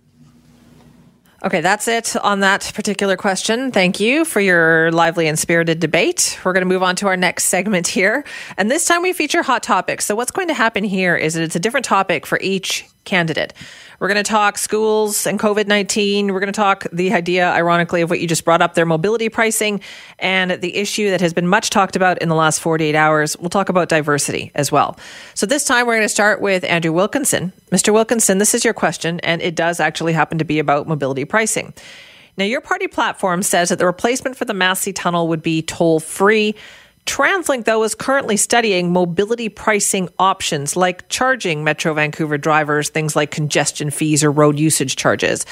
Okay, 1.43 1.61
that's 1.61 1.87
it 1.87 2.15
on 2.17 2.41
that 2.41 2.71
particular 2.75 3.17
question. 3.17 3.71
Thank 3.71 3.99
you 3.99 4.25
for 4.25 4.39
your 4.39 4.91
lively 4.91 5.27
and 5.27 5.39
spirited 5.39 5.79
debate. 5.79 6.39
We're 6.43 6.53
going 6.53 6.61
to 6.61 6.67
move 6.67 6.83
on 6.83 6.95
to 6.97 7.07
our 7.07 7.17
next 7.17 7.45
segment 7.45 7.87
here. 7.87 8.23
And 8.57 8.69
this 8.69 8.85
time 8.85 9.01
we 9.01 9.11
feature 9.11 9.41
hot 9.41 9.63
topics. 9.63 10.05
So, 10.05 10.13
what's 10.13 10.29
going 10.29 10.49
to 10.49 10.53
happen 10.53 10.83
here 10.83 11.15
is 11.15 11.33
that 11.33 11.41
it's 11.41 11.55
a 11.55 11.59
different 11.59 11.85
topic 11.85 12.27
for 12.27 12.39
each 12.41 12.85
candidate. 13.05 13.55
We're 14.01 14.07
going 14.07 14.23
to 14.23 14.23
talk 14.23 14.57
schools 14.57 15.27
and 15.27 15.39
COVID 15.39 15.67
19. 15.67 16.33
We're 16.33 16.39
going 16.39 16.51
to 16.51 16.51
talk 16.51 16.87
the 16.91 17.13
idea, 17.13 17.47
ironically, 17.51 18.01
of 18.01 18.09
what 18.09 18.19
you 18.19 18.27
just 18.27 18.43
brought 18.43 18.59
up 18.59 18.73
their 18.73 18.87
mobility 18.87 19.29
pricing 19.29 19.79
and 20.17 20.53
the 20.53 20.75
issue 20.75 21.11
that 21.11 21.21
has 21.21 21.33
been 21.33 21.47
much 21.47 21.69
talked 21.69 21.95
about 21.95 22.19
in 22.19 22.27
the 22.27 22.33
last 22.33 22.61
48 22.61 22.95
hours. 22.95 23.37
We'll 23.37 23.51
talk 23.51 23.69
about 23.69 23.89
diversity 23.89 24.51
as 24.55 24.71
well. 24.71 24.97
So 25.35 25.45
this 25.45 25.65
time 25.65 25.85
we're 25.85 25.97
going 25.97 26.05
to 26.05 26.09
start 26.09 26.41
with 26.41 26.63
Andrew 26.63 26.91
Wilkinson. 26.91 27.53
Mr. 27.71 27.93
Wilkinson, 27.93 28.39
this 28.39 28.55
is 28.55 28.65
your 28.65 28.73
question, 28.73 29.19
and 29.19 29.39
it 29.39 29.55
does 29.55 29.79
actually 29.79 30.13
happen 30.13 30.39
to 30.39 30.45
be 30.45 30.57
about 30.57 30.87
mobility 30.87 31.23
pricing. 31.23 31.71
Now, 32.37 32.45
your 32.45 32.61
party 32.61 32.87
platform 32.87 33.43
says 33.43 33.69
that 33.69 33.77
the 33.77 33.85
replacement 33.85 34.35
for 34.35 34.45
the 34.45 34.55
Massey 34.55 34.93
Tunnel 34.93 35.27
would 35.27 35.43
be 35.43 35.61
toll 35.61 35.99
free. 35.99 36.55
TransLink, 37.05 37.65
though, 37.65 37.83
is 37.83 37.95
currently 37.95 38.37
studying 38.37 38.93
mobility 38.93 39.49
pricing 39.49 40.09
options 40.19 40.75
like 40.75 41.09
charging 41.09 41.63
Metro 41.63 41.93
Vancouver 41.93 42.37
drivers 42.37 42.89
things 42.89 43.15
like 43.15 43.31
congestion 43.31 43.89
fees 43.89 44.23
or 44.23 44.31
road 44.31 44.59
usage 44.59 44.95
charges. 44.95 45.45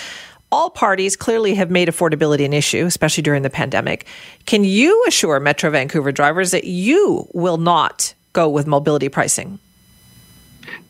All 0.51 0.69
parties 0.69 1.15
clearly 1.15 1.53
have 1.55 1.69
made 1.69 1.87
affordability 1.87 2.43
an 2.43 2.53
issue, 2.53 2.85
especially 2.85 3.21
during 3.21 3.43
the 3.43 3.49
pandemic. 3.49 4.05
Can 4.45 4.63
you 4.63 5.03
assure 5.07 5.39
Metro 5.39 5.69
Vancouver 5.69 6.11
drivers 6.11 6.51
that 6.51 6.63
you 6.63 7.27
will 7.33 7.57
not 7.57 8.13
go 8.33 8.49
with 8.49 8.65
mobility 8.65 9.09
pricing? 9.09 9.59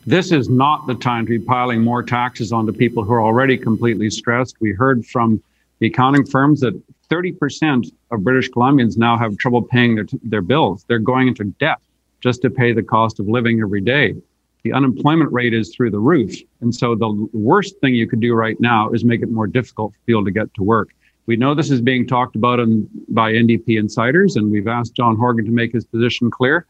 This 0.05 0.32
is 0.32 0.49
not 0.49 0.88
the 0.88 0.95
time 0.95 1.26
to 1.26 1.38
be 1.38 1.45
piling 1.45 1.82
more 1.82 2.03
taxes 2.03 2.51
onto 2.51 2.72
people 2.72 3.03
who 3.03 3.14
are 3.14 3.22
already 3.22 3.57
completely 3.57 4.10
stressed. 4.10 4.55
We 4.60 4.72
heard 4.72 5.05
from 5.05 5.41
the 5.80 5.88
accounting 5.88 6.26
firms 6.26 6.62
that 6.62 6.80
30% 7.10 7.91
of 8.12 8.24
British 8.24 8.49
Columbians 8.49 8.97
now 8.97 9.18
have 9.18 9.38
trouble 9.38 9.62
paying 9.62 9.95
their, 9.95 10.05
their 10.24 10.41
bills. 10.41 10.86
They're 10.88 10.99
going 10.99 11.28
into 11.28 11.45
debt 11.60 11.80
just 12.22 12.41
to 12.43 12.49
pay 12.49 12.74
the 12.74 12.84
cost 12.84 13.20
of 13.20 13.28
living 13.28 13.62
every 13.62 13.82
day. 13.82 14.16
The 14.64 14.74
unemployment 14.74 15.32
rate 15.32 15.53
is 15.53 15.74
through 15.74 15.91
the 15.91 15.99
roof. 15.99 16.36
And 16.62 16.74
so 16.74 16.95
the 16.95 17.28
worst 17.34 17.80
thing 17.80 17.95
you 17.95 18.07
could 18.07 18.20
do 18.20 18.34
right 18.34 18.60
now 18.60 18.89
is 18.89 19.05
make 19.05 19.22
it 19.22 19.32
more 19.32 19.47
difficult 19.47 19.93
for 19.93 19.99
people 20.05 20.26
to 20.26 20.32
get 20.32 20.53
to 20.55 20.64
work. 20.64 20.89
We 21.26 21.38
know 21.38 21.53
this 21.53 21.70
is 21.70 21.80
being 21.80 22.07
talked 22.07 22.36
about 22.36 22.60
in, 22.60 22.89
by 23.10 23.32
NDP 23.34 23.78
insiders, 23.80 24.36
and 24.36 24.51
we've 24.51 24.68
asked 24.68 24.95
John 24.95 25.16
Horgan 25.16 25.45
to 25.45 25.51
make 25.51 25.72
his 25.72 25.86
position 25.86 26.30
clear. 26.32 26.66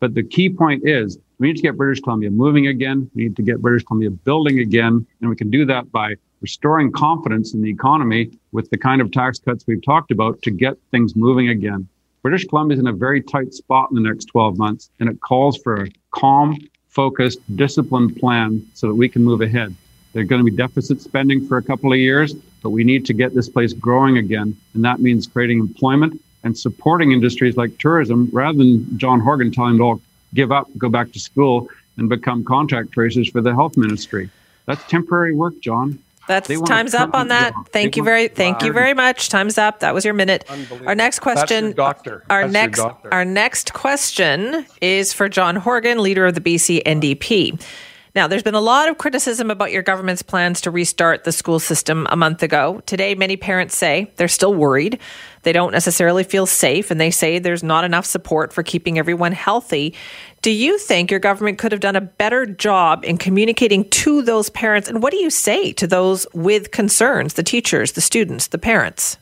But 0.00 0.14
the 0.14 0.22
key 0.22 0.50
point 0.50 0.86
is 0.86 1.18
we 1.38 1.48
need 1.48 1.56
to 1.56 1.62
get 1.62 1.76
British 1.76 2.00
Columbia 2.00 2.30
moving 2.30 2.66
again. 2.66 3.10
We 3.14 3.24
need 3.24 3.36
to 3.36 3.42
get 3.42 3.60
British 3.60 3.84
Columbia 3.84 4.10
building 4.10 4.58
again. 4.58 5.06
And 5.20 5.30
we 5.30 5.36
can 5.36 5.50
do 5.50 5.64
that 5.66 5.90
by 5.90 6.16
restoring 6.42 6.92
confidence 6.92 7.54
in 7.54 7.62
the 7.62 7.70
economy 7.70 8.30
with 8.50 8.68
the 8.70 8.76
kind 8.76 9.00
of 9.00 9.10
tax 9.10 9.38
cuts 9.38 9.64
we've 9.66 9.82
talked 9.82 10.10
about 10.10 10.42
to 10.42 10.50
get 10.50 10.76
things 10.90 11.16
moving 11.16 11.48
again. 11.48 11.88
British 12.22 12.44
Columbia 12.44 12.74
is 12.74 12.80
in 12.80 12.88
a 12.88 12.92
very 12.92 13.22
tight 13.22 13.54
spot 13.54 13.88
in 13.90 13.94
the 13.94 14.08
next 14.08 14.26
12 14.26 14.58
months, 14.58 14.90
and 15.00 15.08
it 15.08 15.20
calls 15.20 15.56
for 15.56 15.84
a 15.84 15.88
calm, 16.10 16.58
focused, 16.88 17.38
disciplined 17.56 18.16
plan 18.16 18.64
so 18.74 18.88
that 18.88 18.94
we 18.94 19.08
can 19.08 19.24
move 19.24 19.40
ahead. 19.40 19.74
There's 20.12 20.28
going 20.28 20.44
to 20.44 20.50
be 20.50 20.56
deficit 20.56 21.00
spending 21.00 21.46
for 21.46 21.56
a 21.56 21.62
couple 21.62 21.92
of 21.92 21.98
years, 21.98 22.34
but 22.62 22.70
we 22.70 22.84
need 22.84 23.06
to 23.06 23.14
get 23.14 23.34
this 23.34 23.48
place 23.48 23.72
growing 23.72 24.18
again. 24.18 24.56
And 24.74 24.84
that 24.84 25.00
means 25.00 25.26
creating 25.26 25.58
employment 25.58 26.20
and 26.44 26.56
supporting 26.56 27.12
industries 27.12 27.56
like 27.56 27.78
tourism 27.78 28.28
rather 28.32 28.58
than 28.58 28.98
John 28.98 29.20
Horgan 29.20 29.50
telling 29.50 29.72
them 29.72 29.78
to 29.78 29.84
all 29.84 30.00
give 30.34 30.52
up, 30.52 30.68
go 30.76 30.88
back 30.88 31.12
to 31.12 31.18
school, 31.18 31.68
and 31.96 32.08
become 32.08 32.44
contact 32.44 32.92
tracers 32.92 33.28
for 33.28 33.40
the 33.40 33.54
health 33.54 33.76
ministry. 33.76 34.30
That's 34.66 34.82
temporary 34.84 35.34
work, 35.34 35.58
John. 35.60 35.98
That's 36.28 36.48
time's 36.62 36.94
up 36.94 37.14
on 37.14 37.28
that. 37.28 37.52
Thank 37.72 37.96
you 37.96 38.04
very, 38.04 38.28
thank 38.28 38.62
you 38.62 38.72
very 38.72 38.94
much. 38.94 39.28
Time's 39.28 39.58
up. 39.58 39.80
That 39.80 39.94
was 39.94 40.04
your 40.04 40.14
minute. 40.14 40.44
Our 40.86 40.94
next 40.94 41.18
question, 41.18 41.72
doctor. 41.72 42.24
Our 42.30 42.48
That's 42.48 42.52
next, 42.52 42.80
our 43.10 43.24
next 43.24 43.72
question 43.72 44.66
is 44.80 45.12
for 45.12 45.28
John 45.28 45.56
Horgan, 45.56 45.98
leader 45.98 46.26
of 46.26 46.34
the 46.34 46.40
BC 46.40 46.82
NDP. 46.84 47.60
Now, 48.14 48.26
there's 48.26 48.42
been 48.42 48.54
a 48.54 48.60
lot 48.60 48.90
of 48.90 48.98
criticism 48.98 49.50
about 49.50 49.72
your 49.72 49.82
government's 49.82 50.20
plans 50.20 50.60
to 50.62 50.70
restart 50.70 51.24
the 51.24 51.32
school 51.32 51.58
system 51.58 52.06
a 52.10 52.16
month 52.16 52.42
ago. 52.42 52.82
Today, 52.84 53.14
many 53.14 53.38
parents 53.38 53.74
say 53.74 54.12
they're 54.16 54.28
still 54.28 54.52
worried. 54.52 54.98
They 55.44 55.52
don't 55.52 55.72
necessarily 55.72 56.22
feel 56.22 56.44
safe, 56.44 56.90
and 56.90 57.00
they 57.00 57.10
say 57.10 57.38
there's 57.38 57.62
not 57.62 57.84
enough 57.84 58.04
support 58.04 58.52
for 58.52 58.62
keeping 58.62 58.98
everyone 58.98 59.32
healthy. 59.32 59.94
Do 60.42 60.50
you 60.50 60.76
think 60.76 61.10
your 61.10 61.20
government 61.20 61.56
could 61.56 61.72
have 61.72 61.80
done 61.80 61.96
a 61.96 62.02
better 62.02 62.44
job 62.44 63.02
in 63.02 63.16
communicating 63.16 63.88
to 63.88 64.20
those 64.20 64.50
parents? 64.50 64.90
And 64.90 65.02
what 65.02 65.12
do 65.12 65.16
you 65.16 65.30
say 65.30 65.72
to 65.72 65.86
those 65.86 66.26
with 66.34 66.70
concerns, 66.70 67.34
the 67.34 67.42
teachers, 67.42 67.92
the 67.92 68.02
students, 68.02 68.48
the 68.48 68.58
parents? 68.58 69.16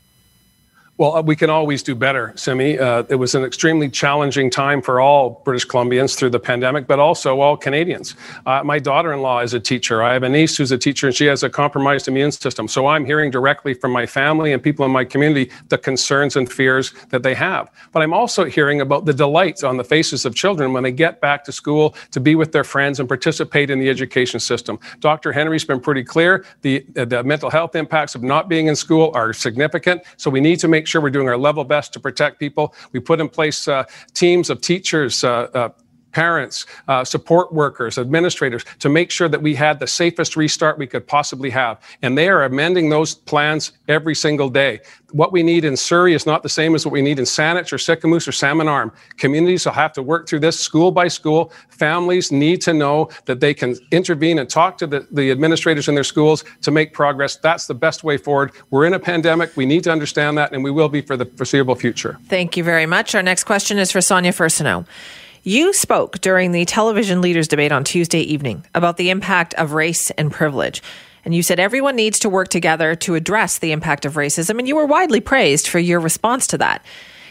Well, 1.01 1.17
uh, 1.17 1.23
we 1.23 1.35
can 1.35 1.49
always 1.49 1.83
do 1.83 1.95
better, 1.95 2.35
Simi. 2.37 2.79
Uh, 2.79 3.05
it 3.09 3.15
was 3.15 3.35
an 3.35 3.43
extremely 3.43 3.89
challenging 3.89 4.51
time 4.51 4.83
for 4.83 5.01
all 5.01 5.41
British 5.47 5.67
Columbians 5.67 6.15
through 6.15 6.29
the 6.29 6.39
pandemic, 6.39 6.87
but 6.87 6.99
also 6.99 7.41
all 7.41 7.57
Canadians. 7.57 8.17
Uh, 8.45 8.63
my 8.63 8.79
daughter 8.79 9.15
in 9.15 9.23
law 9.23 9.41
is 9.41 9.55
a 9.55 9.61
teacher. 9.61 10.03
I 10.03 10.13
have 10.13 10.25
a 10.25 10.29
niece 10.29 10.59
who's 10.59 10.73
a 10.73 10.77
teacher, 10.77 11.07
and 11.07 11.17
she 11.17 11.25
has 11.25 11.43
a 11.43 11.49
compromised 11.49 12.07
immune 12.07 12.33
system. 12.33 12.69
So 12.69 12.87
I'm 12.87 13.07
hearing 13.07 13.31
directly 13.31 13.73
from 13.73 13.93
my 13.93 14.05
family 14.05 14.53
and 14.53 14.63
people 14.63 14.85
in 14.85 14.93
my 14.93 15.07
community 15.07 15.51
the 15.71 15.79
concerns 15.79 16.37
and 16.37 16.53
fears 16.53 16.93
that 17.09 17.23
they 17.23 17.33
have. 17.33 17.71
But 17.93 18.03
I'm 18.03 18.13
also 18.13 18.45
hearing 18.45 18.83
about 18.83 19.07
the 19.07 19.15
delights 19.15 19.65
on 19.65 19.79
the 19.79 19.85
faces 19.85 20.27
of 20.27 20.35
children 20.35 20.75
when 20.75 20.83
they 20.83 20.93
get 20.93 21.19
back 21.23 21.45
to 21.45 21.53
school 21.53 21.95
to 22.11 22.21
be 22.21 22.35
with 22.35 22.53
their 22.53 22.63
friends 22.63 23.01
and 23.01 23.09
participate 23.09 23.71
in 23.71 23.79
the 23.79 23.89
education 23.89 24.39
system. 24.39 24.79
Dr. 24.99 25.33
Henry's 25.33 25.65
been 25.65 25.81
pretty 25.81 26.05
clear. 26.05 26.45
The, 26.61 26.85
the 26.93 27.25
mental 27.25 27.49
health 27.49 27.75
impacts 27.75 28.15
of 28.15 28.23
not 28.23 28.51
being 28.51 28.67
in 28.67 28.77
school 28.77 29.13
are 29.15 29.33
significant. 29.33 30.03
So 30.19 30.29
we 30.29 30.43
need 30.43 30.61
to 30.61 30.69
make 30.69 30.89
sure 30.91 31.01
we're 31.01 31.11
doing 31.11 31.29
our 31.29 31.39
level 31.39 31.65
best 31.65 31.93
to 31.95 32.01
protect 32.01 32.39
people. 32.39 32.75
We 32.93 33.01
put 33.01 33.21
in 33.21 33.29
place 33.29 33.69
uh, 33.69 33.85
teams 34.15 34.51
of 34.51 34.61
teachers, 34.61 35.25
uh, 35.25 35.49
uh, 35.55 35.69
parents, 36.13 36.67
uh, 36.89 37.05
support 37.05 37.53
workers, 37.53 37.99
administrators 37.99 38.65
to 38.79 38.89
make 38.89 39.11
sure 39.11 39.29
that 39.29 39.43
we 39.43 39.55
had 39.55 39.79
the 39.79 39.87
safest 39.87 40.37
restart 40.37 40.79
we 40.79 40.87
could 40.87 41.07
possibly 41.07 41.51
have. 41.51 41.81
And 42.03 42.17
they 42.17 42.29
are 42.29 42.45
amending 42.45 42.91
those 42.91 43.15
plans 43.15 43.73
every 43.89 44.15
single 44.15 44.49
day. 44.49 44.81
What 45.13 45.33
we 45.33 45.43
need 45.43 45.65
in 45.65 45.77
Surrey 45.77 46.15
is 46.15 46.25
not 46.25 46.43
the 46.43 46.49
same 46.49 46.75
as 46.75 46.85
what 46.85 46.93
we 46.93 47.03
need 47.03 47.19
in 47.19 47.25
Saanich 47.25 47.73
or 47.73 47.79
Sicamous 47.79 48.29
or 48.29 48.33
Salmon 48.33 48.69
Arm. 48.69 48.93
Communities 49.17 49.65
will 49.65 49.73
have 49.73 49.93
to 49.95 50.03
work 50.03 50.29
through 50.29 50.41
this 50.41 50.59
school 50.59 50.93
by 50.93 51.09
school. 51.09 51.53
Families 51.69 52.31
need 52.31 52.61
to 52.63 52.73
know 52.73 53.11
that 53.25 53.41
they 53.41 53.53
can 53.53 53.77
intervene 53.91 54.39
and 54.39 54.49
talk 54.49 54.79
to 54.79 54.87
the, 54.87 55.07
the 55.11 55.31
administrators 55.31 55.89
in 55.89 55.95
their 55.95 56.05
schools 56.05 56.45
to 56.63 56.71
make 56.71 56.93
progress. 56.93 57.37
That's 57.37 57.67
the 57.67 57.75
best 57.75 58.05
way 58.05 58.19
forward. 58.19 58.53
We're 58.71 58.87
in 58.87 58.95
a 58.95 59.01
pandemic. 59.01 59.57
We 59.57 59.67
need 59.67 59.85
to 59.85 59.91
understand 59.91 60.39
that, 60.39 60.53
and 60.53 60.63
we 60.63 60.71
will 60.71 60.89
be 60.89 61.01
for 61.01 61.17
the 61.17 61.27
foreseeable 61.27 61.75
future. 61.75 62.19
Thank 62.29 62.57
you 62.57 62.65
very 62.65 62.87
much. 62.87 63.15
Our 63.15 63.23
next 63.23 63.45
question 63.45 63.79
is 63.79 63.91
for 63.91 64.01
Sonia 64.01 64.33
Furstenau. 64.33 64.87
You 65.43 65.73
spoke 65.73 66.21
during 66.21 66.53
the 66.53 66.67
television 66.67 67.23
leaders 67.23 67.49
debate 67.49 67.73
on 67.73 67.83
Tuesday 67.83 68.21
evening 68.21 68.67
about 68.75 68.99
the 68.99 69.09
impact 69.09 69.55
of 69.55 69.73
race 69.73 70.11
and 70.11 70.31
privilege. 70.31 70.83
And 71.25 71.35
you 71.35 71.43
said 71.43 71.59
everyone 71.59 71.97
needs 71.97 72.19
to 72.19 72.29
work 72.29 72.49
together 72.49 72.95
to 72.97 73.15
address 73.15 73.59
the 73.59 73.73
impact 73.73 74.05
of 74.05 74.15
racism, 74.15 74.59
and 74.59 74.69
you 74.69 74.77
were 74.77 74.85
widely 74.85 75.21
praised 75.21 75.67
for 75.67 75.79
your 75.79 75.99
response 75.99 76.47
to 76.49 76.59
that. 76.59 76.85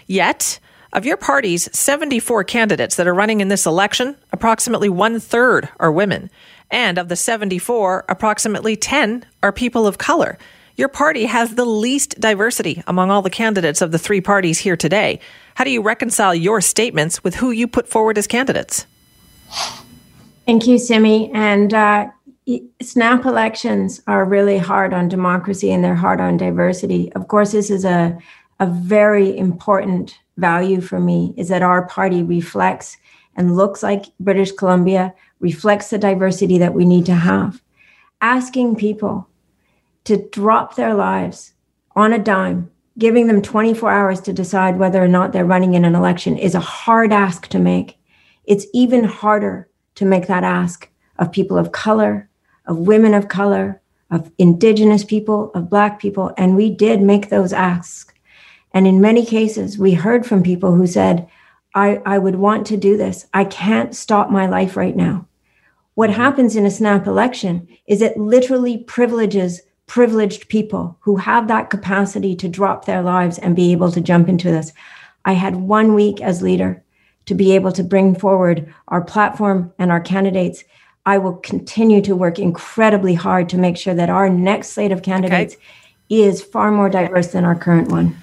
Yet, 0.07 0.60
of 0.91 1.05
your 1.05 1.18
party's 1.18 1.70
74 1.78 2.45
candidates 2.45 2.95
that 2.95 3.07
are 3.07 3.14
running 3.14 3.41
in 3.41 3.49
this 3.49 3.68
election, 3.68 4.16
approximately 4.34 4.89
one 4.89 5.20
third 5.20 5.70
are 5.80 5.91
women. 5.91 6.32
And 6.72 6.97
of 6.97 7.10
the 7.10 7.16
74, 7.16 8.05
approximately 8.10 8.76
10 8.76 9.24
are 9.43 9.51
people 9.51 9.86
of 9.86 9.99
color. 9.99 10.39
Your 10.80 10.88
party 10.88 11.26
has 11.26 11.56
the 11.56 11.66
least 11.66 12.22
diversity 12.22 12.82
among 12.88 13.12
all 13.12 13.22
the 13.22 13.30
candidates 13.30 13.82
of 13.82 13.92
the 13.92 14.00
three 14.00 14.22
parties 14.22 14.60
here 14.60 14.78
today. 14.78 15.20
How 15.56 15.66
do 15.66 15.72
you 15.72 15.82
reconcile 15.82 16.34
your 16.34 16.62
statements 16.62 17.22
with 17.22 17.36
who 17.36 17.52
you 17.52 17.68
put 17.68 17.90
forward 17.90 18.18
as 18.18 18.28
candidates? 18.28 18.86
Thank 20.46 20.68
you, 20.68 20.78
Simi. 20.78 21.34
And 21.34 21.74
uh, 21.74 22.08
snap 22.82 23.26
elections 23.26 24.02
are 24.08 24.24
really 24.24 24.58
hard 24.58 24.94
on 24.94 25.10
democracy 25.10 25.70
and 25.70 25.84
they're 25.84 25.96
hard 25.96 26.22
on 26.22 26.38
diversity. 26.38 27.12
Of 27.12 27.28
course, 27.28 27.52
this 27.52 27.70
is 27.70 27.84
a, 27.84 28.18
a 28.62 28.66
very 28.66 29.38
important 29.38 30.18
value 30.38 30.80
for 30.80 31.02
me 31.02 31.34
is 31.36 31.50
that 31.50 31.62
our 31.62 31.88
party 31.88 32.24
reflects 32.24 32.96
and 33.36 33.58
looks 33.58 33.84
like 33.84 34.06
British 34.22 34.54
Columbia, 34.54 35.14
reflects 35.42 35.90
the 35.90 35.98
diversity 35.98 36.58
that 36.58 36.74
we 36.74 36.86
need 36.86 37.06
to 37.08 37.16
have. 37.16 37.62
Asking 38.22 38.78
people 38.78 39.29
to 40.10 40.18
drop 40.30 40.76
their 40.76 40.95
lives 40.95 41.53
on 41.95 42.14
a 42.14 42.18
dime, 42.18 42.72
giving 42.97 43.28
them 43.28 43.43
24 43.43 43.91
hours 43.91 44.20
to 44.22 44.34
decide 44.34 44.80
whether 44.80 45.03
or 45.03 45.07
not 45.07 45.32
they're 45.32 45.45
running 45.45 45.76
in 45.76 45.86
an 45.86 45.93
election 45.93 46.36
is 46.36 46.55
a 46.55 46.60
hard 46.60 47.14
ask 47.14 47.47
to 47.47 47.60
make. 47.60 47.99
It's 48.43 48.66
even 48.74 49.03
harder 49.03 49.70
to 49.95 50.05
make 50.05 50.26
that 50.26 50.43
ask 50.43 50.89
of 51.20 51.32
people 51.32 51.60
of 51.60 51.72
color, 51.72 52.28
of 52.66 52.80
women 52.80 53.14
of 53.14 53.28
color, 53.28 53.82
of 54.10 54.32
indigenous 54.39 55.03
people, 55.03 55.51
of 55.53 55.70
black 55.70 55.99
people. 55.99 56.34
And 56.38 56.55
we 56.55 56.72
did 56.72 57.03
make 57.03 57.30
those 57.30 57.53
asks. 57.53 58.12
And 58.74 58.88
in 58.88 58.99
many 58.99 59.24
cases, 59.24 59.78
we 59.78 59.93
heard 59.93 60.26
from 60.26 60.41
people 60.41 60.74
who 60.74 60.88
said, 60.88 61.28
I, 61.76 62.01
I 62.03 62.18
would 62.18 62.38
want 62.38 62.66
to 62.68 62.78
do 62.78 62.97
this. 62.97 63.28
I 63.32 63.45
can't 63.45 63.95
stop 63.95 64.32
my 64.32 64.47
life 64.47 64.76
right 64.76 64.95
now. 64.95 65.28
What 65.93 66.10
mm-hmm. 66.10 66.20
happens 66.20 66.55
in 66.55 66.66
a 66.66 66.72
snap 66.72 67.05
election 67.05 67.68
is 67.86 68.01
it 68.01 68.18
literally 68.18 68.80
privileges 68.80 69.62
privileged 69.90 70.48
people 70.50 70.96
who 71.02 71.16
have 71.16 71.48
that 71.48 71.72
capacity 71.72 72.36
to 72.36 72.48
drop 72.48 72.86
their 72.86 73.02
lives 73.02 73.40
and 73.40 73.56
be 73.56 73.72
able 73.72 73.92
to 73.92 74.00
jump 74.00 74.30
into 74.30 74.52
this. 74.52 74.72
I 75.26 75.34
had 75.34 75.56
one 75.56 75.96
week 75.96 76.22
as 76.22 76.44
leader 76.44 76.84
to 77.26 77.34
be 77.34 77.56
able 77.56 77.72
to 77.72 77.84
bring 77.84 78.14
forward 78.14 78.72
our 78.90 79.04
platform 79.04 79.74
and 79.80 79.92
our 79.92 80.00
candidates. 80.00 80.64
I 81.08 81.18
will 81.18 81.38
continue 81.38 82.02
to 82.04 82.16
work 82.16 82.38
incredibly 82.38 83.16
hard 83.16 83.50
to 83.50 83.58
make 83.58 83.78
sure 83.78 83.96
that 83.96 84.12
our 84.12 84.30
next 84.30 84.70
slate 84.70 84.92
of 84.92 85.02
candidates 85.02 85.56
okay. 85.56 85.64
is 86.10 86.44
far 86.44 86.72
more 86.72 86.90
diverse 86.90 87.32
than 87.32 87.44
our 87.44 87.56
current 87.56 87.90
one. 87.90 88.16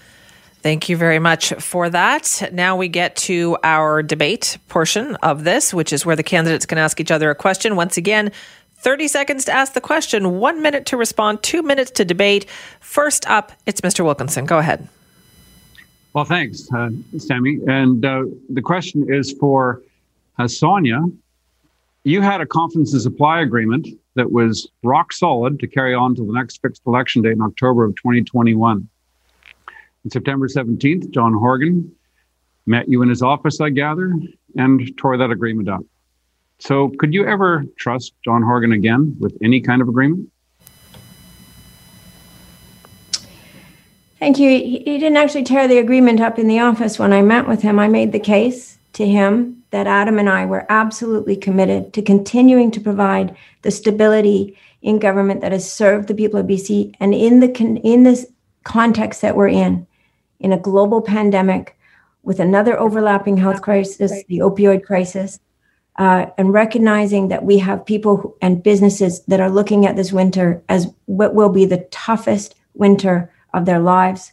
Thank 0.62 0.88
you 0.88 0.96
very 0.96 1.18
much 1.18 1.52
for 1.54 1.90
that. 1.90 2.48
Now 2.52 2.76
we 2.76 2.86
get 2.86 3.16
to 3.16 3.56
our 3.64 4.04
debate 4.04 4.58
portion 4.68 5.16
of 5.16 5.42
this, 5.42 5.74
which 5.74 5.92
is 5.92 6.06
where 6.06 6.16
the 6.16 6.22
candidates 6.22 6.66
can 6.66 6.78
ask 6.78 7.00
each 7.00 7.10
other 7.10 7.30
a 7.30 7.34
question. 7.34 7.74
Once 7.74 7.96
again, 7.96 8.30
30 8.86 9.08
seconds 9.08 9.44
to 9.44 9.52
ask 9.52 9.72
the 9.72 9.80
question, 9.80 10.38
one 10.38 10.62
minute 10.62 10.86
to 10.86 10.96
respond, 10.96 11.42
two 11.42 11.60
minutes 11.60 11.90
to 11.90 12.04
debate. 12.04 12.46
First 12.78 13.28
up, 13.28 13.50
it's 13.66 13.80
Mr. 13.80 14.04
Wilkinson. 14.04 14.44
Go 14.44 14.58
ahead. 14.58 14.88
Well, 16.12 16.24
thanks, 16.24 16.72
uh, 16.72 16.90
Simi. 17.18 17.58
And 17.66 18.04
uh, 18.04 18.26
the 18.48 18.62
question 18.62 19.12
is 19.12 19.32
for 19.40 19.82
uh, 20.38 20.46
Sonia. 20.46 21.02
You 22.04 22.20
had 22.20 22.40
a 22.40 22.46
confidence 22.46 22.92
and 22.92 23.02
supply 23.02 23.40
agreement 23.40 23.88
that 24.14 24.30
was 24.30 24.68
rock 24.84 25.12
solid 25.12 25.58
to 25.58 25.66
carry 25.66 25.92
on 25.92 26.14
to 26.14 26.24
the 26.24 26.32
next 26.32 26.62
fixed 26.62 26.82
election 26.86 27.22
date 27.22 27.32
in 27.32 27.42
October 27.42 27.84
of 27.84 27.96
2021. 27.96 28.88
On 29.66 30.10
September 30.12 30.46
17th, 30.46 31.10
John 31.10 31.34
Horgan 31.34 31.92
met 32.66 32.88
you 32.88 33.02
in 33.02 33.08
his 33.08 33.20
office, 33.20 33.60
I 33.60 33.70
gather, 33.70 34.12
and 34.54 34.96
tore 34.96 35.16
that 35.16 35.32
agreement 35.32 35.68
up. 35.68 35.84
So, 36.58 36.90
could 36.98 37.12
you 37.12 37.26
ever 37.26 37.64
trust 37.78 38.14
John 38.24 38.42
Horgan 38.42 38.72
again 38.72 39.14
with 39.20 39.36
any 39.42 39.60
kind 39.60 39.82
of 39.82 39.88
agreement? 39.88 40.30
Thank 44.18 44.38
you. 44.38 44.48
He 44.48 44.98
didn't 44.98 45.18
actually 45.18 45.44
tear 45.44 45.68
the 45.68 45.78
agreement 45.78 46.20
up 46.20 46.38
in 46.38 46.48
the 46.48 46.60
office 46.60 46.98
when 46.98 47.12
I 47.12 47.20
met 47.20 47.46
with 47.46 47.60
him. 47.60 47.78
I 47.78 47.88
made 47.88 48.12
the 48.12 48.18
case 48.18 48.78
to 48.94 49.06
him 49.06 49.62
that 49.70 49.86
Adam 49.86 50.18
and 50.18 50.28
I 50.28 50.46
were 50.46 50.64
absolutely 50.70 51.36
committed 51.36 51.92
to 51.92 52.00
continuing 52.00 52.70
to 52.70 52.80
provide 52.80 53.36
the 53.60 53.70
stability 53.70 54.56
in 54.80 54.98
government 54.98 55.42
that 55.42 55.52
has 55.52 55.70
served 55.70 56.08
the 56.08 56.14
people 56.14 56.40
of 56.40 56.46
BC 56.46 56.94
and 56.98 57.12
in 57.12 57.40
the 57.40 57.52
in 57.84 58.04
this 58.04 58.26
context 58.64 59.20
that 59.20 59.36
we're 59.36 59.48
in 59.48 59.86
in 60.40 60.52
a 60.52 60.58
global 60.58 61.02
pandemic 61.02 61.76
with 62.22 62.40
another 62.40 62.78
overlapping 62.78 63.36
health 63.36 63.62
crisis, 63.62 64.24
the 64.28 64.38
opioid 64.38 64.82
crisis, 64.82 65.38
uh, 65.98 66.26
and 66.36 66.52
recognizing 66.52 67.28
that 67.28 67.44
we 67.44 67.58
have 67.58 67.86
people 67.86 68.36
and 68.42 68.62
businesses 68.62 69.22
that 69.24 69.40
are 69.40 69.50
looking 69.50 69.86
at 69.86 69.96
this 69.96 70.12
winter 70.12 70.62
as 70.68 70.88
what 71.06 71.34
will 71.34 71.48
be 71.48 71.64
the 71.64 71.86
toughest 71.90 72.54
winter 72.74 73.32
of 73.54 73.64
their 73.64 73.78
lives. 73.78 74.32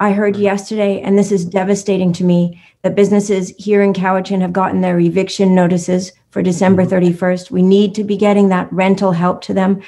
I 0.00 0.12
heard 0.12 0.36
yesterday, 0.36 1.00
and 1.00 1.18
this 1.18 1.32
is 1.32 1.44
devastating 1.44 2.12
to 2.14 2.24
me, 2.24 2.62
that 2.82 2.94
businesses 2.94 3.52
here 3.58 3.82
in 3.82 3.92
Cowichan 3.92 4.40
have 4.42 4.52
gotten 4.52 4.80
their 4.80 5.00
eviction 5.00 5.54
notices 5.54 6.12
for 6.30 6.42
December 6.42 6.84
31st. 6.84 7.50
We 7.50 7.62
need 7.62 7.94
to 7.96 8.04
be 8.04 8.16
getting 8.16 8.48
that 8.50 8.72
rental 8.72 9.12
help 9.12 9.40
to 9.42 9.54
them 9.54 9.82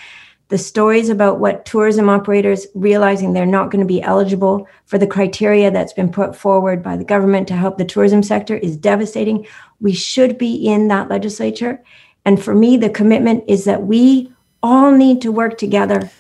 the 0.51 0.59
stories 0.59 1.09
about 1.09 1.39
what 1.39 1.65
tourism 1.65 2.09
operators 2.09 2.67
realizing 2.75 3.33
they're 3.33 3.47
not 3.47 3.71
going 3.71 3.81
to 3.81 3.87
be 3.87 4.03
eligible 4.03 4.69
for 4.85 4.99
the 4.99 5.07
criteria 5.07 5.71
that's 5.71 5.93
been 5.93 6.11
put 6.11 6.35
forward 6.35 6.83
by 6.83 6.97
the 6.97 7.05
government 7.05 7.47
to 7.49 7.55
help 7.55 7.79
the 7.79 7.85
tourism 7.85 8.23
sector 8.23 8.57
is 8.57 8.77
devastating. 8.77 9.47
We 9.81 9.93
should 9.93 10.37
be 10.39 10.55
in 10.67 10.89
that 10.89 11.09
legislature. 11.09 11.81
And 12.25 12.43
for 12.43 12.55
me, 12.55 12.77
the 12.77 12.91
commitment 12.91 13.45
is 13.47 13.65
that 13.65 13.85
we 13.85 14.33
all 14.63 14.91
need 14.91 15.23
to 15.23 15.33
work 15.33 15.57
together 15.57 16.11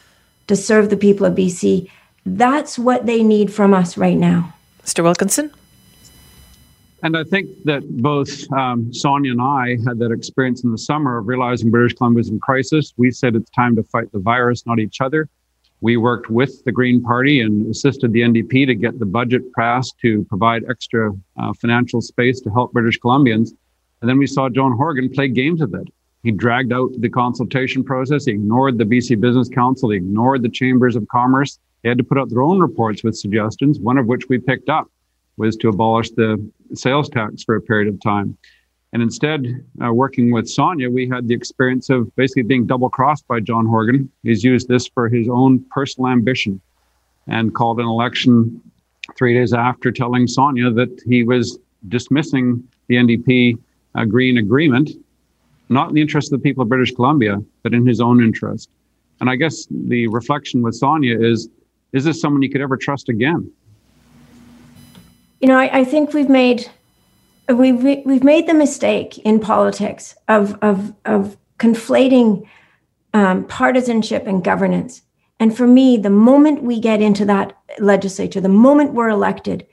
to 0.47 0.55
serve 0.55 0.91
the 0.91 0.97
people 0.97 1.27
of 1.27 1.35
BC. 1.35 1.91
That's 2.25 2.79
what 2.79 3.07
they 3.07 3.25
need 3.25 3.53
from 3.53 3.75
us 3.75 3.97
right 3.97 4.17
now. 4.17 4.55
Mr. 4.85 5.03
Wilkinson? 5.03 5.53
And 7.03 7.17
I 7.17 7.25
think 7.25 7.49
that 7.65 7.83
both 8.03 8.51
um, 8.53 8.93
Sonia 8.93 9.33
and 9.33 9.41
I 9.41 9.79
had 9.87 9.99
that 10.01 10.13
experience 10.13 10.65
in 10.65 10.71
the 10.71 10.79
summer 10.79 11.19
of 11.19 11.29
realizing 11.29 11.71
British 11.71 11.95
Columbia 11.95 12.21
is 12.21 12.29
in 12.29 12.39
crisis. 12.41 12.93
We 12.97 13.11
said 13.11 13.35
it's 13.35 13.51
time 13.51 13.75
to 13.77 13.83
fight 13.83 14.13
the 14.13 14.19
virus, 14.19 14.67
not 14.67 14.79
each 14.79 15.01
other. 15.01 15.29
We 15.81 15.97
worked 15.97 16.29
with 16.29 16.63
the 16.65 16.73
Green 16.73 17.03
Party 17.03 17.41
and 17.41 17.67
assisted 17.71 18.13
the 18.13 18.21
NDP 18.21 18.67
to 18.67 18.75
get 18.75 18.99
the 18.99 19.07
budget 19.07 19.51
passed 19.55 19.99
to 20.01 20.25
provide 20.25 20.65
extra 20.69 21.13
uh, 21.39 21.55
financial 21.55 22.03
space 22.03 22.41
to 22.43 22.51
help 22.51 22.73
British 22.73 23.01
Columbians. 23.01 23.53
And 24.03 24.09
then 24.09 24.19
we 24.19 24.27
saw 24.27 24.51
John 24.51 24.73
Horgan 24.73 25.09
play 25.09 25.29
games 25.29 25.61
with 25.63 25.75
it. 25.75 25.89
He 26.23 26.33
dragged 26.33 26.71
out 26.71 26.91
the 26.99 27.09
consultation 27.09 27.83
process. 27.83 28.27
He 28.27 28.33
ignored 28.33 28.77
the 28.77 28.85
BC 28.85 29.19
Business 29.21 29.49
Council. 29.49 29.89
He 29.89 29.97
ignored 29.97 30.43
the 30.43 30.51
chambers 30.51 30.97
of 30.97 31.09
commerce. 31.09 31.59
They 31.83 31.89
had 31.89 31.97
to 31.97 32.05
put 32.05 32.19
out 32.19 32.29
their 32.29 32.43
own 32.43 32.59
reports 32.59 33.03
with 33.03 33.17
suggestions, 33.17 33.81
one 33.81 33.97
of 33.97 34.07
which 34.07 34.29
we 34.29 34.37
picked 34.39 34.69
up 34.69 34.91
was 35.39 35.57
to 35.57 35.71
abolish 35.71 36.11
the 36.11 36.37
sales 36.75 37.09
tax 37.09 37.43
for 37.43 37.57
a 37.57 37.61
period 37.61 37.93
of 37.93 38.01
time. 38.01 38.37
And 38.93 39.03
instead, 39.03 39.47
uh, 39.85 39.93
working 39.93 40.33
with 40.33 40.49
Sonia, 40.49 40.91
we 40.91 41.09
had 41.09 41.29
the 41.29 41.35
experience 41.35 41.91
of 41.91 42.15
basically 42.17 42.43
being 42.43 42.67
double 42.67 42.91
crossed 42.91 43.27
by 43.29 43.39
John 43.41 43.67
Horgan. 43.67 44.11
He's 44.25 44.43
used 44.43 44.69
this 44.69 44.89
for 44.89 45.09
his 45.09 45.29
own 45.29 45.65
personal 45.71 46.11
ambition 46.11 46.61
and 47.29 47.55
called 47.55 47.79
an 47.79 47.87
election 47.87 48.61
three 49.17 49.35
days 49.35 49.53
after 49.53 49.93
telling 49.93 50.27
Sonia 50.27 50.71
that 50.71 51.01
he 51.07 51.23
was 51.23 51.59
dismissing 51.89 52.63
the 52.89 52.97
NDP 52.97 53.59
uh, 53.95 54.05
Green 54.05 54.39
Agreement, 54.39 54.91
not 55.69 55.89
in 55.89 55.95
the 55.95 56.01
interest 56.01 56.33
of 56.33 56.41
the 56.41 56.43
people 56.43 56.63
of 56.63 56.69
British 56.69 56.93
Columbia, 56.93 57.39
but 57.63 57.73
in 57.73 57.87
his 57.87 58.01
own 58.01 58.23
interest. 58.23 58.69
And 59.21 59.31
I 59.31 59.37
guess 59.37 59.67
the 59.71 60.09
reflection 60.09 60.63
with 60.63 60.75
Sonia 60.75 61.19
is 61.21 61.49
is 61.93 62.05
this 62.05 62.21
someone 62.21 62.41
you 62.41 62.51
could 62.51 62.61
ever 62.61 62.77
trust 62.77 63.09
again? 63.09 63.51
You 65.41 65.49
know, 65.49 65.57
I, 65.57 65.81
I 65.81 65.85
think 65.85 66.13
we've 66.13 66.29
made 66.29 66.71
we've 67.49 67.83
we've 67.83 68.25
made 68.25 68.47
the 68.47 68.55
mistake 68.55 69.19
in 69.19 69.41
politics 69.41 70.15
of 70.29 70.57
of 70.63 70.95
of 71.05 71.37
conflating 71.59 72.47
um, 73.13 73.45
partisanship 73.47 74.27
and 74.27 74.45
governance. 74.45 75.03
And 75.39 75.57
for 75.57 75.67
me, 75.67 75.97
the 75.97 76.11
moment 76.11 76.63
we 76.63 76.79
get 76.79 77.01
into 77.01 77.25
that 77.25 77.57
legislature, 77.79 78.41
the 78.41 78.49
moment 78.49 78.93
we're 78.93 79.09
elected, 79.09 79.67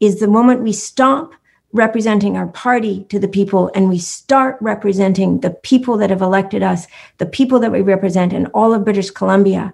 is 0.00 0.18
the 0.18 0.26
moment 0.26 0.62
we 0.62 0.72
stop 0.72 1.32
representing 1.72 2.36
our 2.36 2.48
party 2.48 3.04
to 3.04 3.18
the 3.18 3.28
people 3.28 3.70
and 3.74 3.88
we 3.88 3.98
start 3.98 4.58
representing 4.60 5.40
the 5.40 5.50
people 5.50 5.96
that 5.96 6.10
have 6.10 6.20
elected 6.20 6.62
us, 6.62 6.86
the 7.18 7.26
people 7.26 7.60
that 7.60 7.72
we 7.72 7.80
represent 7.80 8.32
in 8.32 8.46
all 8.46 8.74
of 8.74 8.84
British 8.84 9.10
Columbia. 9.10 9.72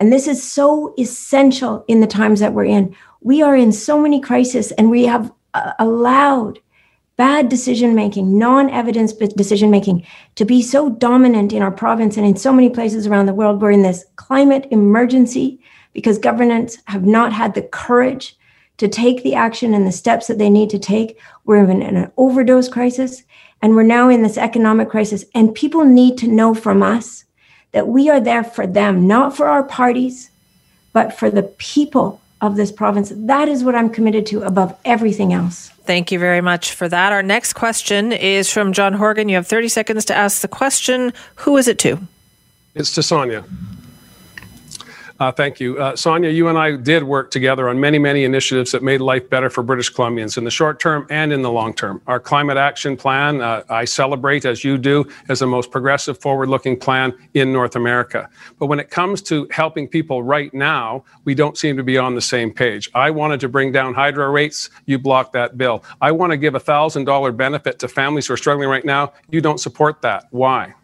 And 0.00 0.12
this 0.12 0.28
is 0.28 0.42
so 0.42 0.94
essential 0.98 1.84
in 1.88 2.00
the 2.00 2.06
times 2.06 2.40
that 2.40 2.52
we're 2.52 2.64
in 2.64 2.94
we 3.20 3.42
are 3.42 3.56
in 3.56 3.72
so 3.72 4.00
many 4.00 4.20
crises 4.20 4.72
and 4.72 4.90
we 4.90 5.04
have 5.04 5.32
uh, 5.54 5.72
allowed 5.78 6.58
bad 7.16 7.48
decision 7.48 7.94
making, 7.94 8.38
non 8.38 8.70
evidence 8.70 9.12
decision 9.12 9.70
making 9.70 10.06
to 10.36 10.44
be 10.44 10.62
so 10.62 10.88
dominant 10.88 11.52
in 11.52 11.62
our 11.62 11.70
province 11.70 12.16
and 12.16 12.24
in 12.24 12.36
so 12.36 12.52
many 12.52 12.70
places 12.70 13.06
around 13.06 13.26
the 13.26 13.34
world. 13.34 13.60
We're 13.60 13.72
in 13.72 13.82
this 13.82 14.04
climate 14.16 14.68
emergency 14.70 15.60
because 15.92 16.18
governments 16.18 16.78
have 16.86 17.04
not 17.04 17.32
had 17.32 17.54
the 17.54 17.62
courage 17.62 18.36
to 18.76 18.86
take 18.86 19.24
the 19.24 19.34
action 19.34 19.74
and 19.74 19.84
the 19.84 19.92
steps 19.92 20.28
that 20.28 20.38
they 20.38 20.48
need 20.48 20.70
to 20.70 20.78
take. 20.78 21.18
We're 21.44 21.68
in 21.68 21.82
an 21.82 22.12
overdose 22.16 22.68
crisis 22.68 23.24
and 23.60 23.74
we're 23.74 23.82
now 23.82 24.08
in 24.08 24.22
this 24.22 24.38
economic 24.38 24.88
crisis. 24.88 25.24
And 25.34 25.52
people 25.52 25.84
need 25.84 26.16
to 26.18 26.28
know 26.28 26.54
from 26.54 26.84
us 26.84 27.24
that 27.72 27.88
we 27.88 28.08
are 28.08 28.20
there 28.20 28.44
for 28.44 28.66
them, 28.66 29.06
not 29.06 29.36
for 29.36 29.46
our 29.46 29.62
parties, 29.62 30.30
but 30.92 31.18
for 31.18 31.30
the 31.30 31.42
people 31.42 32.20
of 32.40 32.56
this 32.56 32.72
province. 32.72 33.12
That 33.14 33.48
is 33.48 33.64
what 33.64 33.74
I'm 33.74 33.90
committed 33.90 34.26
to 34.26 34.42
above 34.42 34.76
everything 34.84 35.32
else. 35.32 35.70
Thank 35.84 36.12
you 36.12 36.18
very 36.18 36.40
much 36.40 36.72
for 36.72 36.88
that. 36.88 37.12
Our 37.12 37.22
next 37.22 37.54
question 37.54 38.12
is 38.12 38.50
from 38.50 38.72
John 38.72 38.92
Horgan. 38.92 39.28
You 39.28 39.36
have 39.36 39.46
30 39.46 39.68
seconds 39.68 40.04
to 40.06 40.14
ask 40.14 40.42
the 40.42 40.48
question. 40.48 41.12
Who 41.36 41.56
is 41.56 41.66
it 41.66 41.78
to? 41.80 41.98
It's 42.74 42.94
to 42.94 43.02
Sonia. 43.02 43.44
Uh, 45.20 45.32
thank 45.32 45.58
you. 45.58 45.76
Uh, 45.78 45.96
Sonia, 45.96 46.30
you 46.30 46.46
and 46.46 46.56
I 46.56 46.76
did 46.76 47.02
work 47.02 47.32
together 47.32 47.68
on 47.68 47.80
many, 47.80 47.98
many 47.98 48.22
initiatives 48.22 48.70
that 48.70 48.84
made 48.84 49.00
life 49.00 49.28
better 49.28 49.50
for 49.50 49.64
British 49.64 49.92
Columbians 49.92 50.38
in 50.38 50.44
the 50.44 50.50
short 50.50 50.78
term 50.78 51.08
and 51.10 51.32
in 51.32 51.42
the 51.42 51.50
long 51.50 51.74
term. 51.74 52.00
Our 52.06 52.20
climate 52.20 52.56
action 52.56 52.96
plan, 52.96 53.40
uh, 53.40 53.64
I 53.68 53.84
celebrate, 53.84 54.44
as 54.44 54.62
you 54.62 54.78
do, 54.78 55.08
as 55.28 55.40
the 55.40 55.46
most 55.46 55.72
progressive, 55.72 56.20
forward 56.20 56.48
looking 56.48 56.78
plan 56.78 57.12
in 57.34 57.52
North 57.52 57.74
America. 57.74 58.28
But 58.60 58.66
when 58.66 58.78
it 58.78 58.90
comes 58.90 59.20
to 59.22 59.48
helping 59.50 59.88
people 59.88 60.22
right 60.22 60.54
now, 60.54 61.04
we 61.24 61.34
don't 61.34 61.58
seem 61.58 61.76
to 61.76 61.82
be 61.82 61.98
on 61.98 62.14
the 62.14 62.20
same 62.20 62.52
page. 62.52 62.88
I 62.94 63.10
wanted 63.10 63.40
to 63.40 63.48
bring 63.48 63.72
down 63.72 63.94
hydro 63.94 64.30
rates. 64.30 64.70
You 64.86 65.00
blocked 65.00 65.32
that 65.32 65.58
bill. 65.58 65.82
I 66.00 66.12
want 66.12 66.30
to 66.30 66.36
give 66.36 66.54
a 66.54 66.60
$1,000 66.60 67.36
benefit 67.36 67.80
to 67.80 67.88
families 67.88 68.28
who 68.28 68.34
are 68.34 68.36
struggling 68.36 68.68
right 68.68 68.84
now. 68.84 69.12
You 69.30 69.40
don't 69.40 69.58
support 69.58 70.00
that. 70.02 70.26
Why? 70.30 70.74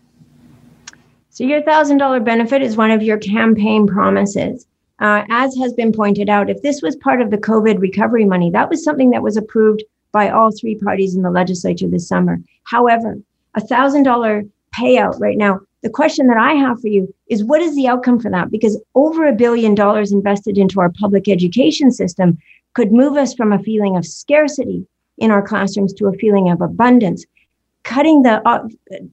So 1.34 1.42
your 1.42 1.62
$1,000 1.62 2.24
benefit 2.24 2.62
is 2.62 2.76
one 2.76 2.92
of 2.92 3.02
your 3.02 3.18
campaign 3.18 3.88
promises. 3.88 4.68
Uh, 5.00 5.24
as 5.30 5.56
has 5.56 5.72
been 5.72 5.92
pointed 5.92 6.28
out, 6.28 6.48
if 6.48 6.62
this 6.62 6.80
was 6.80 6.94
part 6.94 7.20
of 7.20 7.32
the 7.32 7.38
COVID 7.38 7.80
recovery 7.80 8.24
money, 8.24 8.50
that 8.50 8.70
was 8.70 8.84
something 8.84 9.10
that 9.10 9.22
was 9.24 9.36
approved 9.36 9.82
by 10.12 10.30
all 10.30 10.52
three 10.52 10.76
parties 10.76 11.16
in 11.16 11.22
the 11.22 11.32
legislature 11.32 11.88
this 11.88 12.06
summer. 12.06 12.38
However, 12.62 13.18
a 13.56 13.60
$1,000 13.60 14.48
payout 14.72 15.18
right 15.18 15.36
now, 15.36 15.58
the 15.82 15.90
question 15.90 16.28
that 16.28 16.36
I 16.36 16.52
have 16.52 16.80
for 16.80 16.86
you 16.86 17.12
is 17.26 17.42
what 17.42 17.60
is 17.60 17.74
the 17.74 17.88
outcome 17.88 18.20
for 18.20 18.30
that? 18.30 18.52
Because 18.52 18.80
over 18.94 19.26
a 19.26 19.34
billion 19.34 19.74
dollars 19.74 20.12
invested 20.12 20.56
into 20.56 20.78
our 20.78 20.92
public 21.00 21.28
education 21.28 21.90
system 21.90 22.38
could 22.74 22.92
move 22.92 23.16
us 23.16 23.34
from 23.34 23.52
a 23.52 23.58
feeling 23.58 23.96
of 23.96 24.06
scarcity 24.06 24.86
in 25.18 25.32
our 25.32 25.42
classrooms 25.42 25.92
to 25.94 26.06
a 26.06 26.12
feeling 26.12 26.48
of 26.48 26.60
abundance 26.60 27.26
cutting 27.82 28.22
the 28.22 28.40
uh, 28.48 28.66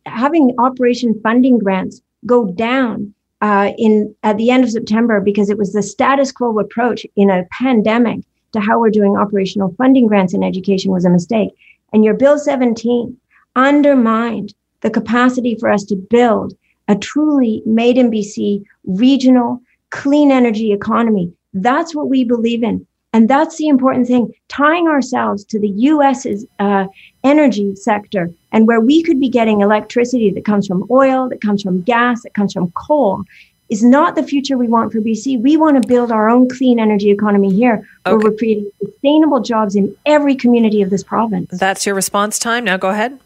having 0.06 0.56
operation 0.58 1.20
funding 1.22 1.60
grants 1.60 2.02
go 2.26 2.46
down 2.52 3.14
uh, 3.42 3.72
in 3.78 4.14
at 4.24 4.38
the 4.38 4.52
end 4.52 4.64
of 4.64 4.72
September 4.72 5.20
because 5.20 5.50
it 5.50 5.58
was 5.58 5.74
the 5.74 5.82
status 5.82 6.32
quo 6.32 6.58
approach 6.60 7.06
in 7.16 7.30
a 7.30 7.46
pandemic 7.52 8.20
to 8.52 8.60
how 8.60 8.80
we're 8.80 8.90
doing 8.90 9.16
operational 9.16 9.74
funding 9.78 10.08
grants 10.08 10.34
in 10.34 10.44
education 10.44 10.92
was 10.92 11.06
a 11.06 11.10
mistake. 11.10 11.50
And 11.94 12.04
your 12.04 12.14
Bill 12.14 12.38
17 12.38 13.18
undermined 13.56 14.54
the 14.82 14.90
capacity 14.90 15.56
for 15.56 15.70
us 15.70 15.84
to 15.86 15.96
build 15.96 16.54
a 16.88 16.96
truly 16.96 17.62
made 17.66 17.98
in 17.98 18.12
BC 18.12 18.64
regional 18.86 19.62
clean 19.90 20.32
energy 20.32 20.72
economy. 20.72 21.32
That's 21.54 21.96
what 21.96 22.10
we 22.10 22.24
believe 22.24 22.64
in. 22.64 22.86
And 23.14 23.30
that's 23.30 23.58
the 23.58 23.68
important 23.68 24.08
thing, 24.08 24.34
tying 24.48 24.88
ourselves 24.88 25.44
to 25.46 25.60
the 25.60 25.70
US's 25.70 26.46
uh, 26.60 26.88
energy 27.24 27.76
sector 27.76 28.32
and 28.54 28.68
where 28.68 28.80
we 28.80 29.04
could 29.04 29.20
be 29.20 29.28
getting 29.28 29.62
electricity 29.62 30.32
that 30.32 30.46
comes 30.46 30.66
from 30.66 30.86
oil, 30.90 31.28
that 31.30 31.42
comes 31.42 31.62
from 31.62 31.82
gas, 31.82 32.24
that 32.24 32.34
comes 32.34 32.54
from 32.54 32.72
coal 32.72 33.24
is 33.70 33.84
not 33.84 34.16
the 34.16 34.24
future 34.24 34.58
we 34.58 34.68
want 34.68 34.92
for 34.92 35.00
BC. 35.00 35.42
We 35.42 35.56
want 35.56 35.82
to 35.82 35.88
build 35.88 36.12
our 36.12 36.30
own 36.30 36.50
clean 36.50 36.78
energy 36.78 37.10
economy 37.10 37.54
here 37.54 37.88
okay. 38.06 38.16
where 38.16 38.32
we're 38.32 38.38
creating 38.38 38.70
sustainable 38.84 39.40
jobs 39.40 39.78
in 39.78 39.96
every 40.06 40.36
community 40.36 40.82
of 40.82 40.90
this 40.90 41.04
province. 41.04 41.50
That's 41.58 41.86
your 41.86 41.96
response 41.96 42.38
time. 42.38 42.66
Now 42.66 42.76
go 42.76 42.90
ahead. 42.90 43.18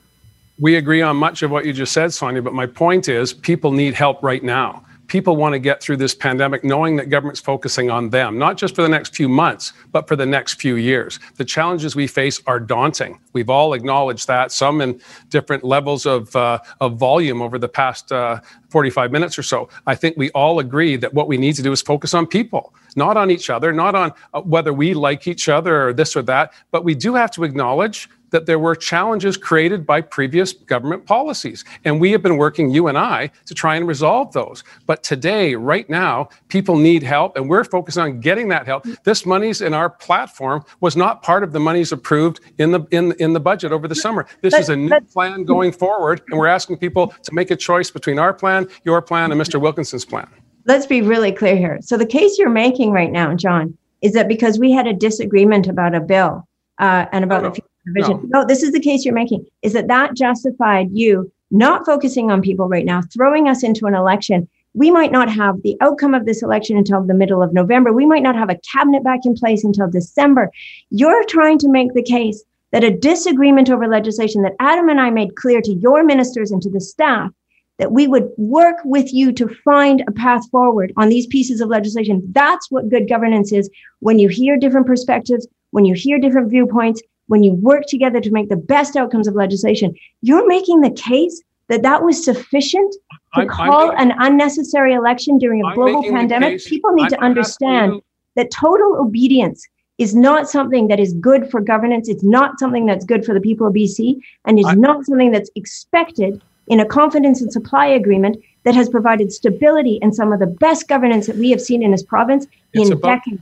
We 0.60 0.76
agree 0.76 1.02
on 1.02 1.18
much 1.18 1.42
of 1.42 1.50
what 1.50 1.66
you 1.66 1.74
just 1.74 1.92
said, 1.92 2.14
Sonia, 2.14 2.44
but 2.44 2.54
my 2.54 2.68
point 2.68 3.10
is 3.10 3.34
people 3.34 3.72
need 3.72 3.96
help 3.96 4.22
right 4.22 4.44
now 4.44 4.85
people 5.08 5.36
want 5.36 5.53
to 5.53 5.60
get 5.60 5.82
through 5.82 5.97
this 5.97 6.16
pandemic 6.16 6.64
knowing 6.64 6.95
that 6.95 7.10
government's 7.10 7.39
focusing 7.39 7.89
on 7.89 8.10
them, 8.10 8.38
not 8.38 8.58
just 8.58 8.76
for 8.76 8.82
the 8.82 8.89
next 8.89 9.16
few 9.16 9.30
months, 9.30 9.74
but 9.91 10.08
for 10.08 10.16
the 10.16 10.26
next 10.26 10.60
few 10.60 10.76
years. 10.76 11.20
The 11.36 11.45
challenges 11.45 11.95
we 11.95 12.08
face 12.08 12.41
are 12.47 12.60
daunting. 12.60 13.20
We've 13.34 13.49
all 13.49 13.74
acknowledged 13.74 14.28
that, 14.28 14.51
some 14.51 14.82
in 14.82 14.99
different 15.30 15.64
levels 15.64 16.06
of, 16.06 16.36
uh, 16.36 16.60
of 16.82 16.97
volume 16.97 17.41
over 17.41 17.60
the 17.60 17.70
past 17.70 18.12
uh, 18.12 18.39
45 18.70 19.12
minutes 19.12 19.38
or 19.38 19.43
so. 19.43 19.70
I 19.88 19.95
think 19.95 20.18
we 20.18 20.32
all 20.32 20.60
agree 20.60 20.95
that 20.97 21.14
what 21.14 21.28
we 21.28 21.38
need 21.38 21.53
to 21.56 21.62
do 21.62 21.72
is 21.72 21.82
focus 21.82 22.14
on 22.14 22.28
people, 22.28 22.74
not 22.95 23.18
on 23.18 23.32
each 23.32 23.49
other, 23.49 23.72
not 23.72 23.95
on 23.95 24.12
uh, 24.34 24.41
whether 24.41 24.74
we 24.74 24.93
like 24.93 25.28
each 25.28 25.49
other 25.49 25.89
or 25.89 25.93
this 25.93 26.16
or 26.16 26.22
that, 26.24 26.53
but 26.72 26.84
we 26.84 26.95
do 26.95 27.16
have 27.16 27.32
to 27.32 27.43
acknowledge 27.43 28.10
that 28.36 28.46
there 28.48 28.60
were 28.60 28.76
challenges 28.76 29.38
created 29.38 29.86
by 29.86 30.02
previous 30.02 30.52
government 30.52 31.06
policies. 31.06 31.64
And 31.86 32.02
we 32.02 32.12
have 32.12 32.22
been 32.22 32.36
working, 32.36 32.70
you 32.70 32.90
and 32.90 32.98
I, 32.98 33.32
to 33.46 33.54
try 33.54 33.78
and 33.78 33.88
resolve 33.88 34.34
those. 34.34 34.62
But 34.86 35.04
today, 35.04 35.56
right 35.56 35.90
now, 35.90 36.28
people 36.50 36.76
need 36.76 37.02
help, 37.02 37.38
and 37.38 37.50
we're 37.50 37.64
focused 37.64 37.98
on 37.98 38.20
getting 38.20 38.50
that 38.50 38.66
help. 38.66 38.86
This 39.06 39.26
money's 39.26 39.62
in 39.62 39.74
our 39.74 39.90
platform 39.90 40.66
was 40.82 40.98
not 40.98 41.24
part 41.24 41.44
of 41.44 41.54
the 41.54 41.62
monies 41.62 41.94
approved 41.94 42.42
in 42.58 42.72
the 42.72 42.86
in, 42.92 43.14
in 43.20 43.32
the 43.32 43.40
budget 43.40 43.72
over 43.72 43.88
the 43.88 43.96
summer. 43.96 44.26
This 44.42 44.54
but, 44.54 44.60
is 44.60 44.68
a 44.68 44.76
new 44.76 44.90
but, 44.90 45.10
plan 45.10 45.46
going 45.46 45.72
forward, 45.72 46.22
and 46.30 46.38
we're 46.38 46.48
asking 46.48 46.80
people 46.80 47.14
to 47.24 47.34
make 47.34 47.52
a 47.52 47.56
choice 47.56 47.90
between 47.90 48.20
our 48.20 48.34
plan, 48.34 48.68
your 48.84 49.02
plan, 49.02 49.32
and 49.32 49.40
Mr. 49.40 49.62
Wilkinson's 49.62 50.04
plan. 50.04 50.28
Let's 50.66 50.86
be 50.86 51.02
really 51.02 51.32
clear 51.32 51.56
here. 51.56 51.78
So 51.82 51.96
the 51.96 52.06
case 52.06 52.38
you're 52.38 52.50
making 52.50 52.92
right 52.92 53.14
now, 53.14 53.34
John, 53.34 53.78
is 54.02 54.12
that 54.12 54.28
because 54.28 54.60
we 54.60 54.74
had 54.74 54.88
a 54.88 54.94
disagreement 54.94 55.68
about 55.68 55.96
a 55.96 56.02
bill 56.02 56.46
uh, 56.80 57.05
and 57.11 57.23
about 57.23 57.43
the 57.43 57.51
future 57.51 57.67
provision. 57.86 58.30
No. 58.30 58.41
no, 58.41 58.45
this 58.45 58.63
is 58.63 58.71
the 58.71 58.80
case 58.80 59.05
you're 59.05 59.13
making. 59.13 59.45
Is 59.61 59.73
that 59.73 59.88
that 59.88 60.15
justified 60.15 60.89
you 60.91 61.32
not 61.51 61.86
focusing 61.86 62.32
on 62.32 62.41
people 62.41 62.67
right 62.67 62.86
now, 62.86 63.01
throwing 63.13 63.47
us 63.47 63.63
into 63.63 63.86
an 63.86 63.95
election? 63.95 64.47
We 64.73 64.91
might 64.91 65.11
not 65.11 65.32
have 65.32 65.61
the 65.61 65.78
outcome 65.80 66.13
of 66.13 66.26
this 66.26 66.43
election 66.43 66.78
until 66.78 67.01
the 67.01 67.13
middle 67.13 67.41
of 67.41 67.53
November. 67.53 67.93
We 67.93 68.05
might 68.05 68.23
not 68.23 68.36
have 68.36 68.49
a 68.49 68.59
cabinet 68.73 69.03
back 69.03 69.21
in 69.26 69.36
place 69.36 69.63
until 69.63 69.89
December. 69.89 70.51
You're 70.89 71.23
trying 71.26 71.59
to 71.59 71.69
make 71.69 71.93
the 71.93 72.03
case 72.03 72.43
that 72.71 72.84
a 72.84 72.91
disagreement 72.91 73.69
over 73.69 73.88
legislation 73.88 74.41
that 74.41 74.55
Adam 74.59 74.89
and 74.89 74.99
I 74.99 75.09
made 75.09 75.38
clear 75.38 75.61
to 75.61 75.73
your 75.73 76.03
ministers 76.03 76.51
and 76.51 76.61
to 76.61 76.69
the 76.69 76.82
staff 76.82 77.32
that 77.78 77.91
we 77.91 78.07
would 78.07 78.30
work 78.38 78.78
with 78.86 79.13
you 79.13 79.32
to 79.34 79.47
find 79.63 80.03
a 80.07 80.11
path 80.11 80.49
forward 80.49 80.93
on 80.97 81.09
these 81.09 81.28
pieces 81.28 81.61
of 81.61 81.69
legislation. 81.69 82.21
That's 82.32 82.69
what 82.71 82.89
good 82.89 83.07
governance 83.09 83.51
is. 83.51 83.69
When 83.99 84.19
you 84.19 84.30
hear 84.30 84.57
different 84.57 84.88
perspectives, 84.88 85.47
when 85.76 85.84
you 85.84 85.93
hear 85.93 86.17
different 86.17 86.49
viewpoints, 86.49 87.01
when 87.28 87.43
you 87.43 87.51
work 87.55 87.84
together 87.89 88.21
to 88.21 88.32
make 88.32 88.47
the 88.47 88.55
best 88.55 88.95
outcomes 88.95 89.28
of 89.28 89.36
legislation, 89.36 89.93
you're 90.21 90.47
making 90.47 90.80
the 90.80 90.91
case 90.91 91.41
that 91.67 91.82
that 91.82 92.01
was 92.01 92.23
sufficient 92.23 92.95
to 93.34 93.41
I'm, 93.41 93.49
call 93.49 93.91
I'm, 93.91 94.09
an 94.09 94.17
unnecessary 94.19 94.93
election 94.93 95.38
during 95.38 95.61
a 95.61 95.67
I'm 95.67 95.76
global 95.76 96.03
pandemic. 96.03 96.63
People 96.63 96.93
need 96.93 97.09
to 97.09 97.21
understand 97.21 98.01
that 98.36 98.51
total 98.51 98.95
obedience 99.01 99.67
is 99.97 100.15
not 100.15 100.47
something 100.47 100.88
that 100.88 101.01
is 101.01 101.11
good 101.15 101.51
for 101.51 101.59
governance. 101.59 102.07
It's 102.07 102.23
not 102.23 102.57
something 102.57 102.86
that's 102.86 103.03
good 103.03 103.26
for 103.26 103.34
the 103.34 103.41
people 103.41 103.67
of 103.67 103.73
BC, 103.73 104.21
and 104.45 104.57
is 104.57 104.73
not 104.78 105.05
something 105.05 105.32
that's 105.32 105.51
expected 105.55 106.41
in 106.67 106.80
a 106.80 106.86
confidence 106.86 107.41
and 107.41 107.51
supply 107.51 107.86
agreement 107.86 108.38
that 108.63 108.76
has 108.76 108.88
provided 108.88 109.34
stability 109.34 109.99
and 110.01 110.15
some 110.15 110.32
of 110.32 110.39
the 110.39 110.47
best 110.47 110.88
governance 110.88 111.28
that 111.28 111.36
we 111.36 111.51
have 111.51 111.59
seen 111.59 111.84
in 111.84 111.91
this 111.91 112.01
province 112.01 112.47
in 112.73 112.93
about, 112.93 113.21
decades 113.26 113.41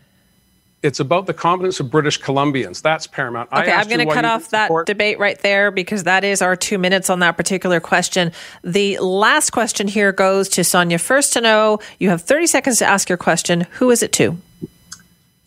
it's 0.83 0.99
about 0.99 1.25
the 1.25 1.33
confidence 1.33 1.79
of 1.79 1.89
British 1.89 2.19
Columbians. 2.19 2.81
That's 2.81 3.07
paramount. 3.07 3.51
Okay, 3.51 3.71
I'm 3.71 3.87
going 3.87 4.05
to 4.05 4.13
cut 4.13 4.25
off 4.25 4.49
that 4.49 4.67
support. 4.67 4.85
debate 4.85 5.17
right 5.17 5.39
there 5.39 5.71
because 5.71 6.03
that 6.03 6.23
is 6.23 6.41
our 6.41 6.55
two 6.55 6.77
minutes 6.77 7.09
on 7.09 7.19
that 7.19 7.37
particular 7.37 7.79
question. 7.79 8.33
The 8.63 8.99
last 8.99 9.51
question 9.51 9.87
here 9.87 10.11
goes 10.11 10.49
to 10.49 10.63
Sonia. 10.63 10.97
Furstenau, 10.97 11.81
you 11.99 12.09
have 12.09 12.21
30 12.21 12.47
seconds 12.47 12.79
to 12.79 12.85
ask 12.85 13.07
your 13.07 13.17
question. 13.17 13.61
Who 13.71 13.89
is 13.89 14.03
it 14.03 14.11
to? 14.13 14.37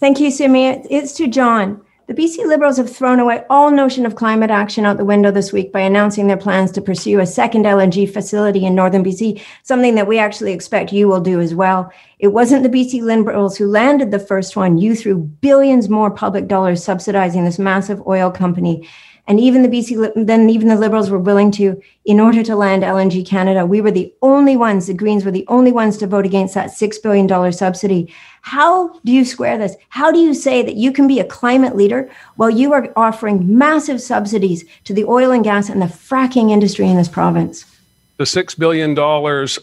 Thank 0.01 0.21
you, 0.21 0.31
Simi. 0.31 0.67
It's 0.67 1.13
to 1.15 1.27
John. 1.27 1.83
The 2.09 2.15
BC 2.15 2.47
Liberals 2.47 2.77
have 2.77 2.95
thrown 2.95 3.19
away 3.19 3.43
all 3.51 3.73
notion 3.73 4.07
of 4.07 4.15
climate 4.15 4.49
action 4.49 4.87
out 4.87 4.97
the 4.97 5.05
window 5.05 5.33
this 5.33 5.53
week 5.53 5.73
by 5.73 5.81
announcing 5.81 6.29
their 6.29 6.37
plans 6.37 6.71
to 6.73 6.81
pursue 6.81 7.19
a 7.19 7.27
second 7.27 7.65
LNG 7.65 8.09
facility 8.13 8.65
in 8.65 8.77
northern 8.77 9.03
BC, 9.03 9.43
something 9.65 9.97
that 9.97 10.07
we 10.07 10.17
actually 10.17 10.53
expect 10.53 10.93
you 10.93 11.09
will 11.09 11.21
do 11.21 11.41
as 11.41 11.53
well. 11.53 11.93
It 12.21 12.29
wasn't 12.29 12.63
the 12.63 12.69
BC 12.69 13.03
Liberals 13.03 13.57
who 13.57 13.67
landed 13.67 14.13
the 14.13 14.21
first 14.21 14.55
one. 14.55 14.79
You 14.79 14.95
threw 14.95 15.19
billions 15.19 15.89
more 15.89 16.13
public 16.13 16.47
dollars 16.47 16.81
subsidizing 16.81 17.45
this 17.45 17.59
massive 17.59 18.01
oil 18.07 18.31
company 18.31 18.89
and 19.29 19.41
even 19.41 19.63
the 19.63 19.69
BC, 19.69 20.27
then 20.27 20.49
even 20.49 20.69
the 20.69 20.77
Liberals 20.77 21.11
were 21.11 21.19
willing 21.19 21.51
to, 21.53 21.81
in 22.05 22.21
order 22.21 22.43
to 22.45 22.55
land 22.55 22.83
LNG 22.83 23.27
Canada, 23.27 23.67
we 23.67 23.81
were 23.81 23.91
the 23.91 24.13
only 24.23 24.57
ones, 24.57 24.87
the 24.87 24.95
Greens 24.95 25.25
were 25.25 25.33
the 25.33 25.47
only 25.49 25.73
ones 25.73 25.97
to 25.99 26.07
vote 26.07 26.25
against 26.25 26.55
that 26.55 26.71
$6 26.71 27.03
billion 27.03 27.53
subsidy. 27.53 28.13
How 28.43 29.01
do 29.01 29.13
you 29.13 29.25
square 29.25 29.59
this? 29.59 29.77
How 29.89 30.13
do 30.13 30.19
you 30.19 30.33
say 30.33 30.63
that 30.63 30.77
you 30.77 30.93
can 30.93 31.09
be 31.09 31.19
a 31.19 31.25
climate 31.25 31.75
leader 31.75 32.09
while 32.37 32.51
you 32.51 32.73
are 32.73 32.93
offering 32.95 33.59
massive 33.59 34.01
subsidies 34.01 34.65
to 34.85 34.95
the 34.95 35.05
oil 35.05 35.33
and 35.33 35.43
gas 35.43 35.69
and 35.69 35.83
the 35.83 35.87
fracking 35.87 36.51
industry 36.51 36.89
in 36.89 36.97
this 36.97 37.09
province? 37.09 37.76
The 38.19 38.25
$6 38.25 38.59
billion 38.59 38.95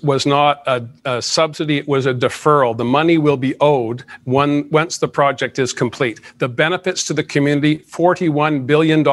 was 0.03 0.25
not 0.27 0.61
a, 0.67 0.87
a, 1.05 1.21
subsidy, 1.23 1.79
it 1.79 1.87
was 1.87 2.05
a 2.05 2.13
deferral. 2.13 2.77
The 2.77 2.85
money 2.85 3.17
will 3.17 3.37
be 3.37 3.55
owed 3.59 4.03
when, 4.25 4.69
once 4.69 4.99
the 4.99 5.07
project 5.07 5.57
is 5.57 5.73
complete. 5.73 6.19
The 6.37 6.47
benefits 6.47 7.03
to 7.05 7.15
the 7.15 7.23
community, 7.23 7.79
$41 7.79 8.67
billion 8.67 9.03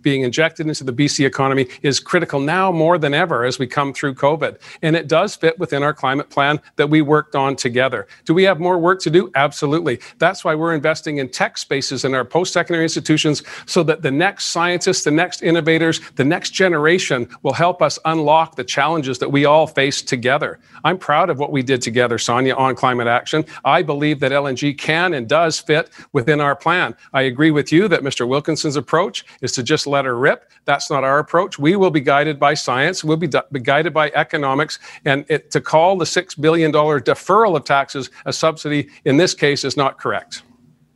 being 0.00 0.22
injected 0.22 0.66
into 0.66 0.82
the 0.82 0.92
BC 0.92 1.24
economy, 1.24 1.68
is 1.82 2.00
critical 2.00 2.40
now 2.40 2.72
more 2.72 2.98
than 2.98 3.14
ever 3.14 3.44
as 3.44 3.56
we 3.56 3.68
come 3.68 3.92
through 3.92 4.14
COVID. 4.14 4.60
And 4.82 4.96
it 4.96 5.06
does 5.06 5.36
fit 5.36 5.60
within 5.60 5.84
our 5.84 5.94
climate 5.94 6.28
plan 6.28 6.60
that 6.74 6.90
we 6.90 7.02
worked 7.02 7.36
on 7.36 7.54
together. 7.54 8.08
Do 8.24 8.34
we 8.34 8.42
have 8.42 8.58
more 8.58 8.78
work 8.78 9.00
to 9.02 9.10
do? 9.10 9.30
Absolutely. 9.36 10.00
That's 10.18 10.44
why 10.44 10.56
we're 10.56 10.74
investing 10.74 11.18
in 11.18 11.28
tech 11.28 11.56
spaces 11.56 12.04
in 12.04 12.14
our 12.14 12.24
post 12.24 12.52
secondary 12.52 12.84
institutions 12.84 13.44
so 13.66 13.84
that 13.84 14.02
the 14.02 14.10
next 14.10 14.46
scientists, 14.46 15.04
the 15.04 15.12
next 15.12 15.40
innovators, 15.42 16.00
the 16.16 16.24
next 16.24 16.50
generation 16.50 17.28
will 17.42 17.52
help 17.52 17.80
us 17.80 17.96
unlock 18.06 18.56
the 18.56 18.71
challenges 18.72 19.18
that 19.18 19.30
we 19.30 19.44
all 19.44 19.66
face 19.66 20.00
together. 20.00 20.58
I'm 20.82 20.96
proud 20.96 21.28
of 21.28 21.38
what 21.38 21.52
we 21.52 21.62
did 21.62 21.82
together, 21.82 22.16
Sonia, 22.16 22.54
on 22.54 22.74
climate 22.74 23.06
action. 23.06 23.44
I 23.66 23.82
believe 23.82 24.18
that 24.20 24.32
LNG 24.32 24.78
can 24.78 25.12
and 25.12 25.28
does 25.28 25.60
fit 25.60 25.90
within 26.12 26.40
our 26.40 26.56
plan. 26.56 26.96
I 27.12 27.22
agree 27.22 27.50
with 27.50 27.70
you 27.70 27.86
that 27.88 28.00
Mr. 28.00 28.26
Wilkinson's 28.26 28.76
approach 28.76 29.26
is 29.42 29.52
to 29.52 29.62
just 29.62 29.86
let 29.86 30.06
her 30.06 30.16
rip. 30.16 30.50
That's 30.64 30.90
not 30.90 31.04
our 31.04 31.18
approach. 31.18 31.58
We 31.58 31.76
will 31.76 31.90
be 31.90 32.00
guided 32.00 32.40
by 32.40 32.54
science, 32.54 33.04
we'll 33.04 33.18
be, 33.18 33.30
be 33.52 33.60
guided 33.60 33.92
by 33.92 34.10
economics, 34.14 34.78
and 35.04 35.26
it, 35.28 35.50
to 35.50 35.60
call 35.60 35.96
the 35.96 36.06
$6 36.06 36.40
billion 36.40 36.72
deferral 36.72 37.56
of 37.56 37.64
taxes 37.64 38.08
a 38.24 38.32
subsidy 38.32 38.88
in 39.04 39.18
this 39.18 39.34
case 39.34 39.64
is 39.64 39.76
not 39.76 39.98
correct. 39.98 40.44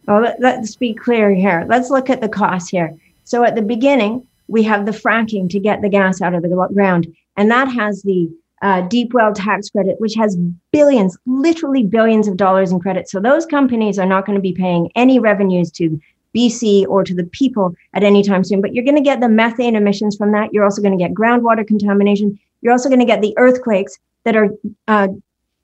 Well, 0.09 0.23
let, 0.23 0.41
let's 0.41 0.77
be 0.77 0.95
clear 0.95 1.35
here. 1.35 1.67
Let's 1.69 1.91
look 1.91 2.09
at 2.09 2.23
the 2.23 2.29
costs 2.29 2.71
here. 2.71 2.97
So 3.25 3.45
at 3.45 3.55
the 3.55 3.63
beginning, 3.63 4.27
we 4.49 4.63
have 4.63 4.87
the 4.87 4.93
fracking 4.93 5.51
to 5.51 5.59
get 5.59 5.83
the 5.83 5.89
gas 5.89 6.23
out 6.23 6.35
of 6.35 6.43
the 6.43 6.69
ground. 6.73 7.15
And 7.37 7.51
that 7.51 7.69
has 7.69 8.03
the 8.03 8.31
uh, 8.63 8.83
deep 8.83 9.13
well 9.13 9.33
tax 9.33 9.69
credit, 9.71 10.01
which 10.01 10.15
has 10.15 10.37
billions, 10.73 11.17
literally 11.27 11.85
billions 11.85 12.27
of 12.29 12.37
dollars 12.37 12.73
in 12.73 12.81
credit. 12.81 13.09
So 13.09 13.21
those 13.21 13.45
companies 13.47 13.99
are 13.99 14.07
not 14.07 14.25
going 14.25 14.37
to 14.37 14.43
be 14.43 14.53
paying 14.53 14.91
any 14.95 15.19
revenues 15.19 15.71
to 15.73 16.01
BC 16.35 16.87
or 16.87 17.05
to 17.05 17.15
the 17.15 17.25
people 17.25 17.75
at 17.95 18.03
any 18.03 18.23
time 18.23 18.45
soon. 18.45 18.61
But 18.61 18.75
you're 18.75 18.85
going 18.85 18.97
to 18.97 19.03
get 19.03 19.21
the 19.21 19.29
methane 19.29 19.77
emissions 19.77 20.17
from 20.17 20.33
that. 20.33 20.53
You're 20.53 20.65
also 20.65 20.83
going 20.83 20.97
to 20.97 21.03
get 21.03 21.15
groundwater 21.15 21.67
contamination. 21.67 22.39
You're 22.61 22.73
also 22.73 22.89
going 22.89 23.01
to 23.01 23.07
get 23.07 23.23
the 23.23 23.35
earthquakes 23.37 23.99
that 24.25 24.37
are 24.37 24.49
uh, 24.89 25.09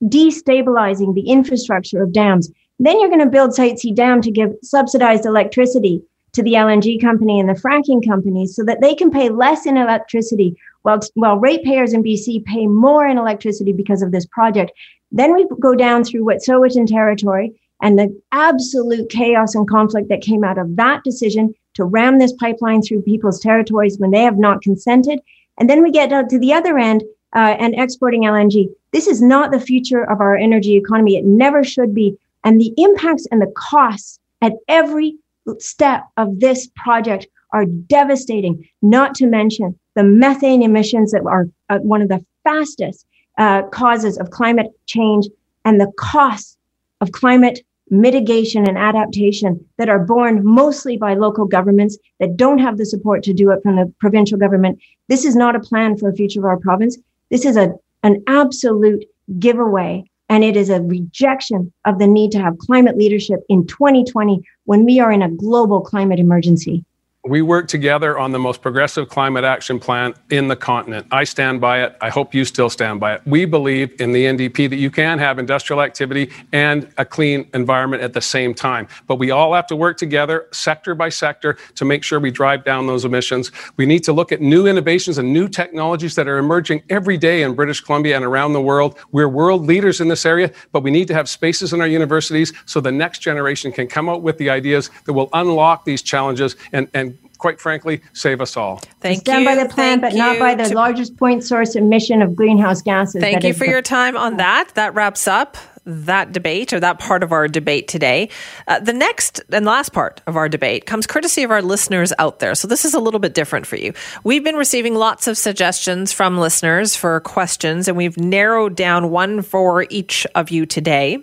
destabilizing 0.05 1.15
the 1.15 1.29
infrastructure 1.29 2.03
of 2.03 2.13
dams. 2.13 2.51
Then 2.79 3.01
you're 3.01 3.11
going 3.11 3.21
to 3.21 3.27
build 3.27 3.55
Site 3.55 3.79
C 3.79 3.93
Dam 3.93 4.21
to 4.23 4.31
give 4.31 4.53
subsidized 4.63 5.25
electricity 5.25 6.03
to 6.33 6.43
the 6.43 6.55
LNG 6.55 7.01
company 7.01 7.39
and 7.39 7.49
the 7.49 7.61
fracking 7.61 8.07
companies 8.07 8.57
so 8.57 8.65
that 8.65 8.81
they 8.81 8.95
can 8.95 9.11
pay 9.11 9.29
less 9.29 9.67
in 9.67 9.77
electricity 9.77 10.57
while, 10.83 11.01
while 11.15 11.37
ratepayers 11.37 11.93
in 11.93 12.03
BC 12.03 12.45
pay 12.45 12.67
more 12.67 13.07
in 13.07 13.19
electricity 13.19 13.73
because 13.73 14.03
of 14.03 14.13
this 14.13 14.27
project. 14.27 14.73
Then 15.11 15.35
we 15.35 15.47
go 15.61 15.75
down 15.75 16.05
through 16.05 16.25
Wet'suwet'en 16.25 16.87
territory 16.87 17.53
and 17.83 17.99
the 17.99 18.19
absolute 18.33 19.11
chaos 19.11 19.55
and 19.55 19.69
conflict 19.69 20.09
that 20.09 20.23
came 20.23 20.43
out 20.43 20.57
of 20.57 20.77
that 20.77 21.05
decision 21.05 21.55
to 21.75 21.85
ram 21.85 22.19
this 22.19 22.33
pipeline 22.35 22.81
through 22.81 23.03
people's 23.03 23.41
territories 23.41 23.99
when 23.99 24.11
they 24.11 24.23
have 24.23 24.39
not 24.39 24.63
consented. 24.63 25.21
And 25.59 25.69
then 25.69 25.83
we 25.83 25.91
get 25.91 26.11
down 26.11 26.29
to 26.29 26.39
the 26.39 26.53
other 26.53 26.79
end 26.79 27.03
uh, 27.35 27.57
and 27.59 27.75
exporting 27.79 28.23
LNG. 28.23 28.69
This 28.93 29.07
is 29.07 29.21
not 29.21 29.51
the 29.51 29.61
future 29.61 30.11
of 30.11 30.21
our 30.21 30.37
energy 30.37 30.77
economy. 30.77 31.17
It 31.17 31.25
never 31.25 31.65
should 31.65 31.95
be. 31.95 32.17
And 32.45 32.61
the 32.61 32.73
impacts 32.77 33.27
and 33.31 33.41
the 33.41 33.53
costs 33.55 34.19
at 34.41 34.53
every 34.69 35.17
step 35.59 36.05
of 36.17 36.41
this 36.41 36.69
project 36.77 37.27
are 37.53 37.67
devastating, 37.67 38.69
not 38.81 39.15
to 39.17 39.27
mention 39.27 39.79
the 39.95 40.03
methane 40.03 40.63
emissions 40.63 41.13
that 41.13 41.23
are 41.27 41.49
uh, 41.69 41.79
one 41.79 42.03
of 42.03 42.09
the 42.09 42.25
fastest 42.45 43.07
uh, 43.39 43.63
causes 43.69 44.19
of 44.19 44.31
climate 44.31 44.69
change 44.87 45.29
and 45.65 45.81
the 45.81 45.93
costs 45.99 46.57
of 47.01 47.13
climate 47.13 47.61
mitigation 47.91 48.67
and 48.67 48.79
adaptation 48.79 49.63
that 49.77 49.89
are 49.89 49.99
borne 49.99 50.43
mostly 50.45 50.97
by 50.97 51.15
local 51.15 51.45
governments 51.45 51.99
that 52.21 52.37
don't 52.37 52.59
have 52.59 52.79
the 52.79 52.87
support 52.87 53.23
to 53.23 53.35
do 53.35 53.51
it 53.51 53.63
from 53.63 53.77
the 53.77 53.93
provincial 54.01 54.39
government. 54.39 54.79
This 55.09 55.25
is 55.25 55.37
not 55.37 55.55
a 55.55 55.61
plan 55.61 55.97
for 55.97 56.11
the 56.11 56.17
future 56.17 56.41
of 56.41 56.47
our 56.47 56.59
province. 56.59 56.97
This 57.31 57.45
is 57.45 57.57
a, 57.57 57.75
an 58.03 58.23
absolute 58.27 59.05
giveaway 59.39 60.05
and 60.33 60.43
it 60.43 60.57
is 60.57 60.71
a 60.71 60.81
rejection 60.81 61.71
of 61.85 61.99
the 61.99 62.07
need 62.07 62.33
to 62.33 62.41
have 62.41 62.57
climate 62.57 62.97
leadership 62.97 63.41
in 63.51 63.67
2020 63.67 64.43
when 64.65 64.83
we 64.87 64.99
are 64.99 65.13
in 65.13 65.21
a 65.21 65.29
global 65.29 65.83
climate 65.83 66.19
emergency. 66.19 66.87
We 67.25 67.41
work 67.41 67.69
together 67.69 68.19
on 68.19 68.33
the 68.33 68.41
most 68.41 68.63
progressive 68.63 69.09
climate 69.09 69.45
action 69.45 69.79
plan 69.79 70.15
in 70.31 70.49
the 70.49 70.57
continent. 70.57 71.07
I 71.13 71.23
stand 71.23 71.61
by 71.61 71.85
it. 71.85 71.97
I 72.01 72.09
hope 72.09 72.35
you 72.35 72.45
still 72.45 72.69
stand 72.69 72.99
by 72.99 73.15
it. 73.15 73.23
We 73.25 73.45
believe 73.45 74.01
in 74.01 74.11
the 74.11 74.25
NDP 74.25 74.69
that 74.71 74.77
you 74.77 74.91
can 74.91 75.21
have 75.21 75.39
industrial 75.39 75.83
activity 75.83 76.33
and 76.51 76.89
a 76.99 77.05
clean 77.05 77.49
environment 77.55 78.03
at 78.03 78.13
the 78.13 78.21
same 78.21 78.55
time. 78.55 78.89
But 79.07 79.21
we 79.21 79.31
all 79.31 79.55
have 79.55 79.69
to 79.69 79.77
work 79.77 79.99
together, 79.99 80.49
sector 80.51 80.97
by 80.97 81.11
sector, 81.11 81.59
to 81.77 81.85
make 81.85 82.03
sure 82.03 82.19
we 82.19 82.33
drive 82.33 82.65
down 82.65 82.89
those 82.89 83.05
emissions. 83.05 83.53
We 83.77 83.87
need 83.87 84.03
to 84.03 84.13
look 84.13 84.33
at 84.33 84.41
new 84.41 84.67
innovations 84.67 85.17
and 85.17 85.33
new 85.33 85.47
technologies 85.47 86.17
that 86.17 86.27
are 86.27 86.39
emerging 86.39 86.83
every 86.91 87.19
day 87.19 87.45
in 87.45 87.55
British 87.55 87.83
Columbia 87.83 88.17
and 88.17 88.25
around 88.25 88.53
the 88.53 88.61
world. 88.61 88.99
We're 89.13 89.29
world 89.29 89.65
leaders 89.65 90.01
in 90.01 90.09
this 90.09 90.27
area, 90.27 90.51
but 90.73 90.83
we 90.83 90.91
need 90.91 91.07
to 91.07 91.15
have 91.15 91.29
spaces 91.29 91.73
in 91.73 91.81
our 91.81 91.87
universities 91.87 92.53
so 92.67 92.81
the 92.81 92.91
next 92.91 93.21
generation 93.21 93.71
can 93.71 93.87
come 93.87 94.09
out 94.09 94.23
with 94.23 94.39
the 94.39 94.51
ideas 94.51 94.91
that 95.05 95.13
will 95.13 95.29
unlock 95.35 95.85
these 95.85 96.03
challenges 96.03 96.57
and, 96.73 96.89
and 96.95 97.12
quite 97.39 97.61
frankly, 97.61 98.01
save 98.13 98.41
us 98.41 98.57
all. 98.57 98.81
Thank 99.01 99.21
Stand 99.23 99.43
you. 99.43 99.49
by 99.49 99.55
the 99.57 99.69
plan, 99.69 100.01
Thank 100.01 100.15
but 100.15 100.19
not 100.19 100.39
by 100.39 100.55
the 100.55 100.69
to- 100.69 100.75
largest 100.75 101.17
point 101.17 101.43
source 101.43 101.75
emission 101.75 102.23
of 102.23 102.37
greenhouse 102.37 102.83
gases. 102.83 103.21
Thank 103.21 103.43
you 103.43 103.53
for 103.53 103.65
the- 103.65 103.71
your 103.71 103.83
time 103.83 104.17
on 104.17 104.37
that. 104.37 104.69
That 104.75 104.95
wraps 104.95 105.27
up 105.27 105.57
that 105.85 106.33
debate 106.33 106.73
or 106.73 106.81
that 106.81 106.99
part 106.99 107.23
of 107.23 107.33
our 107.33 107.49
debate 107.49 107.89
today. 107.89 108.29
Uh, 108.69 108.79
the 108.79 108.93
next 108.93 109.41
and 109.51 109.67
last 109.67 109.93
part 109.93 110.21
of 110.27 110.37
our 110.37 110.49
debate 110.49 110.87
comes 110.87 111.07
courtesy 111.07 111.43
of 111.43 111.51
our 111.51 111.63
listeners 111.63 112.13
out 112.19 112.39
there. 112.39 112.55
So 112.55 112.69
this 112.69 112.85
is 112.85 112.95
a 112.95 113.01
little 113.01 113.19
bit 113.19 113.35
different 113.35 113.67
for 113.67 113.77
you. 113.77 113.93
We've 114.23 114.45
been 114.45 114.57
receiving 114.57 114.95
lots 114.95 115.27
of 115.27 115.37
suggestions 115.37 116.13
from 116.13 116.39
listeners 116.39 116.95
for 116.95 117.19
questions, 117.21 117.89
and 117.89 117.97
we've 117.97 118.17
narrowed 118.17 118.77
down 118.77 119.11
one 119.11 119.43
for 119.43 119.87
each 119.91 120.27
of 120.35 120.51
you 120.51 120.67
today. 120.67 121.19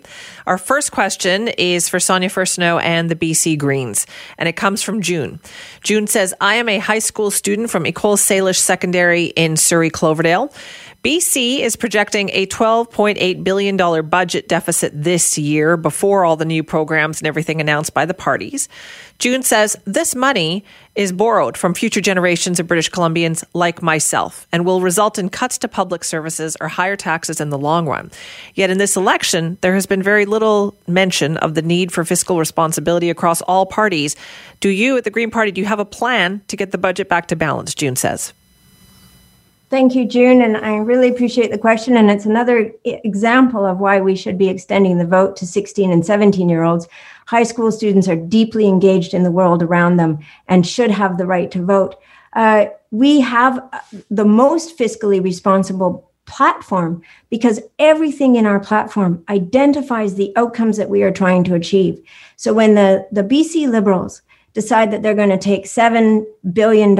Our 0.46 0.58
first 0.58 0.92
question 0.92 1.48
is 1.48 1.88
for 1.88 1.98
Sonia 1.98 2.28
Furstenau 2.28 2.82
and 2.82 3.10
the 3.10 3.16
BC 3.16 3.56
Greens, 3.58 4.06
and 4.36 4.48
it 4.48 4.56
comes 4.56 4.82
from 4.82 5.00
June. 5.00 5.40
June 5.82 6.06
says, 6.06 6.34
I 6.40 6.56
am 6.56 6.68
a 6.68 6.78
high 6.78 6.98
school 6.98 7.30
student 7.30 7.70
from 7.70 7.86
Ecole 7.86 8.16
Salish 8.16 8.58
Secondary 8.58 9.26
in 9.26 9.56
Surrey, 9.56 9.90
Cloverdale. 9.90 10.52
BC 11.02 11.60
is 11.60 11.76
projecting 11.76 12.28
a 12.34 12.46
$12.8 12.46 13.42
billion 13.42 14.08
budget 14.08 14.48
deficit 14.50 14.92
this 14.92 15.38
year 15.38 15.76
before 15.76 16.24
all 16.24 16.36
the 16.36 16.44
new 16.44 16.64
programs 16.64 17.20
and 17.20 17.28
everything 17.28 17.60
announced 17.60 17.94
by 17.94 18.04
the 18.04 18.12
parties. 18.12 18.68
June 19.20 19.44
says 19.44 19.76
this 19.84 20.16
money 20.16 20.64
is 20.96 21.12
borrowed 21.12 21.56
from 21.56 21.72
future 21.72 22.00
generations 22.00 22.58
of 22.58 22.66
British 22.66 22.90
Columbians 22.90 23.44
like 23.54 23.80
myself 23.80 24.48
and 24.50 24.66
will 24.66 24.80
result 24.80 25.20
in 25.20 25.28
cuts 25.28 25.56
to 25.58 25.68
public 25.68 26.02
services 26.02 26.56
or 26.60 26.66
higher 26.66 26.96
taxes 26.96 27.40
in 27.40 27.50
the 27.50 27.58
long 27.58 27.86
run. 27.86 28.10
Yet 28.56 28.70
in 28.70 28.78
this 28.78 28.96
election, 28.96 29.56
there 29.60 29.74
has 29.74 29.86
been 29.86 30.02
very 30.02 30.26
little 30.26 30.74
mention 30.88 31.36
of 31.36 31.54
the 31.54 31.62
need 31.62 31.92
for 31.92 32.04
fiscal 32.04 32.36
responsibility 32.36 33.08
across 33.08 33.42
all 33.42 33.66
parties. 33.66 34.16
Do 34.58 34.68
you 34.68 34.96
at 34.96 35.04
the 35.04 35.10
Green 35.10 35.30
Party, 35.30 35.52
do 35.52 35.60
you 35.60 35.66
have 35.68 35.78
a 35.78 35.84
plan 35.84 36.42
to 36.48 36.56
get 36.56 36.72
the 36.72 36.78
budget 36.78 37.08
back 37.08 37.28
to 37.28 37.36
balance? 37.36 37.72
June 37.72 37.94
says. 37.94 38.32
Thank 39.70 39.94
you, 39.94 40.04
June. 40.04 40.42
And 40.42 40.56
I 40.56 40.78
really 40.78 41.08
appreciate 41.08 41.52
the 41.52 41.58
question. 41.58 41.96
And 41.96 42.10
it's 42.10 42.26
another 42.26 42.72
example 42.84 43.64
of 43.64 43.78
why 43.78 44.00
we 44.00 44.16
should 44.16 44.36
be 44.36 44.48
extending 44.48 44.98
the 44.98 45.06
vote 45.06 45.36
to 45.36 45.46
16 45.46 45.92
and 45.92 46.04
17 46.04 46.48
year 46.48 46.64
olds. 46.64 46.88
High 47.26 47.44
school 47.44 47.70
students 47.70 48.08
are 48.08 48.16
deeply 48.16 48.66
engaged 48.66 49.14
in 49.14 49.22
the 49.22 49.30
world 49.30 49.62
around 49.62 49.96
them 49.96 50.18
and 50.48 50.66
should 50.66 50.90
have 50.90 51.16
the 51.16 51.26
right 51.26 51.52
to 51.52 51.64
vote. 51.64 51.94
Uh, 52.32 52.66
we 52.90 53.20
have 53.20 53.58
uh, 53.72 53.78
the 54.10 54.24
most 54.24 54.76
fiscally 54.76 55.22
responsible 55.22 56.10
platform 56.26 57.02
because 57.28 57.60
everything 57.78 58.34
in 58.34 58.46
our 58.46 58.58
platform 58.58 59.24
identifies 59.28 60.16
the 60.16 60.32
outcomes 60.34 60.78
that 60.78 60.90
we 60.90 61.04
are 61.04 61.12
trying 61.12 61.44
to 61.44 61.54
achieve. 61.54 62.02
So 62.34 62.52
when 62.52 62.74
the, 62.74 63.06
the 63.12 63.22
BC 63.22 63.70
Liberals 63.70 64.22
decide 64.52 64.90
that 64.90 65.02
they're 65.02 65.14
going 65.14 65.30
to 65.30 65.38
take 65.38 65.64
$7 65.64 66.24
billion 66.52 66.96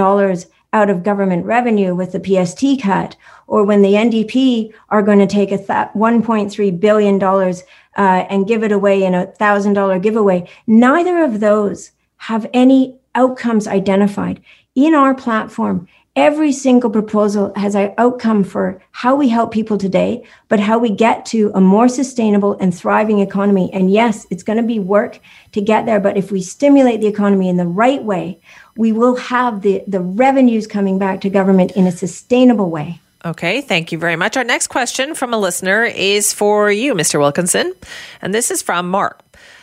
out 0.73 0.91
of 0.91 1.03
government 1.03 1.45
revenue 1.45 1.95
with 1.95 2.13
the 2.13 2.23
PST 2.23 2.83
cut, 2.83 3.17
or 3.47 3.65
when 3.65 3.83
the 3.83 3.95
NDP 3.95 4.73
are 4.89 5.03
going 5.03 5.19
to 5.19 5.27
take 5.27 5.51
a 5.51 5.57
th- 5.57 5.69
$1.3 5.69 6.81
billion 6.81 7.23
uh, 7.23 7.53
and 7.97 8.47
give 8.47 8.63
it 8.63 8.73
away 8.73 9.03
in 9.03 9.15
a 9.15 9.27
$1,000 9.27 10.03
giveaway, 10.03 10.49
neither 10.67 11.25
of 11.25 11.41
those 11.41 11.91
have 12.19 12.49
any 12.53 12.99
outcomes 13.15 13.67
identified. 13.67 14.41
In 14.77 14.95
our 14.95 15.15
platform, 15.15 15.89
every 16.17 16.53
single 16.53 16.91
proposal 16.91 17.53
has 17.57 17.75
an 17.75 17.95
outcome 17.97 18.45
for 18.45 18.81
how 18.91 19.15
we 19.15 19.29
help 19.29 19.53
people 19.53 19.79
today, 19.79 20.25
but 20.49 20.61
how 20.61 20.79
we 20.79 20.91
get 20.91 21.25
to 21.25 21.51
a 21.55 21.61
more 21.61 21.89
sustainable 21.89 22.57
and 22.61 22.75
thriving 22.75 23.21
economy. 23.21 23.71
And 23.73 23.93
yes, 23.93 24.27
it's 24.31 24.43
going 24.43 24.59
to 24.59 24.63
be 24.63 24.79
work 24.79 25.21
to 25.53 25.61
get 25.61 25.87
there, 25.87 26.01
but 26.01 26.17
if 26.17 26.31
we 26.31 26.43
stimulate 26.43 27.01
the 27.01 27.07
economy 27.07 27.49
in 27.49 27.57
the 27.57 27.67
right 27.67 28.03
way, 28.03 28.41
we 28.77 28.93
will 28.93 29.17
have 29.17 29.63
the, 29.63 29.83
the 29.87 30.01
revenues 30.01 30.67
coming 30.67 30.99
back 30.99 31.21
to 31.23 31.31
government 31.31 31.73
in 31.73 31.87
a 31.87 31.93
sustainable 31.93 32.71
way. 32.71 33.01
Okay, 33.25 33.61
thank 33.61 33.93
you 33.93 33.99
very 33.99 34.17
much. 34.17 34.37
Our 34.37 34.45
next 34.45 34.69
question 34.69 35.15
from 35.15 35.35
a 35.35 35.39
listener 35.39 35.85
is 35.85 36.33
for 36.33 36.71
you, 36.71 36.95
Mr. 36.95 37.21
Wilkinson, 37.21 37.75
and 38.23 38.35
this 38.35 38.51
is 38.51 38.63
from 38.63 38.89
Mark. 38.89 39.23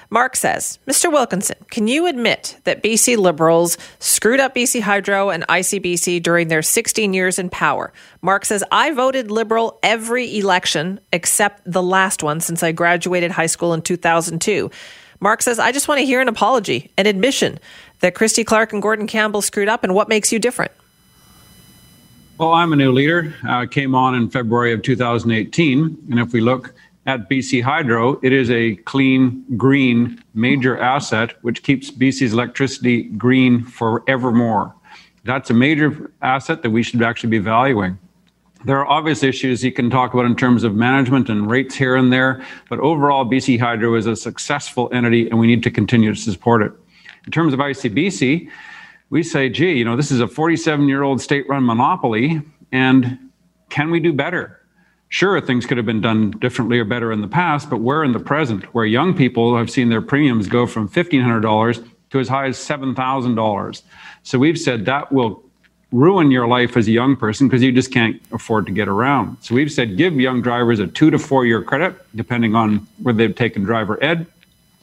Mark 0.10 0.38
says, 0.38 0.80
Mr. 0.88 1.12
Wilkinson, 1.12 1.58
can 1.70 1.88
you 1.88 2.06
admit 2.06 2.58
that 2.64 2.82
BC 2.82 3.18
Liberals 3.18 3.78
screwed 4.00 4.40
up 4.40 4.56
BC 4.56 4.80
Hydro 4.82 5.30
and 5.30 5.46
ICBC 5.48 6.24
during 6.24 6.48
their 6.48 6.62
16 6.62 7.14
years 7.14 7.38
in 7.38 7.50
power? 7.50 7.92
Mark 8.22 8.46
says, 8.46 8.64
I 8.72 8.92
voted 8.92 9.32
Liberal 9.32 9.80
every 9.84 10.38
election 10.38 11.02
except 11.12 11.62
the 11.70 11.84
last 11.84 12.24
one 12.24 12.40
since 12.40 12.64
I 12.64 12.72
graduated 12.72 13.32
high 13.32 13.48
school 13.48 13.74
in 13.74 13.82
2002. 13.82 14.72
Mark 15.20 15.42
says, 15.42 15.60
I 15.60 15.72
just 15.72 15.88
want 15.88 16.00
to 16.00 16.06
hear 16.06 16.22
an 16.22 16.28
apology, 16.28 16.92
an 16.98 17.08
admission 17.08 17.60
that 18.00 18.14
Christy 18.14 18.44
Clark 18.44 18.74
and 18.74 18.82
Gordon 18.82 19.08
Campbell 19.08 19.42
screwed 19.42 19.68
up 19.68 19.84
and 19.84 19.94
what 19.94 20.08
makes 20.08 20.32
you 20.32 20.40
different. 20.40 20.72
Well, 22.38 22.54
I'm 22.54 22.72
a 22.72 22.76
new 22.76 22.92
leader. 22.92 23.34
Uh, 23.48 23.66
came 23.66 23.96
on 23.96 24.14
in 24.14 24.30
February 24.30 24.72
of 24.72 24.84
2018. 24.84 25.98
And 26.12 26.20
if 26.20 26.34
we 26.34 26.42
look 26.42 26.74
at 27.08 27.30
BC 27.30 27.64
Hydro, 27.64 28.20
it 28.22 28.32
is 28.32 28.52
a 28.52 28.76
clean, 28.76 29.44
green, 29.58 30.24
major 30.36 30.78
asset 30.78 31.34
which 31.42 31.64
keeps 31.64 31.90
BC's 31.90 32.34
electricity 32.34 33.04
green 33.04 33.64
forevermore. 33.64 34.76
That's 35.24 35.50
a 35.50 35.54
major 35.54 36.12
asset 36.22 36.62
that 36.62 36.70
we 36.70 36.84
should 36.84 37.02
actually 37.02 37.32
be 37.32 37.40
valuing. 37.40 37.98
There 38.66 38.80
are 38.80 38.88
obvious 38.88 39.24
issues 39.24 39.64
you 39.64 39.72
can 39.72 39.90
talk 39.90 40.14
about 40.14 40.26
in 40.26 40.36
terms 40.36 40.64
of 40.64 40.76
management 40.76 41.30
and 41.30 41.50
rates 41.50 41.76
here 41.76 41.96
and 41.96 42.12
there, 42.12 42.44
but 42.70 42.80
overall, 42.80 43.26
BC 43.26 43.60
Hydro 43.60 43.96
is 43.96 44.08
a 44.08 44.16
successful 44.16 44.90
entity 44.92 45.30
and 45.30 45.40
we 45.40 45.48
need 45.48 45.64
to 45.64 45.72
continue 45.72 46.14
to 46.14 46.20
support 46.20 46.64
it. 46.64 46.72
In 47.26 47.32
terms 47.32 47.54
of 47.54 47.60
ICBC, 47.60 48.50
we 49.10 49.24
say, 49.24 49.50
gee, 49.50 49.74
you 49.74 49.86
know, 49.86 49.96
this 49.96 50.12
is 50.12 50.20
a 50.20 50.28
47 50.28 50.88
year 50.88 51.04
old 51.04 51.22
state 51.22 51.48
run 51.48 51.66
monopoly, 51.66 52.42
and 52.72 53.20
can 53.70 53.92
we 53.92 54.00
do 54.00 54.12
better? 54.12 54.60
Sure, 55.10 55.40
things 55.40 55.66
could 55.66 55.78
have 55.78 55.86
been 55.86 56.02
done 56.02 56.32
differently 56.32 56.80
or 56.80 56.86
better 56.86 57.12
in 57.12 57.22
the 57.22 57.28
past, 57.28 57.70
but 57.70 57.78
we're 57.78 58.04
in 58.04 58.12
the 58.12 58.20
present, 58.20 58.66
where 58.74 58.86
young 58.86 59.14
people 59.14 59.56
have 59.58 59.70
seen 59.70 59.90
their 59.90 60.02
premiums 60.02 60.48
go 60.48 60.66
from 60.66 60.90
$1,500 60.90 61.90
to 62.10 62.20
as 62.20 62.28
high 62.28 62.48
as 62.48 62.58
$7,000. 62.58 63.82
So 64.24 64.40
we've 64.40 64.60
said 64.60 64.86
that 64.86 65.12
will 65.12 65.47
ruin 65.92 66.32
your 66.32 66.48
life 66.48 66.76
as 66.76 66.88
a 66.88 66.92
young 66.92 67.16
person 67.16 67.48
because 67.48 67.64
you 67.64 67.72
just 67.72 67.92
can't 67.92 68.22
afford 68.32 68.66
to 68.66 68.72
get 68.72 68.88
around. 68.88 69.38
So 69.42 69.56
we've 69.56 69.72
said 69.72 69.98
give 69.98 70.20
young 70.20 70.42
drivers 70.42 70.80
a 70.80 70.88
two 70.88 71.10
to 71.12 71.20
four 71.20 71.46
year 71.46 71.62
credit, 71.64 71.96
depending 72.16 72.56
on 72.56 72.88
whether 73.02 73.18
they've 73.18 73.36
taken 73.36 73.64
driver 73.64 74.02
ed. 74.04 74.28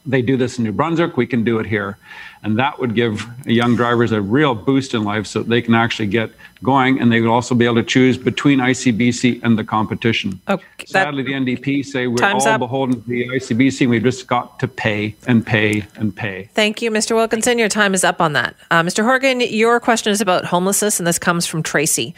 They 0.05 0.21
do 0.21 0.37
this 0.37 0.57
in 0.57 0.63
New 0.63 0.71
Brunswick, 0.71 1.17
we 1.17 1.25
can 1.25 1.43
do 1.43 1.59
it 1.59 1.65
here. 1.65 1.97
And 2.45 2.59
that 2.59 2.79
would 2.79 2.93
give 2.93 3.25
young 3.47 3.75
drivers 3.75 4.11
a 4.11 4.21
real 4.21 4.53
boost 4.53 4.93
in 4.93 5.03
life 5.03 5.25
so 5.25 5.41
they 5.41 5.63
can 5.63 5.73
actually 5.73 6.05
get 6.05 6.29
going 6.63 6.99
and 6.99 7.11
they 7.11 7.19
would 7.19 7.29
also 7.29 7.55
be 7.55 7.65
able 7.65 7.75
to 7.75 7.83
choose 7.83 8.17
between 8.17 8.59
ICBC 8.59 9.41
and 9.43 9.57
the 9.57 9.63
competition. 9.63 10.39
Okay, 10.47 10.85
Sadly, 10.85 11.23
the 11.23 11.33
NDP 11.33 11.83
say 11.83 12.05
we're 12.05 12.23
all 12.23 12.47
up. 12.47 12.59
beholden 12.59 13.01
to 13.01 13.07
the 13.07 13.27
ICBC 13.29 13.81
and 13.81 13.89
we've 13.89 14.03
just 14.03 14.27
got 14.27 14.59
to 14.59 14.67
pay 14.67 15.15
and 15.25 15.45
pay 15.45 15.85
and 15.95 16.15
pay. 16.15 16.49
Thank 16.53 16.83
you, 16.83 16.91
Mr. 16.91 17.15
Wilkinson. 17.15 17.57
Your 17.57 17.67
time 17.67 17.95
is 17.95 18.03
up 18.03 18.21
on 18.21 18.33
that. 18.33 18.55
Uh, 18.69 18.83
Mr. 18.83 19.03
Horgan, 19.03 19.41
your 19.41 19.79
question 19.79 20.11
is 20.11 20.21
about 20.21 20.45
homelessness, 20.45 20.99
and 20.99 21.07
this 21.07 21.17
comes 21.17 21.47
from 21.47 21.63
Tracy. 21.63 22.13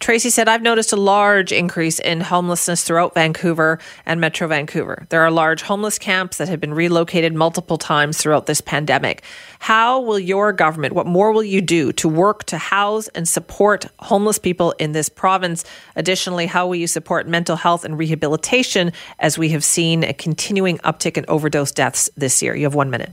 Tracy 0.00 0.30
said, 0.30 0.48
I've 0.48 0.62
noticed 0.62 0.94
a 0.94 0.96
large 0.96 1.52
increase 1.52 1.98
in 1.98 2.22
homelessness 2.22 2.82
throughout 2.82 3.12
Vancouver 3.12 3.78
and 4.06 4.18
Metro 4.18 4.48
Vancouver. 4.48 5.06
There 5.10 5.20
are 5.20 5.30
large 5.30 5.60
homeless 5.60 5.98
camps 5.98 6.38
that 6.38 6.48
have 6.48 6.58
been 6.58 6.72
relocated 6.72 7.34
multiple 7.34 7.76
times 7.76 8.16
throughout 8.16 8.46
this 8.46 8.62
pandemic. 8.62 9.22
How 9.58 10.00
will 10.00 10.18
your 10.18 10.54
government, 10.54 10.94
what 10.94 11.06
more 11.06 11.32
will 11.32 11.44
you 11.44 11.60
do 11.60 11.92
to 11.92 12.08
work 12.08 12.44
to 12.44 12.56
house 12.56 13.08
and 13.08 13.28
support 13.28 13.84
homeless 13.98 14.38
people 14.38 14.72
in 14.78 14.92
this 14.92 15.10
province? 15.10 15.64
Additionally, 15.96 16.46
how 16.46 16.66
will 16.66 16.76
you 16.76 16.86
support 16.86 17.28
mental 17.28 17.56
health 17.56 17.84
and 17.84 17.98
rehabilitation 17.98 18.92
as 19.18 19.36
we 19.36 19.50
have 19.50 19.62
seen 19.62 20.02
a 20.02 20.14
continuing 20.14 20.78
uptick 20.78 21.18
in 21.18 21.26
overdose 21.28 21.72
deaths 21.72 22.08
this 22.16 22.42
year? 22.42 22.56
You 22.56 22.64
have 22.64 22.74
one 22.74 22.88
minute. 22.88 23.10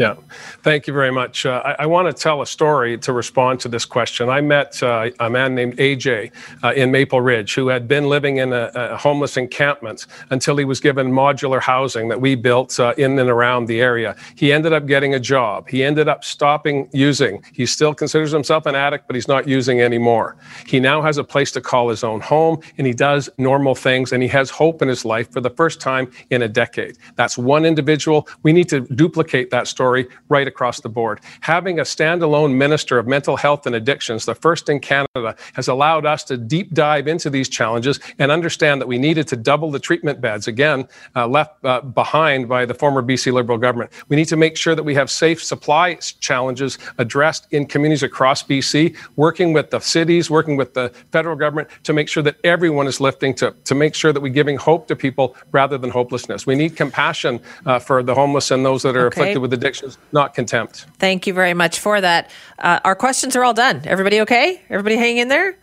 Yeah, 0.00 0.14
thank 0.62 0.86
you 0.86 0.94
very 0.94 1.12
much. 1.12 1.44
Uh, 1.44 1.60
I, 1.62 1.82
I 1.82 1.86
want 1.86 2.08
to 2.08 2.14
tell 2.14 2.40
a 2.40 2.46
story 2.46 2.96
to 2.96 3.12
respond 3.12 3.60
to 3.60 3.68
this 3.68 3.84
question. 3.84 4.30
I 4.30 4.40
met 4.40 4.82
uh, 4.82 5.10
a 5.20 5.28
man 5.28 5.54
named 5.54 5.76
AJ 5.76 6.32
uh, 6.64 6.72
in 6.72 6.90
Maple 6.90 7.20
Ridge 7.20 7.54
who 7.54 7.68
had 7.68 7.86
been 7.86 8.08
living 8.08 8.38
in 8.38 8.54
a, 8.54 8.70
a, 8.74 8.96
homeless 8.96 9.36
encampment 9.36 10.06
until 10.30 10.56
he 10.56 10.64
was 10.64 10.80
given 10.80 11.12
modular 11.12 11.60
housing 11.60 12.08
that 12.08 12.18
we 12.18 12.34
built 12.34 12.80
uh, 12.80 12.94
in 12.96 13.18
and 13.18 13.28
around 13.28 13.66
the 13.66 13.82
area. 13.82 14.16
He 14.36 14.54
ended 14.54 14.72
up 14.72 14.86
getting 14.86 15.12
a 15.12 15.20
job. 15.20 15.68
He 15.68 15.84
ended 15.84 16.08
up 16.08 16.24
stopping 16.24 16.88
using. 16.94 17.44
He 17.52 17.66
still 17.66 17.92
considers 17.92 18.32
himself 18.32 18.64
an 18.64 18.74
addict, 18.74 19.06
but 19.06 19.16
he's 19.16 19.28
not 19.28 19.46
using 19.46 19.82
anymore. 19.82 20.38
He 20.66 20.80
now 20.80 21.02
has 21.02 21.18
a 21.18 21.24
place 21.24 21.52
to 21.52 21.60
call 21.60 21.90
his 21.90 22.02
own 22.02 22.22
home 22.22 22.62
and 22.78 22.86
he 22.86 22.94
does 22.94 23.28
normal 23.36 23.74
things 23.74 24.12
and 24.12 24.22
he 24.22 24.30
has 24.30 24.48
hope 24.48 24.80
in 24.80 24.88
his 24.88 25.04
life 25.04 25.30
for 25.30 25.42
the 25.42 25.50
first 25.50 25.78
time 25.78 26.10
in 26.30 26.40
a 26.40 26.48
decade. 26.48 26.96
That's 27.16 27.36
one 27.36 27.66
individual. 27.66 28.26
We 28.42 28.54
need 28.54 28.70
to 28.70 28.80
duplicate 28.80 29.50
that 29.50 29.66
story 29.66 29.89
story 29.90 30.06
right 30.28 30.46
across 30.46 30.80
the 30.80 30.88
board. 30.88 31.20
Having 31.40 31.80
a 31.80 31.82
standalone 31.82 32.54
minister 32.54 32.96
of 32.98 33.08
mental 33.08 33.36
health 33.36 33.66
and 33.66 33.74
addictions, 33.74 34.24
the 34.24 34.34
first 34.36 34.68
in 34.68 34.78
Canada, 34.78 35.34
has 35.54 35.66
allowed 35.66 36.06
us 36.06 36.22
to 36.24 36.36
deep 36.36 36.72
dive 36.72 37.08
into 37.08 37.28
these 37.28 37.48
challenges 37.48 37.98
and 38.20 38.30
understand 38.30 38.80
that 38.80 38.86
we 38.86 38.98
needed 38.98 39.26
to 39.26 39.36
double 39.36 39.70
the 39.70 39.80
treatment 39.80 40.20
beds, 40.20 40.46
again, 40.46 40.86
uh, 41.16 41.26
left 41.26 41.64
uh, 41.64 41.80
behind 41.80 42.48
by 42.48 42.64
the 42.64 42.74
former 42.74 43.02
BC 43.02 43.32
Liberal 43.32 43.58
government. 43.58 43.90
We 44.08 44.16
need 44.16 44.28
to 44.28 44.36
make 44.36 44.56
sure 44.56 44.76
that 44.76 44.84
we 44.84 44.94
have 44.94 45.10
safe 45.10 45.42
supply 45.42 45.94
challenges 46.20 46.78
addressed 46.98 47.48
in 47.50 47.66
communities 47.66 48.04
across 48.04 48.44
BC, 48.44 48.96
working 49.16 49.52
with 49.52 49.70
the 49.70 49.80
cities, 49.80 50.30
working 50.30 50.56
with 50.56 50.74
the 50.74 50.90
federal 51.10 51.34
government 51.34 51.68
to 51.82 51.92
make 51.92 52.08
sure 52.08 52.22
that 52.22 52.36
everyone 52.44 52.86
is 52.86 53.00
lifting 53.00 53.34
to, 53.34 53.54
to 53.64 53.74
make 53.74 53.94
sure 53.96 54.12
that 54.12 54.20
we're 54.20 54.38
giving 54.42 54.56
hope 54.56 54.86
to 54.86 54.94
people 54.94 55.34
rather 55.50 55.76
than 55.78 55.90
hopelessness. 55.90 56.46
We 56.46 56.54
need 56.54 56.76
compassion 56.76 57.40
uh, 57.66 57.80
for 57.80 58.04
the 58.04 58.14
homeless 58.14 58.52
and 58.52 58.64
those 58.64 58.82
that 58.82 58.96
are 58.96 59.06
okay. 59.06 59.14
afflicted 59.14 59.42
with 59.42 59.52
addiction 59.52 59.79
not 60.12 60.34
contempt. 60.34 60.86
Thank 60.98 61.26
you 61.26 61.34
very 61.34 61.54
much 61.54 61.78
for 61.78 62.00
that. 62.00 62.30
Uh, 62.58 62.80
our 62.84 62.94
questions 62.94 63.36
are 63.36 63.44
all 63.44 63.54
done. 63.54 63.82
Everybody 63.84 64.20
okay? 64.22 64.62
Everybody 64.70 64.96
hang 64.96 65.18
in 65.18 65.28
there? 65.28 65.56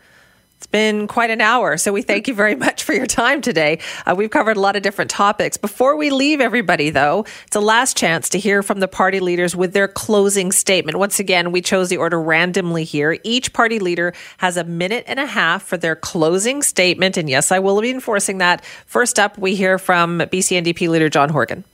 It's 0.58 0.66
been 0.66 1.06
quite 1.08 1.30
an 1.30 1.40
hour, 1.40 1.78
so 1.78 1.94
we 1.94 2.02
thank 2.02 2.28
you 2.28 2.34
very 2.34 2.56
much 2.56 2.82
for 2.82 2.94
your 2.94 3.06
time 3.06 3.42
today. 3.42 3.78
Uh, 4.08 4.16
we've 4.18 4.32
covered 4.32 4.58
a 4.58 4.60
lot 4.60 4.76
of 4.76 4.82
different 4.82 5.12
topics. 5.12 5.56
Before 5.56 5.96
we 5.96 6.10
leave 6.10 6.42
everybody, 6.42 6.90
though, 6.90 7.26
it's 7.46 7.56
a 7.56 7.60
last 7.60 7.96
chance 7.96 8.28
to 8.30 8.40
hear 8.40 8.64
from 8.64 8.80
the 8.80 8.88
party 8.88 9.20
leaders 9.20 9.56
with 9.56 9.74
their 9.74 9.88
closing 9.88 10.52
statement. 10.52 10.98
Once 10.98 11.20
again, 11.20 11.52
we 11.52 11.62
chose 11.62 11.90
the 11.90 11.98
order 11.98 12.20
randomly 12.20 12.86
here. 12.86 13.20
Each 13.24 13.54
party 13.54 13.78
leader 13.78 14.14
has 14.40 14.58
a 14.58 14.64
minute 14.64 15.04
and 15.06 15.20
a 15.20 15.28
half 15.28 15.62
for 15.62 15.78
their 15.78 15.96
closing 15.96 16.64
statement, 16.64 17.18
and 17.18 17.30
yes, 17.30 17.52
I 17.52 17.60
will 17.60 17.80
be 17.80 17.92
enforcing 17.92 18.40
that. 18.40 18.66
First 18.88 19.20
up, 19.20 19.38
we 19.38 19.54
hear 19.54 19.78
from 19.78 20.20
BC 20.20 20.64
NDP 20.64 20.90
leader 20.90 21.08
John 21.08 21.30
Horgan. 21.30 21.66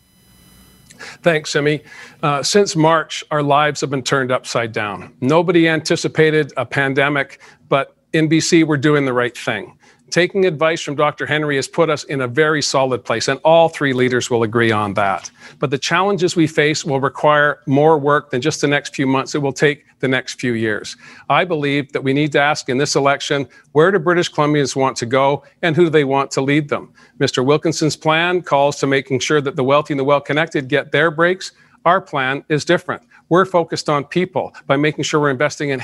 Thanks, 1.22 1.52
Simi. 1.52 1.82
Uh, 2.22 2.44
since 2.44 2.76
March, 2.76 3.24
our 3.32 3.44
lives 3.44 3.82
have 3.82 3.90
been 3.90 4.04
turned 4.04 4.32
upside 4.32 4.72
down. 4.72 5.14
Nobody 5.22 5.68
anticipated 5.68 6.54
a 6.58 6.66
pandemic, 6.66 7.42
but 7.70 7.96
in 8.14 8.30
BC, 8.30 8.66
we're 8.66 8.78
doing 8.78 9.06
the 9.06 9.14
right 9.14 9.38
thing. 9.38 9.78
Taking 10.14 10.46
advice 10.46 10.80
from 10.80 10.94
Dr. 10.96 11.26
Henry 11.26 11.56
has 11.56 11.68
put 11.68 11.90
us 11.90 12.04
in 12.04 12.22
a 12.22 12.28
very 12.28 12.62
solid 12.62 13.04
place, 13.04 13.28
and 13.28 13.40
all 13.44 13.68
three 13.68 13.94
leaders 13.94 14.30
will 14.30 14.44
agree 14.44 14.72
on 14.72 14.94
that. 14.94 15.32
But 15.58 15.72
the 15.72 15.80
challenges 15.80 16.36
we 16.36 16.46
face 16.46 16.86
will 16.86 17.00
require 17.00 17.62
more 17.66 17.98
work 17.98 18.30
than 18.30 18.40
just 18.40 18.62
the 18.62 18.68
next 18.68 18.94
few 18.96 19.08
months. 19.08 19.34
It 19.34 19.42
will 19.42 19.52
take 19.52 19.86
the 20.02 20.08
next 20.08 20.40
few 20.40 20.54
years. 20.54 20.96
I 21.30 21.46
believe 21.46 21.92
that 21.94 22.04
we 22.04 22.14
need 22.14 22.32
to 22.34 22.40
ask 22.40 22.70
in 22.70 22.78
this 22.78 22.96
election 22.96 23.48
where 23.72 23.90
do 23.90 23.98
British 23.98 24.32
Columbians 24.32 24.76
want 24.76 24.96
to 24.98 25.08
go 25.08 25.44
and 25.64 25.76
who 25.76 25.86
do 25.86 25.90
they 25.90 26.04
want 26.04 26.30
to 26.34 26.42
lead 26.42 26.70
them? 26.70 26.94
Mr. 27.20 27.44
Wilkinson's 27.44 27.96
plan 27.96 28.44
calls 28.44 28.76
to 28.82 28.86
making 28.86 29.18
sure 29.18 29.42
that 29.42 29.56
the 29.56 29.64
wealthy 29.64 29.94
and 29.94 30.00
the 30.00 30.04
well 30.04 30.22
connected 30.22 30.68
get 30.68 30.92
their 30.92 31.10
breaks. 31.10 31.54
Our 31.86 32.00
plan 32.00 32.46
is 32.50 32.64
different. 32.66 33.02
We're 33.30 33.46
focused 33.46 33.90
on 33.90 34.06
people 34.06 34.54
by 34.68 34.78
making 34.78 35.06
sure 35.06 35.20
we're 35.20 35.32
investing 35.32 35.72
in 35.72 35.80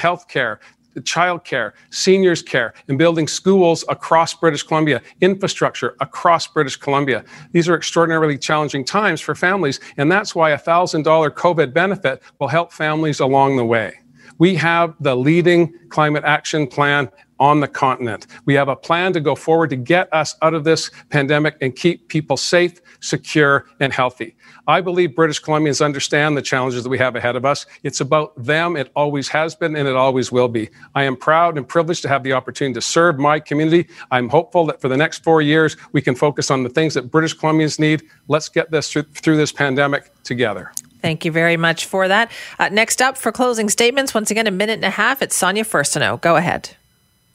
healthcare, 1.04 1.40
childcare, 1.40 1.72
seniors 1.90 2.42
care, 2.42 2.74
and 2.88 2.98
building 2.98 3.28
schools 3.28 3.84
across 3.90 4.34
British 4.34 4.64
Columbia, 4.64 5.02
infrastructure 5.22 5.96
across 6.00 6.48
British 6.48 6.76
Columbia. 6.76 7.24
These 7.52 7.70
are 7.70 7.76
extraordinarily 7.76 8.38
challenging 8.38 8.86
times 8.86 9.22
for 9.22 9.36
families, 9.36 9.80
and 9.98 10.12
that's 10.12 10.36
why 10.36 10.52
a 10.52 10.60
$1,000 10.60 11.04
COVID 11.32 11.74
benefit 11.74 12.22
will 12.40 12.48
help 12.48 12.72
families 12.72 13.20
along 13.20 13.58
the 13.58 13.66
way. 13.66 14.00
We 14.38 14.56
have 14.56 14.96
the 15.02 15.16
leading 15.16 15.74
climate 15.90 16.24
action 16.24 16.68
plan 16.68 17.10
on 17.40 17.60
the 17.60 17.68
continent. 17.68 18.28
We 18.46 18.54
have 18.54 18.70
a 18.70 18.76
plan 18.76 19.14
to 19.14 19.20
go 19.20 19.36
forward 19.36 19.70
to 19.72 19.76
get 19.76 20.14
us 20.14 20.36
out 20.42 20.54
of 20.54 20.64
this 20.64 20.92
pandemic 21.10 21.56
and 21.62 21.76
keep 21.76 22.08
people 22.10 22.38
safe, 22.38 22.82
secure, 23.02 23.66
and 23.80 23.92
healthy. 23.94 24.36
I 24.70 24.82
believe 24.82 25.16
British 25.16 25.42
Columbians 25.42 25.84
understand 25.84 26.38
the 26.38 26.44
challenges 26.44 26.84
that 26.84 26.90
we 26.90 27.00
have 27.00 27.16
ahead 27.16 27.36
of 27.36 27.44
us. 27.44 27.66
It's 27.82 28.02
about 28.02 28.36
them. 28.38 28.78
It 28.78 28.92
always 28.96 29.28
has 29.30 29.56
been, 29.56 29.76
and 29.76 29.88
it 29.88 29.96
always 29.96 30.32
will 30.32 30.48
be. 30.48 30.70
I 30.94 31.06
am 31.06 31.16
proud 31.16 31.58
and 31.58 31.68
privileged 31.68 32.04
to 32.04 32.08
have 32.08 32.22
the 32.22 32.34
opportunity 32.34 32.76
to 32.76 32.82
serve 32.82 33.18
my 33.18 33.40
community. 33.40 33.90
I'm 34.12 34.30
hopeful 34.30 34.68
that 34.68 34.80
for 34.80 34.88
the 34.88 34.96
next 34.96 35.24
four 35.24 35.42
years, 35.42 35.76
we 35.92 36.04
can 36.04 36.14
focus 36.14 36.52
on 36.52 36.62
the 36.62 36.70
things 36.70 36.94
that 36.94 37.10
British 37.10 37.36
Columbians 37.36 37.80
need. 37.80 38.04
Let's 38.28 38.48
get 38.48 38.70
this 38.70 38.92
through, 38.92 39.06
through 39.16 39.38
this 39.38 39.52
pandemic 39.52 40.12
together. 40.24 40.72
Thank 41.02 41.26
you 41.26 41.32
very 41.32 41.58
much 41.58 41.88
for 41.88 42.08
that. 42.08 42.30
Uh, 42.60 42.70
next 42.70 43.02
up 43.02 43.18
for 43.18 43.32
closing 43.32 43.70
statements, 43.70 44.14
once 44.14 44.30
again, 44.30 44.46
a 44.46 44.52
minute 44.52 44.74
and 44.74 44.86
a 44.86 44.92
half. 44.92 45.24
It's 45.24 45.36
Sonia 45.36 45.64
Furstenau. 45.64 46.22
Go 46.22 46.36
ahead. 46.36 46.70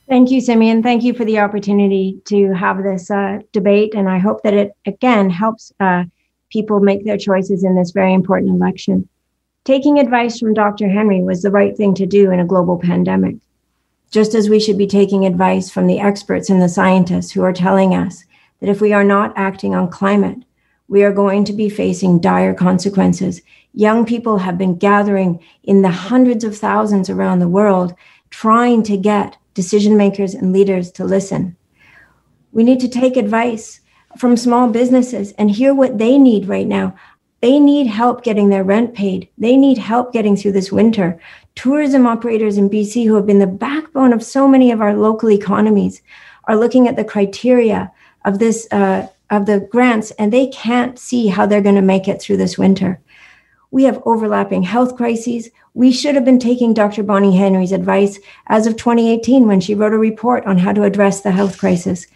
Thank 0.09 0.31
you, 0.31 0.41
Simeon. 0.41 0.85
Thank 0.85 1.03
you 1.03 1.15
for 1.15 1.25
the 1.25 1.41
opportunity 1.41 2.21
to 2.27 2.53
have 2.53 2.85
this 2.85 3.11
uh, 3.11 3.41
debate. 3.53 3.93
And 3.93 4.09
I 4.09 4.19
hope 4.19 4.45
that 4.45 4.55
it, 4.55 4.77
again, 4.87 5.31
helps 5.31 5.73
uh, 5.81 6.05
people 6.55 6.79
make 6.79 7.05
their 7.05 7.19
choices 7.19 7.65
in 7.65 7.75
this 7.75 7.91
very 7.91 8.15
important 8.15 8.55
election. 8.55 9.09
Taking 9.65 9.99
advice 9.99 10.39
from 10.39 10.55
Dr. 10.55 10.89
Henry 10.89 11.21
was 11.21 11.43
the 11.43 11.51
right 11.51 11.77
thing 11.77 11.95
to 11.95 12.07
do 12.07 12.31
in 12.31 12.39
a 12.39 12.47
global 12.47 12.79
pandemic, 12.79 13.35
just 14.13 14.37
as 14.37 14.49
we 14.49 14.61
should 14.61 14.79
be 14.79 14.87
taking 14.87 15.27
advice 15.27 15.69
from 15.69 15.89
the 15.89 15.99
experts 15.99 16.49
and 16.49 16.63
the 16.63 16.69
scientists 16.69 17.33
who 17.33 17.43
are 17.43 17.53
telling 17.53 17.93
us 17.93 18.25
that 18.61 18.71
if 18.71 18.81
we 18.81 18.93
are 18.93 19.03
not 19.03 19.33
acting 19.37 19.75
on 19.75 19.91
climate, 19.91 20.39
we 20.87 21.03
are 21.03 21.13
going 21.13 21.45
to 21.45 21.53
be 21.53 21.69
facing 21.69 22.21
dire 22.21 22.55
consequences. 22.55 23.43
Young 23.73 24.07
people 24.07 24.39
have 24.39 24.57
been 24.57 24.79
gathering 24.79 25.41
in 25.65 25.83
the 25.83 25.91
hundreds 25.91 26.45
of 26.45 26.57
thousands 26.57 27.11
around 27.11 27.41
the 27.41 27.49
world 27.49 27.95
trying 28.31 28.85
to 28.85 28.97
get 28.97 29.37
decision 29.55 29.97
makers 29.97 30.35
and 30.35 30.53
leaders 30.53 30.93
to 30.93 31.05
listen. 31.05 31.57
We 32.53 32.63
need 32.63 32.79
to 32.79 32.89
take 32.89 33.17
advice 33.17 33.81
from 34.19 34.37
small 34.37 34.69
businesses 34.69 35.33
and 35.33 35.51
hear 35.51 35.75
what 35.75 35.99
they 35.99 36.19
need 36.19 36.47
right 36.47 36.67
now. 36.67 36.95
They 37.41 37.61
need 37.61 37.87
help 37.87 38.25
getting 38.25 38.49
their 38.49 38.65
rent 38.65 38.95
paid. 38.95 39.29
They 39.37 39.57
need 39.57 39.77
help 39.77 40.13
getting 40.13 40.37
through 40.37 40.53
this 40.53 40.73
winter. 40.73 41.21
Tourism 41.55 42.07
operators 42.07 42.57
in 42.57 42.71
BC, 42.71 43.07
who 43.07 43.17
have 43.17 43.27
been 43.27 43.39
the 43.39 43.47
backbone 43.47 44.13
of 44.13 44.23
so 44.23 44.49
many 44.49 44.71
of 44.73 44.81
our 44.81 44.95
local 44.95 45.31
economies, 45.31 46.01
are 46.45 46.57
looking 46.57 46.89
at 46.89 46.97
the 46.97 47.05
criteria 47.05 47.93
of 48.25 48.39
this 48.39 48.67
uh, 48.73 49.07
of 49.31 49.47
the 49.47 49.61
grants, 49.71 50.11
and 50.13 50.33
they 50.33 50.47
can't 50.49 50.99
see 50.99 51.27
how 51.27 51.45
they're 51.45 51.61
going 51.61 51.75
to 51.75 51.83
make 51.83 52.09
it 52.09 52.21
through 52.21 52.37
this 52.37 52.57
winter. 52.57 53.01
We 53.71 53.85
have 53.85 54.03
overlapping 54.07 54.63
health 54.63 54.97
crises. 54.97 55.51
We 55.75 55.91
should 55.93 56.15
have 56.15 56.25
been 56.25 56.39
taking 56.39 56.73
Dr. 56.73 57.03
Bonnie 57.03 57.37
Henry's 57.37 57.73
advice 57.73 58.19
as 58.47 58.67
of 58.67 58.77
2018 58.77 59.47
when 59.47 59.61
she 59.61 59.75
wrote 59.75 59.93
a 59.93 59.99
report 59.99 60.47
on 60.47 60.59
how 60.59 60.73
to 60.73 60.85
address 60.85 61.21
the 61.23 61.33
health 61.33 61.59
crisis 61.59 62.07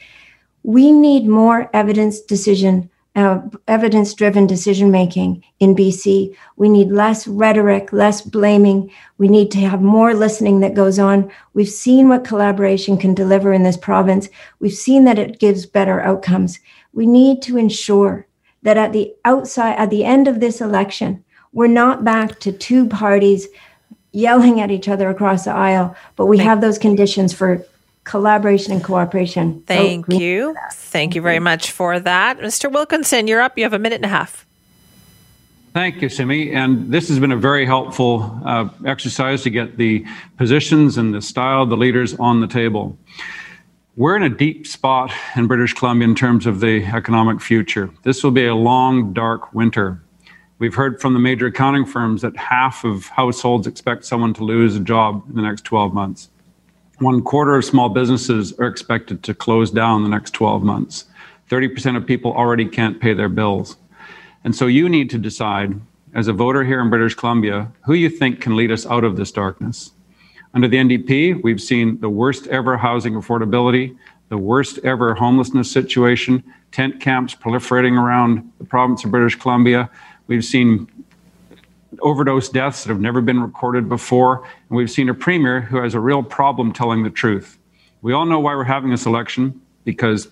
we 0.63 0.93
need 0.93 1.27
more 1.27 1.71
evidence 1.73 2.21
decision 2.21 2.91
uh, 3.19 3.41
evidence 3.67 4.15
driven 4.15 4.47
decision 4.47 4.93
making 4.93 5.43
in 5.59 5.75
BC. 5.75 6.37
We 6.55 6.69
need 6.69 6.93
less 6.93 7.27
rhetoric, 7.27 7.93
less 7.93 8.23
blaming. 8.23 8.93
We 9.17 9.27
need 9.27 9.51
to 9.53 9.59
have 9.59 9.83
more 9.83 10.15
listening 10.15 10.61
that 10.61 10.75
goes 10.75 11.01
on. 11.01 11.29
We've 11.53 11.69
seen 11.69 12.09
what 12.09 12.23
collaboration 12.23 12.97
can 12.97 13.15
deliver 13.15 13.53
in 13.53 13.65
this 13.65 13.77
province. 13.77 14.29
We've 14.61 14.73
seen 14.73 15.05
that 15.05 15.19
it 15.19 15.41
gives 15.41 15.67
better 15.67 16.01
outcomes. 16.01 16.61
We 16.93 17.07
need 17.07 17.43
to 17.43 17.59
ensure 17.59 18.29
that 18.63 18.77
at 18.77 18.93
the 18.93 19.13
outside, 19.25 19.75
at 19.79 19.91
the 19.91 20.05
end 20.05 20.29
of 20.29 20.39
this 20.39 20.61
election, 20.61 21.25
we're 21.53 21.67
not 21.67 22.05
back 22.05 22.39
to 22.41 22.53
two 22.53 22.87
parties 22.87 23.49
yelling 24.13 24.61
at 24.61 24.71
each 24.71 24.89
other 24.89 25.09
across 25.09 25.45
the 25.45 25.53
aisle, 25.53 25.97
but 26.15 26.27
we 26.27 26.39
have 26.39 26.61
those 26.61 26.79
conditions 26.79 27.33
for 27.33 27.65
collaboration 28.09 28.73
and 28.73 28.83
cooperation. 28.83 29.63
Thank 29.67 30.07
so, 30.07 30.19
you. 30.19 30.57
Thank 30.73 31.15
you 31.15 31.21
very 31.21 31.39
much 31.39 31.71
for 31.71 32.01
that. 32.01 32.39
Mr. 32.39 32.73
Wilkinson, 32.73 33.29
you're 33.29 33.41
up. 33.41 33.59
You 33.59 33.65
have 33.65 33.75
a 33.75 33.79
minute 33.79 33.97
and 33.97 34.07
a 34.07 34.09
half. 34.09 34.47
Thank 35.75 36.01
you, 36.01 36.09
Simi. 36.09 36.53
And 36.53 36.91
this 36.91 37.09
has 37.09 37.19
been 37.19 37.33
a 37.33 37.37
very 37.37 37.67
helpful 37.67 38.41
uh, 38.45 38.71
exercise 38.87 39.43
to 39.43 39.51
get 39.51 39.77
the 39.77 40.05
positions 40.39 40.97
and 40.97 41.15
the 41.15 41.21
style 41.21 41.63
of 41.63 41.69
the 41.69 41.77
leaders 41.77 42.15
on 42.15 42.41
the 42.41 42.47
table. 42.47 42.97
We're 43.97 44.17
in 44.17 44.23
a 44.23 44.31
deep 44.31 44.67
spot 44.67 45.13
in 45.37 45.47
British 45.47 45.75
Columbia 45.75 46.09
in 46.09 46.15
terms 46.15 46.47
of 46.47 46.61
the 46.61 46.85
economic 46.85 47.41
future. 47.41 47.91
This 48.05 48.25
will 48.25 48.31
be 48.31 48.47
a 48.47 48.55
long, 48.55 49.13
dark 49.13 49.53
winter. 49.53 50.01
We've 50.59 50.75
heard 50.75 51.01
from 51.01 51.13
the 51.13 51.21
major 51.21 51.47
accounting 51.47 51.85
firms 51.85 52.23
that 52.23 52.37
half 52.37 52.85
of 52.85 53.07
households 53.09 53.67
expect 53.67 54.07
someone 54.07 54.33
to 54.35 54.45
lose 54.45 54.75
a 54.77 54.81
job 54.81 55.25
in 55.29 55.37
the 55.37 55.43
next 55.43 55.65
12 55.65 55.93
months. 55.93 56.31
One 57.01 57.23
quarter 57.23 57.55
of 57.55 57.65
small 57.65 57.89
businesses 57.89 58.53
are 58.59 58.67
expected 58.67 59.23
to 59.23 59.33
close 59.33 59.71
down 59.71 60.03
the 60.03 60.09
next 60.09 60.33
12 60.33 60.65
months. 60.65 61.05
30% 61.49 61.97
of 61.97 62.05
people 62.05 62.33
already 62.33 62.67
can't 62.67 63.01
pay 63.01 63.15
their 63.15 63.29
bills. 63.29 63.77
And 64.43 64.55
so 64.55 64.67
you 64.67 64.89
need 64.89 65.09
to 65.11 65.19
decide, 65.19 65.81
as 66.15 66.27
a 66.27 66.33
voter 66.33 66.65
here 66.65 66.81
in 66.81 66.91
British 66.91 67.15
Columbia, 67.15 67.71
who 67.83 67.95
you 67.95 68.11
think 68.11 68.41
can 68.41 68.57
lead 68.57 68.73
us 68.73 68.85
out 68.85 69.05
of 69.05 69.17
this 69.17 69.31
darkness. 69.31 69.93
Under 70.55 70.67
the 70.67 70.77
NDP, 70.77 71.41
we've 71.41 71.61
seen 71.61 72.01
the 72.01 72.11
worst 72.11 72.49
ever 72.49 72.77
housing 72.77 73.15
affordability, 73.15 73.97
the 74.29 74.39
worst 74.39 74.81
ever 74.83 75.15
homelessness 75.15 75.71
situation, 75.71 76.43
tent 76.73 77.01
camps 77.01 77.33
proliferating 77.33 77.97
around 77.97 78.51
the 78.59 78.65
province 78.65 79.05
of 79.05 79.13
British 79.13 79.37
Columbia. 79.37 79.89
We've 80.27 80.45
seen 80.45 80.89
overdose 82.01 82.49
deaths 82.49 82.85
that 82.85 82.91
have 82.91 83.01
never 83.01 83.21
been 83.21 83.41
recorded 83.41 83.89
before. 83.89 84.45
And 84.69 84.77
we've 84.77 84.91
seen 84.91 85.09
a 85.09 85.15
premier 85.15 85.61
who 85.61 85.83
has 85.83 85.95
a 85.95 86.01
real 86.01 86.23
problem 86.23 86.73
telling 86.73 87.03
the 87.03 87.11
truth. 87.11 87.59
We 88.03 88.13
all 88.13 88.27
know 88.27 88.41
why 88.41 88.55
we're 88.55 88.65
having 88.65 88.91
this 88.91 89.07
election 89.07 89.61
because 89.85 90.29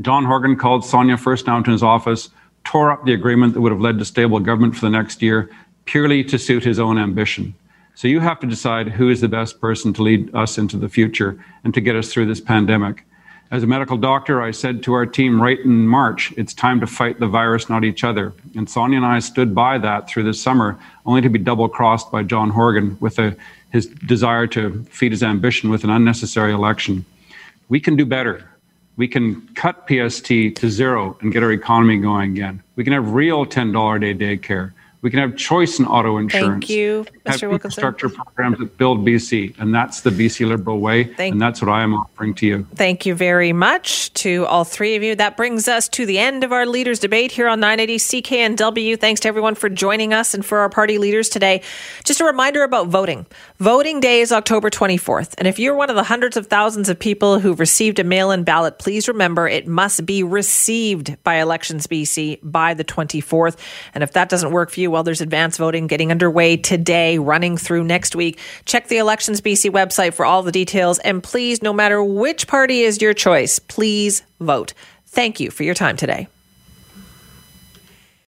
John 0.00 0.24
Horgan 0.24 0.56
called 0.56 0.84
Sonia 0.84 1.16
Furstenau 1.16 1.64
to 1.64 1.70
his 1.70 1.82
office, 1.82 2.30
tore 2.64 2.90
up 2.90 3.04
the 3.04 3.12
agreement 3.12 3.54
that 3.54 3.60
would 3.60 3.72
have 3.72 3.80
led 3.80 3.98
to 3.98 4.04
stable 4.04 4.40
government 4.40 4.74
for 4.74 4.82
the 4.82 4.90
next 4.90 5.22
year 5.22 5.50
purely 5.84 6.24
to 6.24 6.38
suit 6.38 6.64
his 6.64 6.78
own 6.78 6.98
ambition. 6.98 7.54
So 7.94 8.08
you 8.08 8.20
have 8.20 8.40
to 8.40 8.46
decide 8.46 8.88
who 8.88 9.10
is 9.10 9.20
the 9.20 9.28
best 9.28 9.60
person 9.60 9.92
to 9.94 10.02
lead 10.02 10.34
us 10.34 10.58
into 10.58 10.76
the 10.76 10.88
future 10.88 11.42
and 11.62 11.72
to 11.74 11.80
get 11.80 11.94
us 11.94 12.12
through 12.12 12.26
this 12.26 12.40
pandemic. 12.40 13.04
As 13.50 13.62
a 13.62 13.66
medical 13.66 13.96
doctor, 13.96 14.42
I 14.42 14.50
said 14.50 14.82
to 14.84 14.94
our 14.94 15.06
team 15.06 15.40
right 15.40 15.60
in 15.60 15.86
March, 15.86 16.32
it's 16.36 16.54
time 16.54 16.80
to 16.80 16.86
fight 16.86 17.20
the 17.20 17.28
virus, 17.28 17.68
not 17.68 17.84
each 17.84 18.02
other. 18.02 18.32
And 18.56 18.68
Sonia 18.68 18.96
and 18.96 19.06
I 19.06 19.18
stood 19.18 19.54
by 19.54 19.78
that 19.78 20.08
through 20.08 20.24
the 20.24 20.34
summer, 20.34 20.78
only 21.06 21.20
to 21.20 21.28
be 21.28 21.38
double 21.38 21.68
crossed 21.68 22.10
by 22.10 22.22
John 22.22 22.50
Horgan 22.50 22.96
with 23.00 23.18
a, 23.18 23.36
his 23.70 23.86
desire 23.86 24.46
to 24.48 24.82
feed 24.84 25.12
his 25.12 25.22
ambition 25.22 25.70
with 25.70 25.84
an 25.84 25.90
unnecessary 25.90 26.52
election. 26.52 27.04
We 27.68 27.80
can 27.80 27.96
do 27.96 28.06
better. 28.06 28.48
We 28.96 29.08
can 29.08 29.46
cut 29.54 29.88
PST 29.88 30.26
to 30.26 30.70
zero 30.70 31.16
and 31.20 31.32
get 31.32 31.42
our 31.42 31.52
economy 31.52 31.98
going 31.98 32.32
again. 32.32 32.62
We 32.76 32.84
can 32.84 32.92
have 32.92 33.10
real 33.10 33.44
$10 33.44 33.96
a 33.96 34.14
day 34.14 34.36
daycare. 34.38 34.72
We 35.04 35.10
can 35.10 35.18
have 35.18 35.36
choice 35.36 35.78
in 35.78 35.84
auto 35.84 36.16
insurance. 36.16 36.66
Thank 36.66 36.70
you, 36.70 37.04
Mr. 37.26 37.42
Have 37.42 37.52
infrastructure 37.52 38.08
programs 38.08 38.58
that 38.58 38.78
build 38.78 39.00
BC, 39.00 39.54
and 39.58 39.74
that's 39.74 40.00
the 40.00 40.08
BC 40.08 40.48
Liberal 40.48 40.78
way, 40.78 41.04
Thank 41.04 41.32
and 41.32 41.42
that's 41.42 41.60
what 41.60 41.70
I 41.70 41.82
am 41.82 41.92
offering 41.92 42.32
to 42.36 42.46
you. 42.46 42.66
Thank 42.74 43.04
you 43.04 43.14
very 43.14 43.52
much 43.52 44.14
to 44.14 44.46
all 44.46 44.64
three 44.64 44.96
of 44.96 45.02
you. 45.02 45.14
That 45.14 45.36
brings 45.36 45.68
us 45.68 45.90
to 45.90 46.06
the 46.06 46.18
end 46.18 46.42
of 46.42 46.52
our 46.52 46.64
leaders 46.64 47.00
debate 47.00 47.32
here 47.32 47.48
on 47.48 47.60
980 47.60 47.98
CKNW. 47.98 48.98
Thanks 48.98 49.20
to 49.20 49.28
everyone 49.28 49.56
for 49.56 49.68
joining 49.68 50.14
us 50.14 50.32
and 50.32 50.42
for 50.42 50.60
our 50.60 50.70
party 50.70 50.96
leaders 50.96 51.28
today. 51.28 51.60
Just 52.04 52.22
a 52.22 52.24
reminder 52.24 52.62
about 52.62 52.88
voting. 52.88 53.26
Voting 53.58 54.00
day 54.00 54.22
is 54.22 54.32
October 54.32 54.70
24th, 54.70 55.34
and 55.36 55.46
if 55.46 55.58
you're 55.58 55.74
one 55.74 55.90
of 55.90 55.96
the 55.96 56.04
hundreds 56.04 56.38
of 56.38 56.46
thousands 56.46 56.88
of 56.88 56.98
people 56.98 57.40
who've 57.40 57.60
received 57.60 57.98
a 57.98 58.04
mail-in 58.04 58.42
ballot, 58.42 58.78
please 58.78 59.06
remember 59.06 59.46
it 59.46 59.66
must 59.66 60.06
be 60.06 60.22
received 60.22 61.22
by 61.24 61.34
Elections 61.34 61.86
BC 61.86 62.38
by 62.42 62.72
the 62.72 62.84
24th. 62.84 63.58
And 63.92 64.02
if 64.02 64.12
that 64.12 64.30
doesn't 64.30 64.50
work 64.50 64.70
for 64.70 64.80
you, 64.80 64.93
well, 64.94 65.02
there's 65.02 65.20
advance 65.20 65.56
voting 65.56 65.88
getting 65.88 66.12
underway 66.12 66.56
today, 66.56 67.18
running 67.18 67.56
through 67.56 67.82
next 67.82 68.14
week. 68.14 68.38
Check 68.64 68.86
the 68.86 68.98
Elections 68.98 69.40
BC 69.40 69.72
website 69.72 70.14
for 70.14 70.24
all 70.24 70.44
the 70.44 70.52
details. 70.52 71.00
And 71.00 71.20
please, 71.20 71.62
no 71.62 71.72
matter 71.72 72.02
which 72.02 72.46
party 72.46 72.82
is 72.82 73.02
your 73.02 73.12
choice, 73.12 73.58
please 73.58 74.22
vote. 74.38 74.72
Thank 75.06 75.40
you 75.40 75.50
for 75.50 75.64
your 75.64 75.74
time 75.74 75.96
today. 75.96 76.28